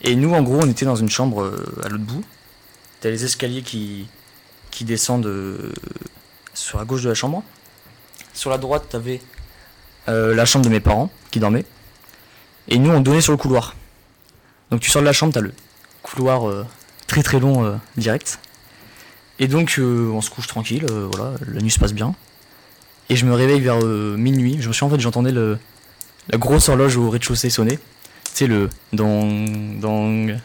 Et 0.00 0.16
nous, 0.16 0.34
en 0.34 0.42
gros, 0.42 0.58
on 0.60 0.68
était 0.68 0.84
dans 0.84 0.96
une 0.96 1.08
chambre 1.10 1.42
euh, 1.42 1.80
à 1.84 1.88
l'autre 1.88 2.02
bout. 2.04 2.24
T'as 3.00 3.10
les 3.10 3.24
escaliers 3.24 3.62
qui, 3.62 4.08
qui 4.72 4.84
descendent 4.84 5.26
euh, 5.26 5.72
sur 6.54 6.78
la 6.78 6.84
gauche 6.84 7.02
de 7.02 7.08
la 7.08 7.14
chambre. 7.14 7.44
Sur 8.34 8.50
la 8.50 8.58
droite, 8.58 8.86
t'avais 8.88 9.20
euh, 10.08 10.34
la 10.34 10.44
chambre 10.44 10.64
de 10.64 10.70
mes 10.70 10.80
parents 10.80 11.10
qui 11.30 11.40
dormaient. 11.40 11.64
Et 12.68 12.78
nous, 12.78 12.90
on 12.90 13.00
donnait 13.00 13.20
sur 13.20 13.32
le 13.32 13.38
couloir. 13.38 13.76
Donc 14.70 14.80
tu 14.80 14.90
sors 14.90 15.02
de 15.02 15.06
la 15.06 15.12
chambre, 15.12 15.32
t'as 15.32 15.40
le 15.40 15.52
couloir 16.02 16.48
euh, 16.48 16.66
très 17.06 17.22
très 17.22 17.40
long 17.40 17.64
euh, 17.64 17.76
direct. 17.96 18.38
Et 19.38 19.48
donc, 19.48 19.78
on 19.78 20.20
se 20.20 20.30
couche 20.30 20.46
tranquille, 20.46 20.86
voilà, 20.86 21.32
la 21.48 21.60
nuit 21.60 21.70
se 21.70 21.80
passe 21.80 21.92
bien. 21.94 22.14
Et 23.08 23.16
je 23.16 23.26
me 23.26 23.34
réveille 23.34 23.60
vers 23.60 23.80
minuit. 23.82 24.58
Je 24.60 24.68
me 24.68 24.72
suis 24.72 24.84
en 24.84 24.90
fait, 24.90 25.00
j'entendais 25.00 25.32
le, 25.32 25.58
la 26.30 26.38
grosse 26.38 26.68
horloge 26.68 26.96
au 26.96 27.10
rez-de-chaussée 27.10 27.50
sonner. 27.50 27.78
Tu 28.24 28.30
sais, 28.34 28.46
le 28.46 28.70
dong, 28.92 29.80
dong. 29.80 30.38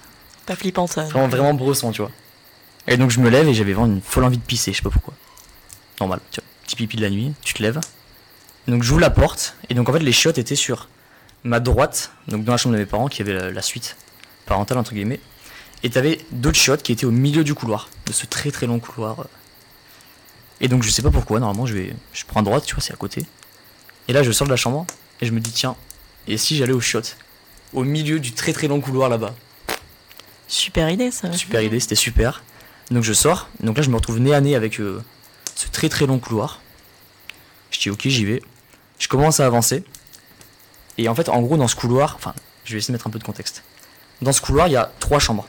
Pas 0.47 0.55
flippant 0.55 0.87
ça. 0.87 1.03
Vraiment, 1.03 1.27
vraiment 1.27 1.53
brosson, 1.53 1.91
tu 1.91 2.01
vois. 2.01 2.11
Et 2.87 2.97
donc 2.97 3.11
je 3.11 3.19
me 3.19 3.29
lève 3.29 3.47
et 3.47 3.53
j'avais 3.53 3.73
vraiment 3.73 3.93
une 3.93 4.01
folle 4.01 4.23
envie 4.23 4.37
de 4.37 4.43
pisser, 4.43 4.71
je 4.71 4.77
sais 4.77 4.83
pas 4.83 4.89
pourquoi. 4.89 5.13
Normal, 5.99 6.19
tu 6.31 6.39
vois, 6.39 6.47
petit 6.63 6.75
pipi 6.75 6.97
de 6.97 7.01
la 7.01 7.09
nuit, 7.09 7.33
tu 7.41 7.53
te 7.53 7.61
lèves. 7.61 7.79
Donc 8.67 8.83
j'ouvre 8.83 8.99
la 8.99 9.09
porte 9.09 9.55
et 9.69 9.73
donc 9.73 9.87
en 9.89 9.93
fait 9.93 9.99
les 9.99 10.11
chiottes 10.11 10.37
étaient 10.37 10.55
sur 10.55 10.89
ma 11.43 11.59
droite, 11.59 12.11
donc 12.27 12.43
dans 12.43 12.51
la 12.51 12.57
chambre 12.57 12.73
de 12.75 12.79
mes 12.79 12.85
parents 12.85 13.07
qui 13.07 13.21
avait 13.21 13.33
la, 13.33 13.51
la 13.51 13.61
suite 13.61 13.95
parentale 14.45 14.77
entre 14.77 14.93
guillemets. 14.93 15.21
Et 15.83 15.89
t'avais 15.89 16.19
d'autres 16.31 16.57
chiottes 16.57 16.83
qui 16.83 16.91
étaient 16.91 17.05
au 17.05 17.11
milieu 17.11 17.43
du 17.43 17.53
couloir, 17.53 17.89
de 18.07 18.11
ce 18.11 18.25
très 18.25 18.51
très 18.51 18.65
long 18.65 18.79
couloir. 18.79 19.27
Et 20.59 20.67
donc 20.67 20.83
je 20.83 20.89
sais 20.89 21.01
pas 21.01 21.11
pourquoi, 21.11 21.39
normalement 21.39 21.65
je 21.65 21.75
vais, 21.75 21.95
je 22.13 22.25
prends 22.25 22.41
à 22.41 22.43
droite, 22.43 22.65
tu 22.65 22.75
vois, 22.75 22.83
c'est 22.83 22.93
à 22.93 22.97
côté. 22.97 23.25
Et 24.07 24.13
là 24.13 24.23
je 24.23 24.31
sors 24.31 24.47
de 24.47 24.51
la 24.51 24.57
chambre 24.57 24.85
et 25.21 25.25
je 25.25 25.31
me 25.31 25.39
dis 25.39 25.51
tiens, 25.51 25.75
et 26.27 26.37
si 26.37 26.57
j'allais 26.57 26.73
aux 26.73 26.81
chiottes, 26.81 27.15
au 27.73 27.83
milieu 27.83 28.19
du 28.19 28.33
très 28.33 28.53
très 28.53 28.67
long 28.67 28.81
couloir 28.81 29.07
là-bas? 29.07 29.33
Super 30.47 30.89
idée 30.89 31.11
ça. 31.11 31.31
Super 31.31 31.61
idée, 31.61 31.79
c'était 31.79 31.95
super. 31.95 32.43
Donc 32.91 33.03
je 33.03 33.13
sors, 33.13 33.49
donc 33.61 33.77
là 33.77 33.83
je 33.83 33.89
me 33.89 33.95
retrouve 33.95 34.19
nez 34.19 34.33
à 34.33 34.41
nez 34.41 34.55
avec 34.55 34.79
euh, 34.79 35.01
ce 35.55 35.67
très 35.69 35.89
très 35.89 36.05
long 36.05 36.19
couloir. 36.19 36.61
Je 37.71 37.79
dis 37.79 37.89
ok 37.89 38.01
j'y 38.07 38.25
vais. 38.25 38.41
Je 38.99 39.07
commence 39.07 39.39
à 39.39 39.45
avancer. 39.45 39.83
Et 40.97 41.07
en 41.09 41.15
fait 41.15 41.29
en 41.29 41.41
gros 41.41 41.57
dans 41.57 41.67
ce 41.67 41.75
couloir, 41.75 42.15
enfin 42.15 42.33
je 42.65 42.73
vais 42.73 42.79
essayer 42.79 42.91
de 42.91 42.93
mettre 42.97 43.07
un 43.07 43.11
peu 43.11 43.19
de 43.19 43.23
contexte. 43.23 43.63
Dans 44.21 44.31
ce 44.33 44.41
couloir 44.41 44.67
il 44.67 44.71
y 44.71 44.77
a 44.77 44.91
trois 44.99 45.19
chambres. 45.19 45.47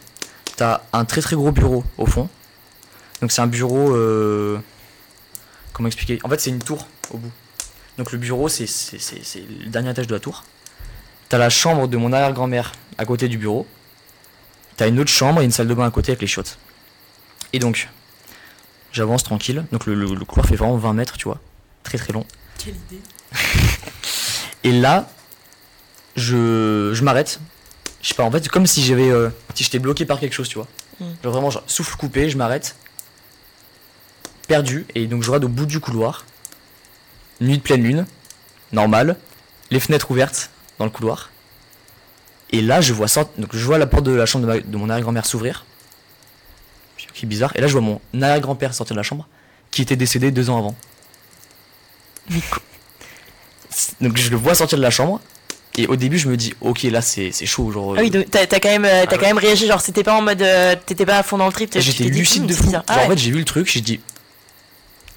T'as 0.56 0.82
un 0.92 1.04
très 1.04 1.20
très 1.22 1.36
gros 1.36 1.52
bureau 1.52 1.84
au 1.96 2.06
fond. 2.06 2.28
Donc 3.20 3.32
c'est 3.32 3.40
un 3.40 3.46
bureau... 3.46 3.94
euh, 3.96 4.58
comment 5.72 5.86
expliquer? 5.88 6.18
En 6.24 6.28
fait 6.28 6.40
c'est 6.40 6.50
une 6.50 6.58
tour 6.62 6.86
au 7.10 7.16
bout. 7.18 7.32
Donc 7.96 8.12
le 8.12 8.18
bureau 8.18 8.48
c'est 8.48 8.66
le 8.66 9.66
dernier 9.70 9.90
étage 9.90 10.06
de 10.06 10.14
la 10.14 10.20
tour. 10.20 10.44
T'as 11.28 11.38
la 11.38 11.50
chambre 11.50 11.88
de 11.88 11.96
mon 11.96 12.12
arrière-grand-mère 12.12 12.72
à 12.98 13.04
côté 13.04 13.28
du 13.28 13.38
bureau. 13.38 13.66
T'as 14.76 14.88
une 14.88 15.00
autre 15.00 15.10
chambre 15.10 15.40
et 15.40 15.44
une 15.44 15.50
salle 15.50 15.66
de 15.68 15.74
bain 15.74 15.86
à 15.86 15.90
côté 15.90 16.12
avec 16.12 16.20
les 16.20 16.26
chiottes. 16.26 16.58
Et 17.52 17.58
donc, 17.58 17.88
j'avance 18.92 19.24
tranquille. 19.24 19.64
Donc 19.72 19.86
le, 19.86 19.94
le- 19.94 20.14
le 20.14 20.24
couloir 20.24 20.46
fait 20.46 20.54
vraiment 20.56 20.76
20 20.76 20.92
mètres, 20.92 21.16
tu 21.16 21.24
vois. 21.24 21.40
Très 21.82 21.98
très 21.98 22.12
long. 22.12 22.24
Quelle 22.58 22.74
idée. 22.76 23.00
Et 24.68 24.72
là, 24.72 25.08
je, 26.16 26.90
je 26.92 27.02
m'arrête. 27.02 27.40
Je 28.02 28.08
sais 28.08 28.14
pas, 28.14 28.24
en 28.24 28.30
fait, 28.30 28.48
comme 28.48 28.66
si 28.66 28.82
j'avais. 28.84 29.08
euh, 29.10 29.30
si 29.54 29.64
j'étais 29.64 29.78
bloqué 29.78 30.04
par 30.04 30.20
quelque 30.20 30.34
chose, 30.34 30.48
tu 30.48 30.56
vois. 30.56 30.68
Mm. 31.00 31.04
Genre 31.22 31.32
vraiment, 31.32 31.50
genre, 31.50 31.62
souffle 31.66 31.96
coupé, 31.96 32.28
je 32.28 32.36
m'arrête. 32.36 32.76
Perdu. 34.46 34.86
Et 34.94 35.06
donc 35.06 35.22
je 35.22 35.30
regarde 35.30 35.44
au 35.44 35.48
bout 35.48 35.66
du 35.66 35.80
couloir. 35.80 36.24
Nuit 37.40 37.56
de 37.58 37.62
pleine 37.62 37.82
lune. 37.82 38.06
Normal. 38.72 39.16
Les 39.70 39.80
fenêtres 39.80 40.10
ouvertes 40.10 40.50
dans 40.78 40.84
le 40.84 40.90
couloir. 40.90 41.30
Et 42.50 42.60
là, 42.62 42.80
je 42.80 42.92
vois 42.92 43.08
sort- 43.08 43.30
donc 43.38 43.54
je 43.54 43.64
vois 43.64 43.78
la 43.78 43.86
porte 43.86 44.04
de 44.04 44.12
la 44.12 44.26
chambre 44.26 44.46
de, 44.46 44.52
ma- 44.52 44.60
de 44.60 44.76
mon 44.76 44.88
arrière-grand-mère 44.90 45.26
s'ouvrir. 45.26 45.64
Ok, 47.10 47.24
bizarre. 47.26 47.52
Et 47.56 47.60
là, 47.60 47.66
je 47.68 47.72
vois 47.72 47.80
mon 47.82 48.00
arrière-grand-père 48.20 48.74
sortir 48.74 48.94
de 48.94 48.98
la 48.98 49.02
chambre, 49.02 49.26
qui 49.70 49.82
était 49.82 49.96
décédé 49.96 50.30
deux 50.30 50.50
ans 50.50 50.58
avant. 50.58 50.74
Donc 54.00 54.16
je 54.16 54.30
le 54.30 54.36
vois 54.36 54.54
sortir 54.54 54.78
de 54.78 54.82
la 54.82 54.90
chambre. 54.90 55.20
Et 55.76 55.86
au 55.86 55.94
début, 55.94 56.18
je 56.18 56.28
me 56.28 56.36
dis, 56.36 56.54
ok, 56.60 56.82
là, 56.84 57.00
c'est 57.00 57.30
c'est 57.30 57.46
chaud. 57.46 57.70
Genre, 57.70 57.94
Ah 57.96 58.00
oui, 58.00 58.10
donc 58.10 58.28
t'as 58.30 58.46
quand 58.46 58.68
même, 58.68 58.84
euh, 58.84 59.04
t'as 59.08 59.14
Ah 59.14 59.18
quand 59.18 59.26
même 59.26 59.38
réagi, 59.38 59.66
genre 59.68 59.80
c'était 59.80 60.02
pas 60.02 60.14
en 60.14 60.22
mode, 60.22 60.42
euh, 60.42 60.74
t'étais 60.86 61.06
pas 61.06 61.18
à 61.18 61.22
fond 61.22 61.38
dans 61.38 61.46
le 61.46 61.52
trip. 61.52 61.70
J'étais 61.78 62.04
lucide 62.04 62.46
de 62.46 62.54
fou. 62.54 62.72
Ah 62.88 62.94
Genre, 62.94 63.06
en 63.06 63.08
fait, 63.10 63.18
j'ai 63.18 63.30
vu 63.30 63.38
le 63.38 63.44
truc, 63.44 63.70
j'ai 63.70 63.80
dit. 63.80 64.00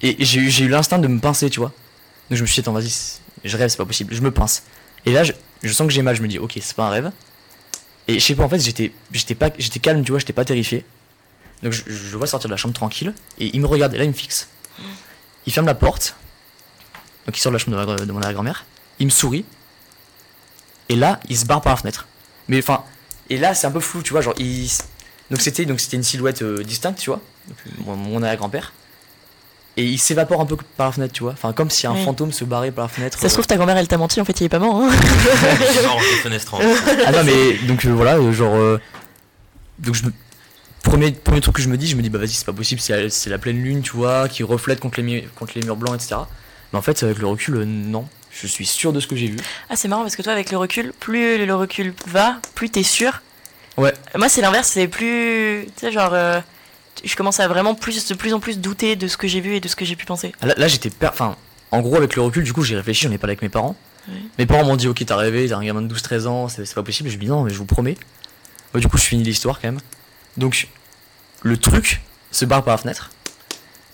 Et 0.02 0.16
j'ai 0.24 0.40
eu, 0.40 0.68
l'instinct 0.68 0.98
de 0.98 1.08
me 1.08 1.18
pincer, 1.20 1.48
tu 1.50 1.60
vois. 1.60 1.72
Donc 2.30 2.36
je 2.36 2.42
me 2.42 2.46
suis 2.46 2.54
dit, 2.54 2.60
attends, 2.60 2.72
vas-y, 2.72 2.92
je 3.44 3.56
rêve, 3.56 3.68
c'est 3.68 3.76
pas 3.76 3.84
possible. 3.86 4.14
Je 4.14 4.20
me 4.20 4.30
pince. 4.30 4.62
Et 5.04 5.12
là, 5.12 5.24
je, 5.24 5.32
je 5.62 5.72
sens 5.72 5.86
que 5.86 5.92
j'ai 5.92 6.02
mal, 6.02 6.14
je 6.16 6.22
me 6.22 6.28
dis, 6.28 6.38
ok, 6.38 6.52
c'est 6.60 6.74
pas 6.76 6.84
un 6.84 6.90
rêve. 6.90 7.10
Et 8.08 8.14
je 8.18 8.24
sais 8.24 8.34
pas, 8.34 8.44
en 8.44 8.48
fait, 8.48 8.58
j'étais, 8.60 8.92
j'étais 9.12 9.34
pas, 9.34 9.50
j'étais 9.58 9.78
calme, 9.78 10.04
tu 10.04 10.10
vois, 10.12 10.18
j'étais 10.18 10.32
pas 10.32 10.44
terrifié. 10.44 10.84
Donc 11.62 11.72
je, 11.72 11.82
je 11.86 12.10
le 12.12 12.18
vois 12.18 12.26
sortir 12.26 12.48
de 12.48 12.52
la 12.52 12.56
chambre 12.56 12.74
tranquille, 12.74 13.14
et 13.38 13.50
il 13.54 13.60
me 13.60 13.66
regarde, 13.66 13.94
et 13.94 13.98
là 13.98 14.04
il 14.04 14.08
me 14.10 14.14
fixe. 14.14 14.48
Il 15.46 15.52
ferme 15.52 15.66
la 15.66 15.74
porte, 15.74 16.16
donc 17.26 17.36
il 17.36 17.40
sort 17.40 17.52
de 17.52 17.56
la 17.56 17.58
chambre 17.58 17.78
de, 17.80 17.84
ma- 17.86 17.96
de 18.06 18.12
mon 18.12 18.20
arrière-grand-mère, 18.20 18.64
il 18.98 19.06
me 19.06 19.10
sourit, 19.10 19.44
et 20.88 20.96
là 20.96 21.20
il 21.28 21.36
se 21.36 21.44
barre 21.44 21.60
par 21.62 21.72
la 21.72 21.76
fenêtre. 21.76 22.06
Mais 22.48 22.58
enfin, 22.58 22.82
et 23.30 23.38
là 23.38 23.54
c'est 23.54 23.66
un 23.66 23.70
peu 23.70 23.80
flou, 23.80 24.02
tu 24.02 24.12
vois, 24.12 24.20
genre 24.20 24.34
il. 24.38 24.68
Donc 25.30 25.40
c'était 25.40 25.64
donc 25.64 25.80
c'était 25.80 25.96
une 25.96 26.02
silhouette 26.02 26.42
euh, 26.42 26.62
distincte, 26.62 26.98
tu 26.98 27.10
vois, 27.10 27.20
donc, 27.48 27.56
mon, 27.86 27.96
mon 27.96 28.22
arrière-grand-père. 28.22 28.72
Et 29.78 29.86
il 29.86 29.98
s'évapore 29.98 30.38
un 30.42 30.44
peu 30.44 30.56
par 30.76 30.88
la 30.88 30.92
fenêtre, 30.92 31.14
tu 31.14 31.22
vois. 31.22 31.32
Enfin, 31.32 31.54
comme 31.54 31.70
si 31.70 31.86
un 31.86 31.94
Oui. 31.94 32.04
fantôme 32.04 32.30
se 32.30 32.44
barrait 32.44 32.70
par 32.72 32.84
la 32.84 32.88
fenêtre. 32.90 33.18
Ça 33.18 33.30
se 33.30 33.32
trouve, 33.32 33.46
ta 33.46 33.56
grand-mère, 33.56 33.78
elle 33.78 33.88
t'a 33.88 33.96
menti, 33.96 34.20
en 34.20 34.24
fait, 34.26 34.38
il 34.42 34.44
est 34.44 34.48
pas 34.50 34.58
mort. 34.58 34.76
Hein. 34.76 34.90
Il 35.80 35.86
en. 35.86 35.96
Ah 37.06 37.12
non 37.12 37.24
mais 37.24 37.54
donc 37.66 37.86
euh, 37.86 37.90
voilà 37.92 38.16
euh, 38.18 38.32
genre 38.32 38.54
euh, 38.54 38.78
donc 39.78 39.94
je 39.94 40.04
me 40.04 40.12
premier 40.82 41.12
premier 41.12 41.40
truc 41.40 41.56
que 41.56 41.62
je 41.62 41.68
me 41.68 41.76
dis 41.78 41.86
je 41.88 41.96
me 41.96 42.02
dis 42.02 42.10
bah 42.10 42.18
vas-y 42.18 42.28
c'est 42.30 42.44
pas 42.44 42.52
possible 42.52 42.80
c'est 42.80 42.92
la, 43.28 43.30
la 43.30 43.38
pleine 43.38 43.62
lune 43.62 43.80
tu 43.82 43.92
vois 43.92 44.28
qui 44.28 44.42
reflète 44.42 44.80
contre 44.80 45.00
les 45.00 45.22
contre 45.36 45.52
les 45.56 45.62
murs 45.62 45.76
blancs 45.76 45.94
etc 45.94 46.20
mais 46.72 46.78
en 46.78 46.82
fait 46.82 47.02
avec 47.02 47.18
le 47.18 47.26
recul 47.26 47.62
non 47.64 48.06
je 48.30 48.46
suis 48.46 48.64
sûr 48.66 48.92
de 48.94 49.00
ce 49.00 49.06
que 49.06 49.14
j'ai 49.16 49.26
vu 49.28 49.36
Ah, 49.68 49.76
c'est 49.76 49.88
marrant 49.88 50.02
parce 50.02 50.16
que 50.16 50.22
toi, 50.22 50.32
avec 50.32 50.50
le 50.50 50.56
recul, 50.56 50.94
plus 50.98 51.44
le 51.44 51.54
recul 51.54 51.92
va, 52.06 52.40
plus 52.54 52.70
t'es 52.70 52.82
sûr. 52.82 53.20
Ouais. 53.76 53.92
Moi, 54.16 54.30
c'est 54.30 54.40
l'inverse, 54.40 54.68
c'est 54.68 54.88
plus. 54.88 55.66
Tu 55.76 55.80
sais, 55.86 55.92
genre. 55.92 56.14
euh, 56.14 56.40
je 57.04 57.14
commence 57.14 57.40
à 57.40 57.48
vraiment 57.48 57.74
plus, 57.74 58.06
de 58.08 58.14
plus 58.14 58.32
en 58.32 58.40
plus 58.40 58.58
douter 58.58 58.96
de 58.96 59.06
ce 59.06 59.18
que 59.18 59.28
j'ai 59.28 59.42
vu 59.42 59.56
et 59.56 59.60
de 59.60 59.68
ce 59.68 59.76
que 59.76 59.84
j'ai 59.84 59.96
pu 59.96 60.06
penser. 60.06 60.32
Ah, 60.40 60.46
là, 60.46 60.54
là, 60.56 60.66
j'étais 60.66 60.88
per... 60.88 61.08
enfin 61.12 61.36
en 61.72 61.80
gros 61.82 61.96
avec 61.96 62.16
le 62.16 62.22
recul 62.22 62.42
du 62.42 62.52
coup 62.54 62.62
j'ai 62.62 62.74
réfléchi 62.76 63.04
j'en 63.06 63.12
ai 63.12 63.18
parlé 63.18 63.32
avec 63.32 63.42
mes 63.42 63.48
parents 63.50 63.76
Oui. 64.08 64.14
mes 64.38 64.46
parents 64.46 64.64
m'ont 64.64 64.76
dit 64.76 64.88
ok 64.88 65.04
t'as 65.06 65.16
rêvé 65.16 65.48
t'as 65.48 65.56
un 65.56 65.64
gamin 65.64 65.80
de 65.82 65.94
12-13 65.94 66.26
ans 66.26 66.48
c'est 66.48 66.74
pas 66.74 66.82
possible 66.82 67.08
je 67.10 67.16
me 67.16 67.20
dis 67.22 67.28
non 67.28 67.44
mais 67.44 67.50
je 67.50 67.56
vous 67.58 67.64
promets 67.66 67.96
Bah, 68.74 68.80
du 68.80 68.88
coup 68.88 68.96
je 68.98 69.04
finis 69.04 69.22
l'histoire 69.24 69.58
quand 69.60 69.68
même 69.68 69.80
donc 70.36 70.68
le 71.42 71.56
truc 71.56 72.02
se 72.30 72.44
barre 72.44 72.62
par 72.62 72.74
la 72.74 72.78
fenêtre 72.78 73.10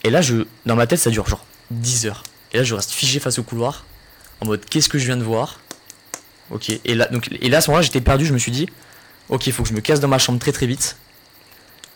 et 0.03 0.11
là 0.11 0.21
je 0.23 0.45
dans 0.67 0.75
ma 0.75 0.87
tête 0.88 0.99
ça 0.99 1.11
dure 1.11 1.29
genre 1.29 1.45
10 1.71 2.07
heures 2.07 2.25
et 2.53 2.59
là 2.59 2.65
je 2.65 2.75
reste 2.75 2.91
figé 2.91 3.21
face 3.21 3.39
au 3.39 3.43
couloir 3.43 3.85
en 4.41 4.47
mode 4.47 4.65
qu'est-ce 4.65 4.89
que 4.89 4.99
je 4.99 5.07
viens 5.07 5.17
de 5.17 5.23
voir? 5.25 5.61
Ok 6.51 6.71
et 6.85 6.95
là 6.95 7.07
donc 7.07 7.29
et 7.31 7.49
là 7.49 7.59
à 7.59 7.61
ce 7.61 7.71
moment-là 7.71 7.83
j'étais 7.83 8.01
perdu 8.01 8.25
je 8.25 8.33
me 8.33 8.39
suis 8.39 8.53
dit 8.53 8.67
ok 9.29 9.47
il 9.47 9.53
faut 9.53 9.63
que 9.63 9.69
je 9.69 9.75
me 9.75 9.81
casse 9.81 10.01
dans 10.01 10.09
ma 10.09 10.19
chambre 10.19 10.39
très 10.39 10.53
très 10.53 10.67
vite. 10.67 10.97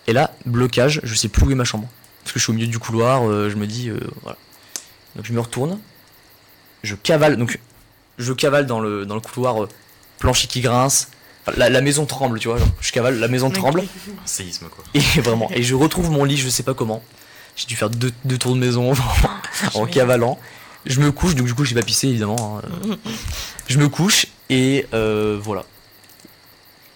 Et 0.06 0.12
là 0.12 0.34
blocage 0.46 1.00
je 1.04 1.14
sais 1.14 1.28
plus 1.28 1.46
où 1.46 1.50
est 1.50 1.54
ma 1.54 1.64
chambre. 1.64 1.88
Parce 2.22 2.32
que 2.32 2.38
je 2.38 2.44
suis 2.44 2.50
au 2.52 2.54
milieu 2.54 2.66
du 2.68 2.78
couloir 2.78 3.28
euh, 3.28 3.48
je 3.50 3.56
me 3.56 3.66
dis 3.66 3.88
euh, 3.88 3.98
voilà. 4.22 4.36
Donc 5.16 5.24
je 5.26 5.32
me 5.32 5.40
retourne 5.40 5.78
je 6.82 6.94
cavale 6.94 7.36
donc 7.36 7.58
je 8.18 8.32
cavale 8.32 8.66
dans 8.66 8.80
le 8.80 9.06
dans 9.06 9.14
le 9.14 9.20
couloir 9.20 9.62
euh, 9.64 9.68
plancher 10.18 10.46
qui 10.48 10.60
grince. 10.60 11.08
Enfin, 11.46 11.56
la, 11.58 11.70
la 11.70 11.80
maison 11.80 12.04
tremble 12.06 12.38
tu 12.38 12.48
vois 12.48 12.58
genre, 12.58 12.68
je 12.80 12.92
cavale 12.92 13.18
la 13.18 13.28
maison 13.28 13.50
tremble. 13.50 13.80
Un 13.80 14.26
séisme, 14.26 14.68
quoi. 14.68 14.84
et 14.94 15.00
vraiment 15.20 15.50
et 15.54 15.62
je 15.62 15.74
retrouve 15.74 16.10
mon 16.10 16.24
lit 16.24 16.36
je 16.36 16.48
sais 16.48 16.62
pas 16.62 16.74
comment. 16.74 17.02
J'ai 17.56 17.66
dû 17.66 17.76
faire 17.76 17.90
deux, 17.90 18.12
deux 18.24 18.38
tours 18.38 18.54
de 18.54 18.60
maison 18.60 18.92
en 19.74 19.86
cavalant 19.86 20.38
je 20.86 21.00
me 21.00 21.12
couche 21.12 21.34
donc 21.34 21.46
du 21.46 21.54
coup 21.54 21.64
j'ai 21.64 21.74
pas 21.74 21.82
pissé 21.82 22.08
évidemment 22.08 22.60
hein. 22.64 22.96
je 23.68 23.78
me 23.78 23.88
couche 23.88 24.26
et 24.50 24.86
euh, 24.94 25.38
voilà 25.40 25.64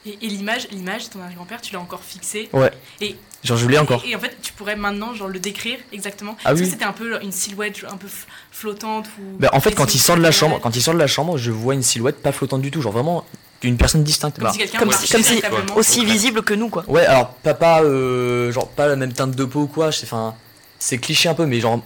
Et, 0.05 0.19
et 0.23 0.29
l'image, 0.29 0.69
l'image 0.71 1.05
de 1.09 1.13
ton 1.15 1.21
arrière-grand-père, 1.21 1.61
tu 1.61 1.73
l'as 1.73 1.81
encore 1.81 2.03
fixée. 2.03 2.49
ouais 2.53 2.71
Et- 3.01 3.17
genre 3.45 3.57
je 3.59 3.67
l'ai 3.69 3.79
encore 3.79 4.03
Et, 4.05 4.11
et 4.11 4.17
en 4.17 4.21
fait, 4.21 4.37
tu 4.43 4.53
pourrais 4.53 4.77
maintenant 4.77 5.15
genre 5.15 5.29
le 5.29 5.39
décrire 5.41 5.79
exactement. 5.93 6.37
Ah 6.45 6.53
Est-ce 6.53 6.61
oui. 6.61 6.67
que 6.67 6.73
c'était 6.73 6.85
un 6.85 6.93
peu 6.93 7.21
une 7.23 7.33
silhouette 7.33 7.85
un 7.91 7.97
peu 7.97 8.07
flottante 8.53 9.07
ou 9.19 9.39
Bah, 9.39 9.51
en 9.53 9.61
fait, 9.61 9.73
quand 9.75 9.95
il 9.95 9.99
sort 10.01 10.17
de 10.17 10.23
la 10.23 10.31
chambre, 10.33 10.61
quand 10.61 10.75
il 10.77 10.83
sort 10.83 10.95
de 10.95 10.99
la 10.99 11.07
chambre, 11.09 11.39
je 11.39 11.51
vois 11.51 11.75
une 11.75 11.83
silhouette 11.83 12.23
pas 12.23 12.33
flottante 12.33 12.63
du 12.63 12.71
tout, 12.71 12.81
genre 12.83 12.93
vraiment 12.93 13.25
une 13.63 13.77
personne 13.77 14.05
distincte. 14.05 14.39
Bah, 14.41 14.51
si 14.53 14.59
quelqu'un 14.59 14.79
comme 14.79 14.89
marchait 14.91 15.07
si- 15.23 15.41
comme 15.41 15.53
si-. 15.69 15.73
Aussi 15.75 16.05
visible 16.05 16.43
que 16.43 16.55
nous, 16.55 16.69
quoi. 16.69 16.85
Ouais, 16.89 17.05
alors 17.07 17.31
pas, 17.35 17.55
pas, 17.55 17.83
euh, 17.83 18.53
genre 18.53 18.69
pas 18.69 18.87
la 18.89 18.97
même 18.97 19.13
teinte 19.13 19.33
de 19.35 19.45
peau 19.45 19.63
ou 19.63 19.67
quoi, 19.67 19.91
c'est 19.93 20.07
enfin 20.07 20.35
c'est 20.79 20.99
cliché 20.99 21.29
un 21.29 21.35
peu, 21.35 21.47
mais 21.47 21.59
genre 21.61 21.81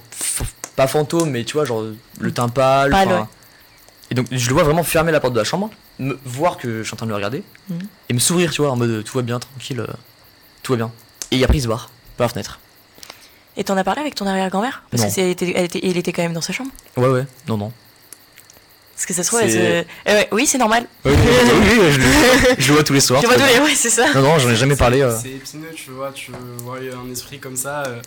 pas 0.80 0.86
fantôme, 0.86 1.30
mais 1.30 1.44
tu 1.44 1.52
vois 1.54 1.64
genre 1.66 1.84
le 2.18 2.32
teint 2.32 2.48
pâle. 2.48 2.90
Pâle, 2.90 3.08
enfin. 3.08 3.20
ouais. 3.20 3.26
Et 4.10 4.14
donc 4.14 4.26
je 4.30 4.48
le 4.48 4.54
vois 4.54 4.62
vraiment 4.64 4.82
fermer 4.82 5.12
la 5.12 5.20
porte 5.20 5.34
de 5.34 5.38
la 5.38 5.44
chambre, 5.44 5.68
me 5.98 6.18
voir 6.24 6.56
que 6.56 6.78
je 6.78 6.84
suis 6.86 6.94
en 6.94 6.96
train 6.96 7.06
de 7.06 7.10
le 7.10 7.16
regarder 7.16 7.42
Mhm. 7.68 7.78
et 8.08 8.14
me 8.14 8.18
sourire, 8.18 8.50
tu 8.50 8.62
vois, 8.62 8.70
en 8.70 8.76
mode 8.76 9.04
tout 9.04 9.16
va 9.18 9.22
bien, 9.22 9.38
tranquille, 9.38 9.80
euh, 9.80 9.86
tout 10.62 10.72
va 10.72 10.76
bien. 10.78 10.90
Et 11.32 11.44
après 11.44 11.58
il 11.58 11.62
se 11.62 11.68
barre 11.68 11.90
par 12.16 12.26
la 12.26 12.32
fenêtre. 12.32 12.58
Et 13.58 13.64
t'en 13.64 13.76
as 13.76 13.84
parlé 13.84 14.00
avec 14.00 14.14
ton 14.14 14.26
arrière-grand-mère? 14.26 14.84
Parce 14.90 15.02
Non. 15.02 15.08
que 15.08 15.14
c'est, 15.14 15.20
elle 15.22 15.30
était, 15.30 15.52
elle 15.54 15.64
était- 15.66 15.80
il 15.82 15.96
était 15.98 16.12
quand 16.12 16.22
même 16.22 16.32
dans 16.32 16.40
sa 16.40 16.52
chambre. 16.54 16.70
Ouais 16.96 17.08
ouais, 17.08 17.26
non 17.46 17.58
non. 17.58 17.72
Parce 18.94 19.06
que 19.06 19.14
ça 19.14 19.22
se 19.22 19.28
trouve, 19.28 19.40
elle 19.42 19.50
se- 19.50 19.84
Eh 20.06 20.12
ouais, 20.12 20.28
oui, 20.32 20.46
c'est 20.46 20.58
normal. 20.58 20.86
Oui, 21.04 21.12
oui, 21.14 21.18
oui, 21.24 21.78
oui, 21.80 21.92
je, 21.92 21.98
le, 22.00 22.04
je 22.58 22.68
le 22.68 22.74
vois 22.74 22.84
tous 22.84 22.92
les 22.92 23.00
soirs. 23.00 23.20
Tu 23.20 23.26
vois, 23.26 23.36
va 23.36 23.46
bien. 23.46 23.62
ouais, 23.64 23.74
c'est 23.74 23.88
ça. 23.90 24.12
Non 24.14 24.20
non, 24.22 24.38
j'en 24.38 24.50
ai 24.50 24.56
jamais 24.56 24.76
parlé. 24.76 25.00
euh. 25.02 25.16
C'est 25.22 25.30
épineux, 25.30 25.70
tu 25.74 25.90
vois, 25.90 26.10
tu 26.12 26.32
vois 26.58 26.78
un 26.78 27.10
esprit 27.10 27.38
comme 27.38 27.56
ça. 27.56 27.82
euh, 27.86 28.00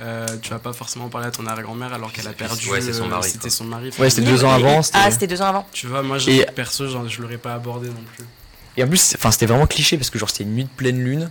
euh, 0.00 0.26
tu 0.42 0.50
vas 0.50 0.58
pas 0.58 0.72
forcément 0.72 1.08
parler 1.08 1.28
à 1.28 1.30
ton 1.30 1.46
arrière-grand-mère 1.46 1.92
alors 1.92 2.12
qu'elle 2.12 2.26
a 2.26 2.32
perdu. 2.32 2.68
ouais, 2.70 2.80
son 2.80 3.04
euh, 3.04 3.08
mari, 3.08 3.30
C'était 3.30 3.50
son 3.50 3.64
mari. 3.64 3.90
Ouais, 3.98 4.10
c'était 4.10 4.26
deux 4.28 4.44
ans 4.44 4.50
avant. 4.52 4.80
Ah, 4.92 5.10
c'était 5.10 5.26
deux 5.26 5.40
ans 5.42 5.46
avant. 5.46 5.66
Tu 5.72 5.86
vois, 5.86 6.02
moi, 6.02 6.18
je, 6.18 6.30
Et- 6.30 6.46
perso, 6.54 6.88
genre, 6.88 7.08
je 7.08 7.22
l'aurais 7.22 7.38
pas 7.38 7.54
abordé 7.54 7.88
non 7.88 8.02
plus. 8.16 8.24
Et 8.76 8.82
en 8.82 8.88
plus, 8.88 9.14
enfin, 9.16 9.30
c'était 9.30 9.46
vraiment 9.46 9.66
cliché 9.66 9.96
parce 9.96 10.10
que 10.10 10.18
genre 10.18 10.28
c'était 10.30 10.42
une 10.44 10.54
nuit 10.54 10.64
de 10.64 10.68
pleine 10.68 10.98
lune 11.02 11.30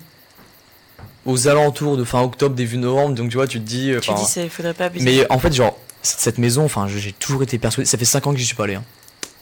aux 1.26 1.48
alentours 1.48 1.98
de 1.98 2.04
fin 2.04 2.22
octobre, 2.22 2.56
début 2.56 2.78
novembre. 2.78 3.16
Donc 3.16 3.30
tu 3.30 3.36
vois, 3.38 3.48
tu 3.48 3.60
te 3.60 3.66
dis. 3.66 3.92
euh, 3.92 4.00
Tu 4.00 4.14
dis, 4.14 4.22
il 4.38 4.50
faudrait 4.50 4.74
pas 4.74 4.86
abuser. 4.86 5.04
mais 5.06 5.32
en 5.32 5.40
fait, 5.40 5.54
genre 5.54 5.78
cette 6.02 6.38
maison, 6.38 6.64
enfin, 6.66 6.88
j'ai 6.88 7.12
toujours 7.14 7.44
été 7.44 7.58
persuadé. 7.58 7.86
Ça 7.86 7.98
fait 7.98 8.06
5 8.06 8.28
ans 8.28 8.32
que 8.34 8.38
j'y 8.40 8.46
suis 8.46 8.56
pas 8.56 8.64
allé. 8.66 8.76
hein, 8.76 8.84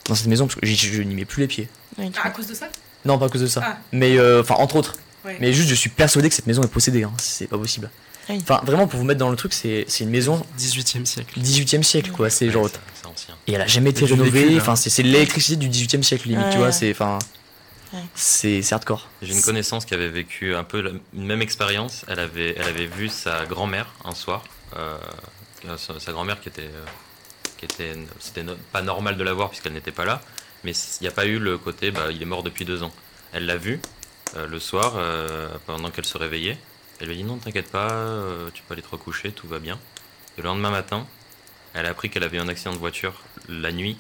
dans 0.08 0.16
cette 0.16 0.28
maison 0.28 0.48
parce 0.48 0.60
que 0.60 0.66
je, 0.66 1.02
n'y 1.04 1.14
mets 1.16 1.26
plus 1.26 1.42
les 1.42 1.48
pieds. 1.48 1.70
Oui, 1.98 2.12
Ah, 2.22 2.28
à 2.28 2.30
cause 2.32 2.48
de 2.48 2.54
ça? 2.56 2.68
Non, 3.06 3.18
pas 3.20 3.28
à 3.28 3.30
cause 3.30 3.42
de 3.42 3.48
ça. 3.48 3.62
Ah. 3.64 3.78
Mais 3.92 4.18
euh, 4.18 4.42
enfin, 4.42 4.56
entre 4.56 4.76
autres. 4.76 4.96
Ouais. 5.24 5.38
Mais 5.40 5.54
juste, 5.54 5.70
je 5.70 5.76
suis 5.76 5.90
persuadé 5.92 6.30
que 6.30 6.36
cette 6.36 6.48
maison 6.48 6.64
est 6.64 6.68
possédée. 6.68 7.04
Hein. 7.04 7.12
C'est 7.18 7.48
pas 7.48 7.58
possible. 7.58 7.90
Enfin, 8.42 8.62
vraiment, 8.64 8.88
pour 8.88 9.00
vous 9.00 9.06
mettre 9.06 9.20
dans 9.20 9.30
le 9.30 9.36
truc, 9.36 9.54
c'est 9.54 9.86
c'est 9.88 10.04
une 10.04 10.10
maison 10.10 10.46
18 10.58 10.98
e 11.02 11.06
siècle. 11.06 11.40
18 11.40 11.74
e 11.80 11.82
siècle, 11.84 12.12
quoi. 12.12 12.30
C'est 12.30 12.46
Ouais, 12.46 12.52
genre. 12.52 12.68
c'est- 12.70 12.80
C'est 13.02 13.08
ancien. 13.08 13.36
Et 13.48 13.54
elle 13.54 13.62
a 13.62 13.68
jamais 13.68 13.90
été 13.92 14.06
rénovée. 14.06 14.58
Enfin, 14.62 14.76
c'est 14.76 14.90
c'est 14.90 15.04
l'électricité 15.04 15.56
du 15.58 15.70
18 15.70 15.96
e 15.96 16.02
siècle, 16.04 16.28
limite. 16.30 16.46
Ouais. 16.46 16.52
Tu 16.52 16.58
vois, 16.58 16.72
c'est. 16.72 16.92
Enfin. 16.92 17.20
C'est 18.16 18.62
hardcore. 18.72 19.10
J'ai 19.22 19.34
une 19.34 19.42
connaissance 19.42 19.84
qui 19.86 19.94
avait 19.94 20.08
vécu 20.08 20.56
un 20.56 20.64
peu 20.64 20.80
la- 20.82 20.92
une 21.14 21.26
même 21.26 21.42
expérience. 21.42 22.06
Elle 22.08 22.20
avait, 22.20 22.56
elle 22.58 22.68
avait 22.68 22.86
vu 22.86 23.10
sa 23.10 23.46
grand-mère 23.46 23.88
un 24.06 24.16
soir. 24.16 24.44
euh, 24.78 24.98
sa, 25.78 26.00
sa 26.00 26.12
grand-mère 26.14 26.40
qui 26.40 26.48
était, 26.48 26.62
euh, 26.62 26.86
qui 27.58 27.66
était, 27.66 27.92
c'était 28.22 28.42
no- 28.44 28.56
pas 28.72 28.82
normal 28.82 29.18
de 29.18 29.24
la 29.26 29.34
voir 29.34 29.50
puisqu'elle 29.50 29.74
n'était 29.74 29.92
pas 29.92 30.06
là. 30.06 30.22
Mais 30.64 30.72
il 30.72 31.04
n'y 31.04 31.08
a 31.10 31.12
pas 31.12 31.26
eu 31.26 31.40
le 31.40 31.58
côté, 31.58 31.92
bah, 31.92 32.06
il 32.10 32.22
est 32.22 32.26
mort 32.26 32.42
depuis 32.44 32.64
deux 32.64 32.82
ans. 32.82 32.94
Elle 33.34 33.46
l'a 33.46 33.58
vu 33.58 33.82
euh, 34.38 34.48
le 34.48 34.60
soir 34.60 34.94
euh, 34.96 35.50
pendant 35.68 35.90
qu'elle 35.92 36.06
se 36.06 36.18
réveillait. 36.18 36.58
Elle 37.02 37.08
lui 37.08 37.16
a 37.16 37.18
dit 37.18 37.24
non, 37.24 37.38
t'inquiète 37.38 37.70
pas, 37.70 37.90
euh, 37.92 38.50
tu 38.54 38.62
peux 38.64 38.74
aller 38.74 38.84
te 38.84 38.90
recoucher, 38.90 39.32
tout 39.32 39.48
va 39.48 39.60
bien. 39.60 39.80
Et 40.38 40.42
le 40.42 40.48
lendemain 40.48 40.70
matin, 40.72 41.08
elle 41.74 41.86
a 41.86 41.90
appris 41.90 42.10
qu'elle 42.10 42.24
avait 42.24 42.38
eu 42.38 42.40
un 42.42 42.48
accident 42.48 42.72
de 42.74 42.78
voiture 42.78 43.22
la 43.50 43.72
nuit 43.72 43.98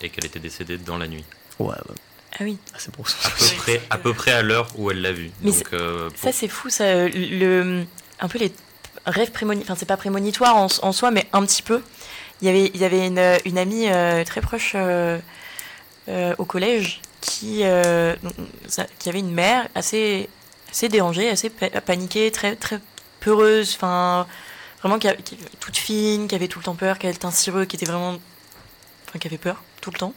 et 0.00 0.08
qu'elle 0.08 0.24
était 0.24 0.38
décédée 0.38 0.78
dans 0.78 0.96
la 0.98 1.08
nuit. 1.08 1.24
Ouais, 1.58 1.68
ouais. 1.74 1.94
Ah 2.34 2.44
oui. 2.44 2.58
Ah, 2.72 2.76
c'est 2.78 2.94
pour 2.94 3.08
ça. 3.08 3.16
À 3.28 3.30
peu 3.30 3.56
près, 3.56 3.82
à 3.90 3.98
peu 3.98 4.14
près 4.14 4.30
à 4.32 4.42
l'heure 4.42 4.68
où 4.76 4.90
elle 4.90 5.00
l'a 5.02 5.12
vu. 5.12 5.30
Mais 5.42 5.50
Donc, 5.50 5.72
euh, 5.72 6.08
Ça, 6.14 6.30
c'est 6.30 6.46
fou, 6.48 6.70
ça. 6.70 6.84
euh, 6.84 7.08
Le, 7.12 7.84
un 8.20 8.28
peu 8.28 8.38
les 8.38 8.52
rêves 9.06 9.32
prémonitoires. 9.32 9.72
Enfin, 9.72 9.78
c'est 9.80 9.86
pas 9.86 9.96
prémonitoire 9.96 10.56
en, 10.56 10.68
en 10.82 10.92
soi, 10.92 11.10
mais 11.10 11.26
un 11.32 11.44
petit 11.44 11.62
peu. 11.62 11.82
Il 12.40 12.46
y 12.46 12.50
avait, 12.50 12.66
il 12.72 12.76
y 12.80 12.84
avait 12.84 13.04
une, 13.06 13.38
une 13.46 13.58
amie 13.58 13.88
euh, 13.88 14.22
très 14.24 14.40
proche 14.40 14.72
euh, 14.76 15.18
euh, 16.08 16.34
au 16.38 16.44
collège 16.44 17.00
qui, 17.20 17.62
euh, 17.64 18.14
qui 19.00 19.08
avait 19.08 19.18
une 19.18 19.32
mère 19.32 19.66
assez, 19.74 20.28
assez 20.70 20.88
dérangée, 20.88 21.28
assez 21.30 21.50
pa- 21.50 21.80
paniquée, 21.80 22.30
très, 22.30 22.56
très 22.56 22.80
peureuse. 23.20 23.74
Enfin, 23.76 24.26
vraiment 24.80 24.98
qui, 24.98 25.08
qui- 25.24 25.36
toute 25.60 25.76
fine, 25.76 26.28
qui 26.28 26.34
avait 26.34 26.48
tout 26.48 26.58
le 26.58 26.64
temps 26.64 26.74
peur, 26.74 26.98
qui 26.98 27.06
avait 27.06 27.14
le 27.14 27.18
teint 27.18 27.30
cireux, 27.30 27.64
qui 27.64 27.76
était 27.76 27.86
vraiment. 27.86 28.16
Enfin, 29.08 29.18
qui 29.18 29.26
avait 29.26 29.38
peur 29.38 29.62
tout 29.80 29.90
le 29.90 29.98
temps. 29.98 30.12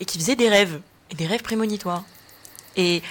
Et 0.00 0.04
qui 0.04 0.18
faisait 0.18 0.36
des 0.36 0.48
rêves. 0.48 0.80
Et 1.10 1.14
des 1.14 1.26
rêves 1.26 1.42
prémonitoires. 1.42 2.04
Et 2.76 3.02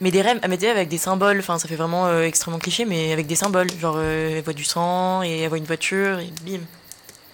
mais 0.00 0.10
des 0.10 0.20
rêves, 0.20 0.40
mais 0.48 0.56
des 0.56 0.66
avec 0.68 0.88
des 0.88 0.98
symboles, 0.98 1.38
enfin 1.38 1.60
ça 1.60 1.68
fait 1.68 1.76
vraiment 1.76 2.06
euh, 2.06 2.24
extrêmement 2.24 2.58
cliché, 2.58 2.84
mais 2.84 3.12
avec 3.12 3.26
des 3.28 3.36
symboles. 3.36 3.70
Genre 3.78 3.94
euh, 3.96 4.36
elle 4.38 4.42
voit 4.42 4.52
du 4.52 4.64
sang 4.64 5.22
et 5.22 5.40
elle 5.42 5.48
voit 5.48 5.58
une 5.58 5.64
voiture 5.64 6.18
et 6.18 6.28
bim, 6.42 6.58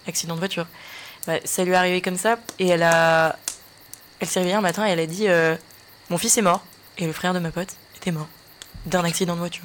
accident 0.07 0.34
de 0.34 0.38
voiture. 0.38 0.66
Bah, 1.26 1.34
ça 1.45 1.64
lui 1.64 1.72
est 1.72 1.76
arrivé 1.76 2.03
comme 2.03 2.18
ça 2.18 2.38
et 2.59 2.68
elle 2.68 2.82
a, 2.82 3.38
elle 4.20 4.28
s'est 4.28 4.40
réveillée 4.40 4.57
un 4.57 4.61
matin 4.61 4.86
et 4.86 4.90
elle 4.90 5.01
a 5.01 5.07
dit 5.07 5.28
euh, 5.28 5.57
mon 6.11 6.18
fils 6.18 6.36
est 6.36 6.43
mort 6.43 6.62
et 6.99 7.07
le 7.07 7.12
frère 7.14 7.32
de 7.32 7.38
ma 7.38 7.51
pote 7.51 7.68
était 7.97 8.12
mort 8.12 8.28
d'un 8.89 9.05
accident 9.05 9.34
de 9.34 9.39
voiture. 9.41 9.64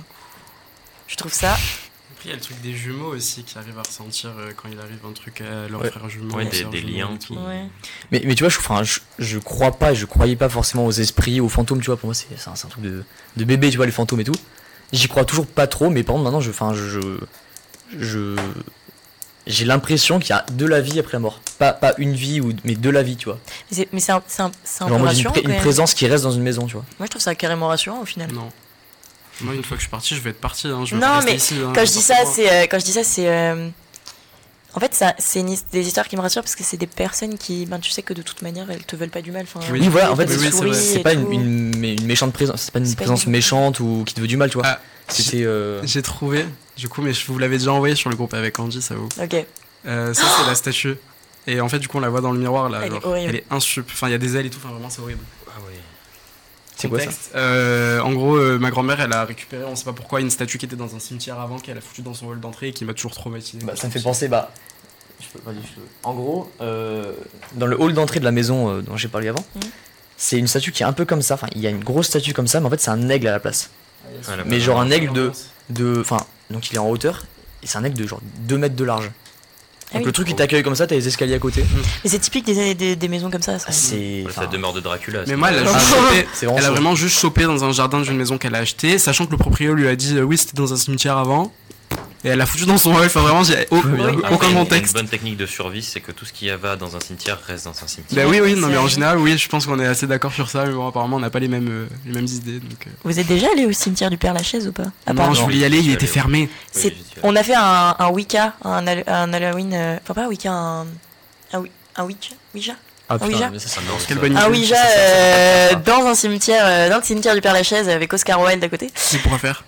Je 1.07 1.15
trouve 1.15 1.33
ça. 1.33 1.53
Après, 1.53 2.25
il 2.25 2.29
y 2.29 2.31
a 2.31 2.35
le 2.35 2.41
truc 2.41 2.61
des 2.61 2.73
jumeaux 2.73 3.13
aussi 3.13 3.43
qui 3.43 3.57
arrivent 3.57 3.77
à 3.77 3.81
ressentir 3.83 4.31
euh, 4.37 4.51
quand 4.55 4.69
il 4.71 4.79
arrive 4.79 4.99
un 5.07 5.11
truc 5.11 5.41
à 5.41 5.67
leur 5.67 5.81
Ouais. 5.81 5.89
frère 5.91 6.07
jumeau. 6.09 6.33
Ouais, 6.35 6.45
des- 6.45 6.63
des 6.65 6.81
liens 6.81 7.09
et 7.15 7.19
tout. 7.19 7.33
qui- 7.33 7.39
Ouais. 7.39 7.65
Mais, 8.11 8.21
mais 8.25 8.35
tu 8.35 8.43
vois, 8.43 8.49
je, 8.49 8.59
enfin, 8.59 8.83
je, 8.83 8.99
je 9.19 9.37
crois 9.39 9.71
pas 9.73 9.91
et 9.91 9.95
je 9.95 10.05
croyais 10.05 10.35
pas 10.35 10.49
forcément 10.49 10.85
aux 10.85 10.91
esprits, 10.91 11.41
aux 11.41 11.49
fantômes, 11.49 11.79
tu 11.81 11.87
vois. 11.87 11.97
Pour 11.97 12.07
moi, 12.07 12.13
c'est 12.13 12.27
c'est 12.37 12.49
un, 12.49 12.55
c'est 12.55 12.67
un 12.67 12.69
truc 12.69 12.83
de, 12.83 13.03
de 13.37 13.43
bébé, 13.43 13.69
tu 13.69 13.77
vois, 13.77 13.85
les 13.85 13.91
fantômes 13.91 14.21
et 14.21 14.23
tout. 14.23 14.35
J'y 14.93 15.07
crois 15.07 15.25
toujours 15.25 15.47
pas 15.47 15.67
trop, 15.67 15.89
mais 15.89 16.03
par 16.03 16.13
contre, 16.13 16.23
maintenant, 16.25 16.39
je, 16.41 16.51
enfin, 16.51 16.73
je, 16.73 17.17
je, 17.97 18.35
j'ai 19.47 19.65
l'impression 19.65 20.19
qu'il 20.19 20.29
y 20.29 20.33
a 20.33 20.45
de 20.51 20.65
la 20.65 20.79
vie 20.81 20.99
après 20.99 21.13
la 21.13 21.19
mort. 21.19 21.41
Pas, 21.59 21.73
pas 21.73 21.93
une 21.97 22.13
vie, 22.13 22.39
ou, 22.39 22.53
mais 22.63 22.75
de 22.75 22.89
la 22.89 23.03
vie, 23.03 23.17
tu 23.17 23.25
vois. 23.25 23.39
Mais 23.71 23.77
c'est- 23.77 23.89
Mais 23.91 23.99
c'est 23.99 24.11
un, 24.13 24.23
c'est 24.27 24.41
un, 24.43 24.51
c'est 24.63 24.83
un 24.83 24.87
Genre, 24.87 24.97
peu 24.97 25.03
une, 25.03 25.07
rassurant. 25.09 25.31
pré- 25.33 25.41
une 25.41 25.49
même. 25.49 25.59
présence 25.61 25.93
qui 25.93 26.07
reste 26.07 26.23
dans 26.23 26.31
une 26.31 26.43
maison, 26.43 26.65
tu 26.67 26.73
vois. 26.73 26.85
Moi, 26.99 27.07
je 27.07 27.09
trouve 27.09 27.21
ça 27.21 27.35
carrément 27.35 27.67
rassurant 27.67 28.01
au 28.01 28.05
final. 28.05 28.31
Non. 28.31 28.49
Moi, 29.41 29.55
une 29.55 29.63
fois 29.63 29.75
que 29.77 29.81
je 29.81 29.85
suis 29.87 29.91
parti, 29.91 30.15
je 30.15 30.21
vais 30.21 30.29
être 30.31 30.39
parti. 30.41 30.67
Hein. 30.67 30.85
Je 30.85 30.95
vais 30.95 31.01
Non, 31.01 31.19
mais 31.25 31.35
ici, 31.35 31.55
hein, 31.63 31.71
Quand 31.75 31.85
je 31.85 31.91
dis 31.91 32.01
ça, 32.01 32.15
c'est 32.25 32.51
euh, 32.51 32.65
quand 32.69 32.79
je 32.79 32.85
dis 32.85 32.91
ça, 32.93 33.03
c'est 33.03 33.27
euh, 33.27 33.69
en 34.75 34.79
fait 34.79 34.93
ça, 34.93 35.13
c'est 35.19 35.43
des 35.71 35.87
histoires 35.87 36.07
qui 36.07 36.15
me 36.15 36.21
rassurent 36.21 36.43
parce 36.43 36.55
que 36.55 36.63
c'est 36.63 36.77
des 36.77 36.87
personnes 36.87 37.37
qui, 37.37 37.65
ben 37.65 37.79
tu 37.79 37.91
sais 37.91 38.01
que 38.03 38.13
de 38.13 38.21
toute 38.21 38.41
manière 38.41 38.69
elles 38.71 38.85
te 38.85 38.95
veulent 38.95 39.09
pas 39.09 39.21
du 39.21 39.31
mal. 39.31 39.43
Enfin, 39.43 39.59
Oui. 39.71 39.79
Oui, 39.81 39.87
voilà, 39.87 40.11
en 40.11 40.15
fait, 40.15 40.25
oui, 40.25 40.37
c'est 40.39 40.51
c'est 40.51 40.65
vrai. 40.65 40.73
c'est 40.73 40.99
pas 40.99 41.13
une, 41.13 41.31
une, 41.31 41.77
mais 41.77 41.93
une 41.93 42.05
méchante 42.05 42.33
présence, 42.33 42.61
c'est 42.61 42.71
pas 42.71 42.79
une 42.79 42.85
C'est 42.85 42.95
pas 42.95 43.03
présence 43.03 43.25
une- 43.25 43.31
méchante 43.31 43.79
ou 43.79 44.03
qui 44.05 44.13
te 44.13 44.21
veut 44.21 44.27
du 44.27 44.37
mal, 44.37 44.49
tu 44.49 44.57
vois. 44.57 44.67
Ah, 44.67 44.79
C'était. 45.09 45.43
euh, 45.43 45.81
J'ai 45.85 46.01
trouvé, 46.01 46.45
du 46.77 46.87
coup, 46.89 47.01
mais 47.01 47.13
je 47.13 47.25
vous 47.27 47.37
l'avais 47.39 47.57
déjà 47.57 47.73
envoyé 47.73 47.95
sur 47.95 48.09
le 48.09 48.15
groupe 48.15 48.33
avec 48.33 48.57
Andy, 48.59 48.81
ça 48.81 48.95
vous. 48.95 49.09
Ok. 49.21 49.35
Euh, 49.85 50.13
ça, 50.13 50.23
c'est 50.37 50.47
la 50.47 50.55
statue. 50.55 50.95
Et 51.45 51.59
en 51.59 51.67
fait, 51.67 51.79
du 51.79 51.89
coup, 51.89 51.97
on 51.97 52.01
la 52.01 52.07
voit 52.09 52.21
dans 52.21 52.31
le 52.31 52.39
miroir 52.39 52.69
là. 52.69 52.79
Elle 52.85 52.93
est 52.93 53.03
horrible. 53.05 53.29
elle 53.29 53.35
est 53.35 53.45
insup. 53.51 53.85
Enfin, 53.91 54.07
il 54.07 54.11
y 54.11 54.15
a 54.15 54.17
des 54.17 54.37
ailes 54.37 54.45
et 54.45 54.49
tout. 54.49 54.59
Enfin, 54.63 54.73
vraiment, 54.73 54.89
c'est 54.89 55.01
horrible. 55.01 55.19
Oui. 56.87 56.89
C'est 56.89 56.89
quoi 56.89 56.99
ça 56.99 57.05
Contexte, 57.05 57.31
euh, 57.35 57.99
En 58.01 58.11
gros, 58.13 58.35
euh, 58.37 58.57
ma 58.59 58.69
grand-mère, 58.71 58.99
elle 59.01 59.13
a 59.13 59.25
récupéré, 59.25 59.63
on 59.65 59.75
sait 59.75 59.85
pas 59.85 59.93
pourquoi, 59.93 60.21
une 60.21 60.29
statue 60.29 60.57
qui 60.57 60.65
était 60.65 60.75
dans 60.75 60.95
un 60.95 60.99
cimetière 60.99 61.39
avant, 61.39 61.57
qu'elle 61.59 61.77
a 61.77 61.81
foutu 61.81 62.01
dans 62.01 62.13
son 62.13 62.27
hall 62.27 62.39
d'entrée 62.39 62.69
et 62.69 62.73
qui 62.73 62.85
m'a 62.85 62.93
toujours 62.93 63.13
traumatisé. 63.13 63.63
Bah, 63.65 63.75
ça 63.75 63.87
me 63.87 63.91
fait 63.91 64.01
penser, 64.01 64.27
bah. 64.27 64.51
je 65.21 65.27
peux- 65.29 65.39
vas-y, 65.45 65.55
je 65.63 65.67
te- 65.81 65.87
En 66.03 66.13
gros, 66.13 66.51
euh, 66.61 67.13
dans 67.53 67.65
le 67.67 67.79
hall 67.81 67.93
d'entrée 67.93 68.19
de 68.19 68.25
la 68.25 68.31
maison 68.31 68.69
euh, 68.69 68.81
dont 68.81 68.97
j'ai 68.97 69.07
parlé 69.07 69.27
avant, 69.29 69.43
Mhm. 69.55 69.61
c'est 70.17 70.37
une 70.37 70.47
statue 70.47 70.71
qui 70.71 70.83
est 70.83 70.85
un 70.85 70.93
peu 70.93 71.05
comme 71.05 71.21
ça. 71.21 71.35
Enfin, 71.35 71.47
il 71.55 71.61
y 71.61 71.67
a 71.67 71.69
une 71.69 71.83
grosse 71.83 72.07
statue 72.07 72.33
comme 72.33 72.47
ça, 72.47 72.59
mais 72.59 72.67
en 72.67 72.69
fait, 72.69 72.79
c'est 72.81 72.91
un 72.91 73.07
aigle 73.09 73.27
à 73.27 73.31
la 73.31 73.39
place. 73.39 73.69
Ah, 74.27 74.31
Mais 74.45 74.59
genre 74.59 74.79
un 74.81 74.91
aigle 74.91 75.13
de. 75.13 75.31
de 75.69 75.99
Enfin, 76.01 76.25
donc 76.49 76.69
il 76.71 76.75
est 76.75 76.79
en 76.79 76.89
hauteur, 76.89 77.25
et 77.63 77.67
c'est 77.67 77.77
un 77.77 77.83
aigle 77.85 77.97
de 77.97 78.05
genre 78.05 78.19
2 78.39 78.57
mètres 78.57 78.75
de 78.75 78.83
large. 78.83 79.11
Ah 79.93 79.97
Donc 79.97 80.01
oui. 80.01 80.05
le 80.07 80.11
truc 80.11 80.27
qui 80.27 80.35
t'accueille 80.35 80.63
comme 80.63 80.75
ça, 80.75 80.87
t'as 80.87 80.95
les 80.95 81.07
escaliers 81.07 81.35
à 81.35 81.39
côté. 81.39 81.63
Et 82.03 82.09
c'est 82.09 82.17
typique 82.19 82.45
des, 82.45 82.73
des, 82.73 82.95
des 82.95 83.07
maisons 83.07 83.29
comme 83.29 83.41
ça. 83.43 83.59
ça. 83.59 83.65
Ah, 83.69 83.71
c'est. 83.71 84.23
Enfin, 84.25 84.41
Ça 84.41 84.47
demeure 84.47 84.73
de 84.73 84.79
Dracula. 84.79 85.23
Mais 85.27 85.35
moi, 85.35 85.49
elle 85.51 85.67
a 85.67 85.71
Ah, 85.73 85.79
chopé. 85.79 86.27
Elle 86.57 86.65
a 86.65 86.71
vraiment 86.71 86.95
juste 86.95 87.17
chopé 87.19 87.43
dans 87.43 87.63
un 87.63 87.71
jardin 87.71 88.01
d'une 88.01 88.17
maison 88.17 88.37
qu'elle 88.37 88.55
a 88.55 88.59
acheté, 88.59 88.97
sachant 88.97 89.25
que 89.25 89.31
le 89.31 89.37
propriétaire 89.37 89.75
lui 89.75 89.87
a 89.87 89.95
dit 89.95 90.17
euh, 90.17 90.21
oui, 90.23 90.37
c'était 90.37 90.55
dans 90.57 90.73
un 90.73 90.77
cimetière 90.77 91.17
avant. 91.17 91.53
Et 92.25 92.29
elle 92.29 92.37
l'a 92.37 92.45
foutu 92.45 92.65
dans 92.65 92.77
son 92.77 92.93
hall. 92.95 93.05
Enfin, 93.05 93.19
vraiment, 93.21 93.43
j'ai 93.43 93.67
au- 93.69 93.77
aucun 93.77 94.17
Après, 94.23 94.53
contexte. 94.53 94.93
Une 94.95 95.01
bonne 95.01 95.09
technique 95.09 95.35
de 95.37 95.45
survie, 95.45 95.83
c'est 95.83 95.99
que 95.99 96.11
tout 96.13 96.23
ce 96.25 96.31
qui 96.31 96.49
va 96.49 96.75
dans 96.77 96.95
un 96.95 96.99
cimetière 97.01 97.37
reste 97.45 97.65
dans 97.65 97.71
un 97.71 97.87
cimetière. 97.87 98.25
Bah 98.25 98.31
oui, 98.31 98.39
oui, 98.41 98.55
non, 98.55 98.67
mais 98.69 98.77
en 98.77 98.87
général, 98.87 99.17
oui, 99.17 99.37
je 99.37 99.49
pense 99.49 99.65
qu'on 99.65 99.77
est 99.79 99.85
assez 99.85 100.07
d'accord 100.07 100.31
sur 100.31 100.49
ça. 100.49 100.65
Mais 100.65 100.71
bon, 100.73 100.87
apparemment, 100.87 101.17
on 101.17 101.19
n'a 101.19 101.29
pas 101.29 101.39
les 101.39 101.49
mêmes, 101.49 101.67
euh, 101.69 101.87
les 102.05 102.13
mêmes 102.13 102.25
idées. 102.25 102.59
Donc, 102.59 102.87
euh. 102.87 102.91
Vous 103.03 103.19
êtes 103.19 103.27
déjà 103.27 103.47
allé 103.51 103.65
au 103.65 103.71
cimetière 103.73 104.09
du 104.09 104.17
Père 104.17 104.33
Lachaise 104.33 104.67
ou 104.67 104.71
pas? 104.71 104.85
Non, 105.13 105.33
je 105.33 105.41
voulais 105.41 105.57
y 105.57 105.65
aller, 105.65 105.79
il 105.79 105.91
était 105.91 106.07
fermé. 106.07 106.49
Oui, 106.75 106.93
On 107.23 107.35
a 107.35 107.43
fait 107.43 107.55
un, 107.55 107.95
un 107.99 108.09
Wicca, 108.09 108.53
un, 108.63 108.87
Hall- 108.87 109.03
un 109.07 109.33
Halloween, 109.33 109.73
euh, 109.73 109.97
enfin 110.03 110.13
pas 110.13 110.23
un 110.25 110.27
Wicca, 110.29 110.51
un, 110.51 110.81
un, 111.53 111.63
un 111.97 112.03
Witch, 112.05 112.31
Ouija? 112.55 112.73
Ah 113.09 113.17
Ouija? 113.17 113.37
Putain, 113.37 113.49
mais 113.51 113.59
ça. 113.59 113.81
Ah 113.85 113.91
Quelle 114.07 114.17
bonne 114.17 114.31
idée. 114.31 114.41
Ouija 114.49 114.75
euh, 114.97 115.75
dans 115.85 116.05
un 116.07 116.15
cimetière, 116.15 116.63
euh, 116.65 116.89
dans 116.89 116.97
le 116.97 117.03
cimetière 117.03 117.35
du 117.35 117.41
Père 117.41 117.53
Lachaise 117.53 117.89
avec 117.89 118.11
Oscar 118.13 118.39
Wilde 118.41 118.63
à 118.63 118.69
côté. 118.69 118.89
C'est 118.95 119.21
pour 119.21 119.37
faire? 119.37 119.63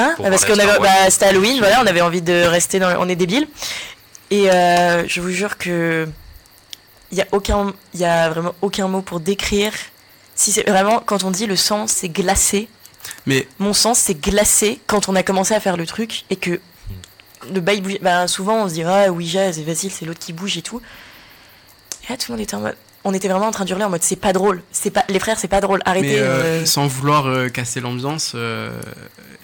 Hein 0.00 0.14
Parce 0.30 0.44
qu'on 0.44 0.58
avait, 0.58 0.78
bah, 0.78 1.10
c'était 1.10 1.26
Halloween, 1.26 1.58
voilà, 1.58 1.80
on 1.82 1.86
avait 1.86 2.00
envie 2.00 2.22
de 2.22 2.44
rester 2.46 2.78
dans, 2.78 2.88
le- 2.90 2.98
on 2.98 3.08
est 3.08 3.16
débiles. 3.16 3.46
Et 4.30 4.50
euh, 4.50 5.04
je 5.08 5.20
vous 5.20 5.30
jure 5.30 5.58
que 5.58 6.08
il 7.12 7.18
y 7.18 7.20
a 7.22 7.26
aucun, 7.32 7.72
il 7.94 8.00
y 8.00 8.04
a 8.04 8.30
vraiment 8.30 8.54
aucun 8.62 8.86
mot 8.88 9.02
pour 9.02 9.18
décrire. 9.20 9.72
Si 10.36 10.52
c'est 10.52 10.68
vraiment 10.68 11.00
quand 11.04 11.24
on 11.24 11.30
dit 11.30 11.46
le 11.46 11.56
sang 11.56 11.86
c'est 11.86 12.08
glacé, 12.08 12.68
Mais 13.26 13.46
mon 13.58 13.72
sang 13.74 13.94
s'est 13.94 14.14
glacé 14.14 14.80
quand 14.86 15.08
on 15.08 15.16
a 15.16 15.22
commencé 15.22 15.52
à 15.54 15.60
faire 15.60 15.76
le 15.76 15.86
truc 15.86 16.24
et 16.30 16.36
que 16.36 16.60
le 17.52 17.60
bail 17.60 17.80
bouge. 17.80 17.98
Bah, 18.00 18.28
souvent 18.28 18.56
on 18.64 18.68
se 18.68 18.74
dit 18.74 18.84
ah 18.84 19.10
Ouija 19.10 19.52
c'est 19.52 19.64
facile, 19.64 19.90
c'est 19.90 20.04
l'autre 20.06 20.20
qui 20.20 20.32
bouge 20.32 20.56
et 20.56 20.62
tout. 20.62 20.80
Et 22.04 22.12
là 22.12 22.16
tout 22.16 22.30
le 22.30 22.36
monde 22.36 22.42
était 22.44 22.54
en 22.54 22.60
mode, 22.60 22.76
on 23.04 23.14
était 23.14 23.28
vraiment 23.28 23.46
en 23.46 23.50
train 23.50 23.64
de 23.64 23.70
hurler 23.70 23.84
en 23.84 23.90
mode 23.90 24.02
c'est 24.02 24.16
pas 24.16 24.32
drôle, 24.32 24.62
c'est 24.72 24.90
pas 24.90 25.04
les 25.08 25.18
frères 25.18 25.38
c'est 25.38 25.48
pas 25.48 25.60
drôle, 25.60 25.80
arrêtez. 25.84 26.08
Mais 26.08 26.18
euh, 26.18 26.42
euh, 26.62 26.64
sans 26.66 26.86
vouloir 26.86 27.26
euh, 27.26 27.48
casser 27.48 27.80
l'ambiance, 27.80 28.32
euh, 28.34 28.70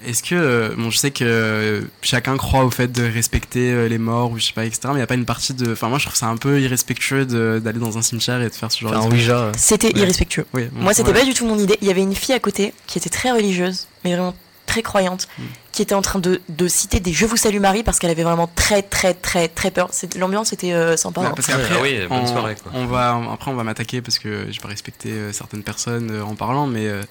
est-ce 0.07 0.23
que. 0.23 0.35
euh, 0.35 0.75
bon, 0.77 0.91
je 0.91 0.99
sais 0.99 1.11
que 1.11 1.83
chacun 2.03 2.37
croit 2.37 2.65
au 2.65 2.71
fait 2.71 2.93
de 2.93 3.03
respecter 3.03 3.73
euh, 3.73 3.89
les 3.89 3.99
morts 3.99 4.31
ou 4.31 4.39
je 4.39 4.45
sais 4.45 4.53
pas, 4.53 4.65
etc. 4.65 4.81
Mais 4.89 4.93
il 4.93 4.97
n'y 4.97 5.03
a 5.03 5.07
pas 5.07 5.15
une 5.15 5.25
partie 5.25 5.55
de. 5.55 5.73
Enfin, 5.73 5.89
moi 5.89 5.99
je 5.99 6.05
trouve 6.05 6.17
ça 6.17 6.27
un 6.27 6.37
peu 6.37 6.61
irrespectueux 6.61 7.25
de- 7.27 7.61
d'aller 7.63 7.79
dans 7.79 7.97
un 7.99 8.03
cimetière 8.03 8.41
et 8.43 8.49
de 8.49 8.55
faire 8.55 8.71
ce 8.71 8.81
genre 8.81 9.09
de 9.09 9.17
euh, 9.31 9.53
C'était 9.57 9.89
Ouais. 9.95 10.01
irrespectueux. 10.01 10.47
Oui, 10.53 10.65
bon, 10.73 10.83
Moi, 10.83 10.93
c'était 10.95 11.09
ouais. 11.13 11.21
pas 11.21 11.25
du 11.25 11.33
tout 11.35 11.47
mon 11.47 11.59
idée. 11.59 11.79
Il 11.81 11.89
y 11.89 11.91
avait 11.91 12.03
une 12.03 12.15
fille 12.15 12.35
à 12.35 12.39
côté 12.41 12.75
qui 12.87 12.99
était 12.99 13.11
très 13.11 13.31
religieuse, 13.33 13.87
mais 14.05 14.11
vraiment 14.13 14.35
très 14.67 14.83
croyante, 14.83 15.29
Mm. 15.39 15.43
Qui 15.77 15.83
était 15.83 15.95
en 15.95 16.01
train 16.01 16.19
de, 16.19 16.41
de 16.49 16.69
citer 16.69 17.01
des 17.01 17.13
Je 17.13 17.27
vous 17.27 17.37
salue 17.37 17.61
Marie 17.61 17.83
parce 17.83 17.99
qu'elle 17.99 18.11
avait 18.11 18.23
vraiment 18.23 18.49
très, 18.55 18.81
très, 18.83 19.13
très, 19.13 19.47
très 19.49 19.71
peur. 19.71 19.89
C'est- 19.93 20.15
L'ambiance 20.17 20.55
était 20.55 20.73
euh, 20.73 20.97
sympa. 20.97 21.21
Ouais, 21.21 21.27
hein. 21.27 21.33
parce 21.37 21.49
qu'après, 21.49 21.75
Ah 21.77 21.83
oui, 21.83 21.99
bonne 22.09 22.21
on, 22.21 22.27
soirée, 22.27 22.57
quoi. 22.63 22.73
on 22.75 22.87
va, 22.87 23.21
après, 23.31 23.51
on 23.51 23.55
va 23.55 23.63
m'attaquer 23.63 24.01
parce 24.01 24.19
que 24.19 24.47
j'ai 24.51 24.59
pas 24.61 24.69
respecté 24.69 25.11
euh, 25.13 25.33
certaines 25.35 25.63
personnes 25.63 26.11
euh, 26.11 26.25
en 26.25 26.35
parlant, 26.35 26.67
mais 26.67 26.87
euh, 26.87 27.03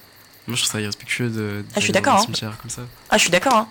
moi 0.48 0.56
je 0.56 0.62
trouve 0.62 0.72
ça 0.72 0.80
irrespectueux 0.80 1.28
de. 1.30 1.64
Ah, 1.70 1.78
je 1.78 1.84
suis 1.84 1.92
d'accord, 1.92 2.16
hein. 2.16 2.22
cimetière 2.22 2.56
comme 2.60 2.70
ça. 2.70 2.82
Ah, 3.08 3.16
je 3.18 3.22
suis 3.22 3.30
d'accord. 3.30 3.54
Hein. 3.54 3.68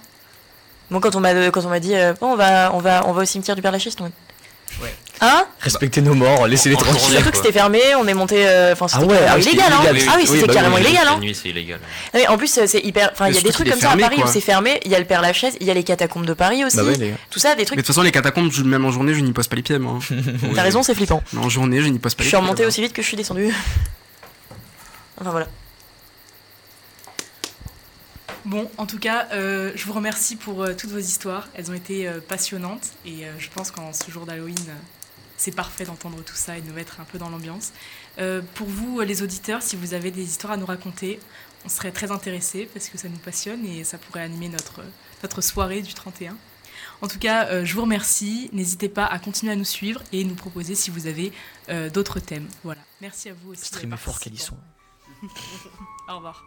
Moi, 0.89 1.01
quand 1.01 1.13
on 1.15 1.19
m'a 1.19 1.33
quand 1.51 1.65
on 1.65 1.69
m'a 1.69 1.81
dit 1.81 1.93
euh, 1.93 2.13
bon, 2.21 2.31
on 2.31 2.35
va, 2.37 2.73
on 2.73 2.79
va, 2.79 3.05
on 3.05 3.11
va 3.11 3.23
au 3.23 3.25
cimetière 3.25 3.57
du 3.57 3.61
Père 3.61 3.73
Lachaise, 3.73 3.97
Ouais. 4.81 4.95
Hein 5.21 5.45
Respectez 5.61 6.01
nos 6.01 6.13
morts, 6.13 6.45
laissez-les 6.45 6.75
en 6.75 6.79
tranquilles. 6.79 7.15
Surtout 7.15 7.31
que 7.31 7.37
c'était 7.37 7.51
fermé, 7.53 7.79
on 7.97 8.05
est 8.07 8.13
monté. 8.13 8.45
euh, 8.47 8.73
Enfin, 8.73 8.87
c'était 8.89 9.03
Ah 9.03 9.07
ouais, 9.07 9.15
carrément 9.17 9.31
ah 9.31 9.37
oui, 9.37 9.43
c'était 9.43 9.51
illégal. 9.55 9.73
Hein. 9.73 9.89
illégal, 9.91 10.09
Ah 10.09 10.15
oui, 10.17 10.21
oui, 10.21 10.27
c'était 10.35 10.47
bah 10.47 10.53
carrément 10.53 10.75
oui, 10.75 10.81
illégal. 10.81 11.05
La 11.05 11.17
nuit, 11.17 11.35
c'est 11.41 11.49
illégal. 11.49 11.79
Oui, 12.13 12.27
en 12.27 12.37
plus, 12.37 12.57
euh, 12.57 12.65
c'est 12.67 12.79
hyper. 12.81 13.09
Enfin, 13.13 13.27
il 13.27 13.31
y 13.31 13.33
Mais 13.35 13.39
a 13.39 13.43
des 13.43 13.51
trucs 13.51 13.69
comme 13.69 13.79
ça 13.79 13.91
à 13.91 13.97
Paris 13.97 14.17
quoi. 14.17 14.25
où 14.25 14.31
c'est 14.31 14.41
fermé. 14.41 14.79
Il 14.83 14.91
y 14.91 14.95
a 14.95 14.99
le 14.99 15.05
Père 15.05 15.21
Lachaise, 15.21 15.55
il 15.61 15.65
y 15.67 15.71
a 15.71 15.73
les 15.73 15.83
catacombes 15.85 16.25
de 16.25 16.33
Paris 16.33 16.65
aussi. 16.65 16.75
Bah 16.77 16.83
ouais, 16.83 16.95
les 16.95 17.09
gars. 17.11 17.15
Tout 17.29 17.39
ça, 17.39 17.55
des 17.55 17.59
Mais 17.61 17.65
trucs. 17.65 17.77
de 17.77 17.81
toute 17.81 17.87
façon, 17.87 18.01
les 18.01 18.11
catacombes, 18.11 18.51
je- 18.51 18.63
même 18.63 18.83
en 18.85 18.91
journée, 18.91 19.13
je 19.13 19.21
n'y 19.21 19.31
pose 19.31 19.47
pas 19.47 19.55
les 19.55 19.61
pieds, 19.61 19.79
moi. 19.79 19.99
hein. 20.11 20.15
T'as 20.55 20.61
raison, 20.63 20.83
c'est 20.83 20.93
flippant. 20.95 21.23
Mais 21.33 21.39
en 21.45 21.49
journée, 21.49 21.81
je 21.81 21.87
n'y 21.87 21.97
pose 21.99 22.13
pas 22.13 22.23
Je 22.23 22.25
les 22.25 22.29
suis 22.29 22.37
pieds. 22.37 22.43
remontée 22.45 22.63
là-bas. 22.63 22.67
aussi 22.67 22.81
vite 22.81 22.93
que 22.93 23.01
je 23.01 23.07
suis 23.07 23.17
descendue. 23.17 23.53
Enfin 25.21 25.29
voilà. 25.31 25.47
Bon, 28.43 28.69
en 28.77 28.85
tout 28.85 28.99
cas, 28.99 29.27
euh, 29.33 29.71
je 29.75 29.85
vous 29.85 29.93
remercie 29.93 30.35
pour 30.35 30.61
euh, 30.61 30.73
toutes 30.77 30.91
vos 30.91 30.99
histoires. 30.99 31.47
Elles 31.55 31.71
ont 31.71 31.73
été 31.73 32.07
euh, 32.07 32.19
passionnantes 32.27 32.89
et 33.05 33.25
euh, 33.25 33.31
je 33.39 33.47
pense 33.53 33.71
qu'en 33.71 33.91
ce 33.91 34.11
jour 34.11 34.25
d'Halloween, 34.25 34.55
euh, 34.69 34.73
c'est 35.37 35.55
parfait 35.55 35.85
d'entendre 35.85 36.23
tout 36.23 36.35
ça 36.35 36.57
et 36.57 36.61
de 36.61 36.67
nous 36.67 36.73
mettre 36.73 36.99
un 36.99 37.03
peu 37.05 37.17
dans 37.17 37.29
l'ambiance. 37.29 37.71
Euh, 38.19 38.41
pour 38.55 38.67
vous, 38.67 38.99
euh, 38.99 39.05
les 39.05 39.21
auditeurs, 39.21 39.61
si 39.61 39.75
vous 39.75 39.93
avez 39.93 40.11
des 40.11 40.23
histoires 40.23 40.53
à 40.53 40.57
nous 40.57 40.65
raconter, 40.65 41.19
on 41.65 41.69
serait 41.69 41.91
très 41.91 42.11
intéressés 42.11 42.69
parce 42.73 42.89
que 42.89 42.97
ça 42.97 43.09
nous 43.09 43.17
passionne 43.17 43.65
et 43.65 43.83
ça 43.83 43.97
pourrait 43.97 44.21
animer 44.21 44.49
notre, 44.49 44.81
notre 45.23 45.41
soirée 45.41 45.81
du 45.81 45.93
31. 45.93 46.37
En 47.01 47.07
tout 47.07 47.19
cas, 47.19 47.47
euh, 47.47 47.65
je 47.65 47.73
vous 47.73 47.81
remercie. 47.81 48.49
N'hésitez 48.53 48.89
pas 48.89 49.05
à 49.05 49.19
continuer 49.19 49.51
à 49.51 49.55
nous 49.55 49.65
suivre 49.65 50.01
et 50.11 50.23
nous 50.23 50.35
proposer 50.35 50.75
si 50.75 50.91
vous 50.91 51.07
avez 51.07 51.31
euh, 51.69 51.89
d'autres 51.89 52.19
thèmes. 52.19 52.47
Voilà. 52.63 52.81
Merci 53.01 53.29
à 53.29 53.33
vous 53.33 53.51
aussi. 53.51 53.65
Streamer 53.65 53.97
fort 53.97 54.19
sont. 54.37 54.57
Au 56.09 56.15
revoir. 56.15 56.45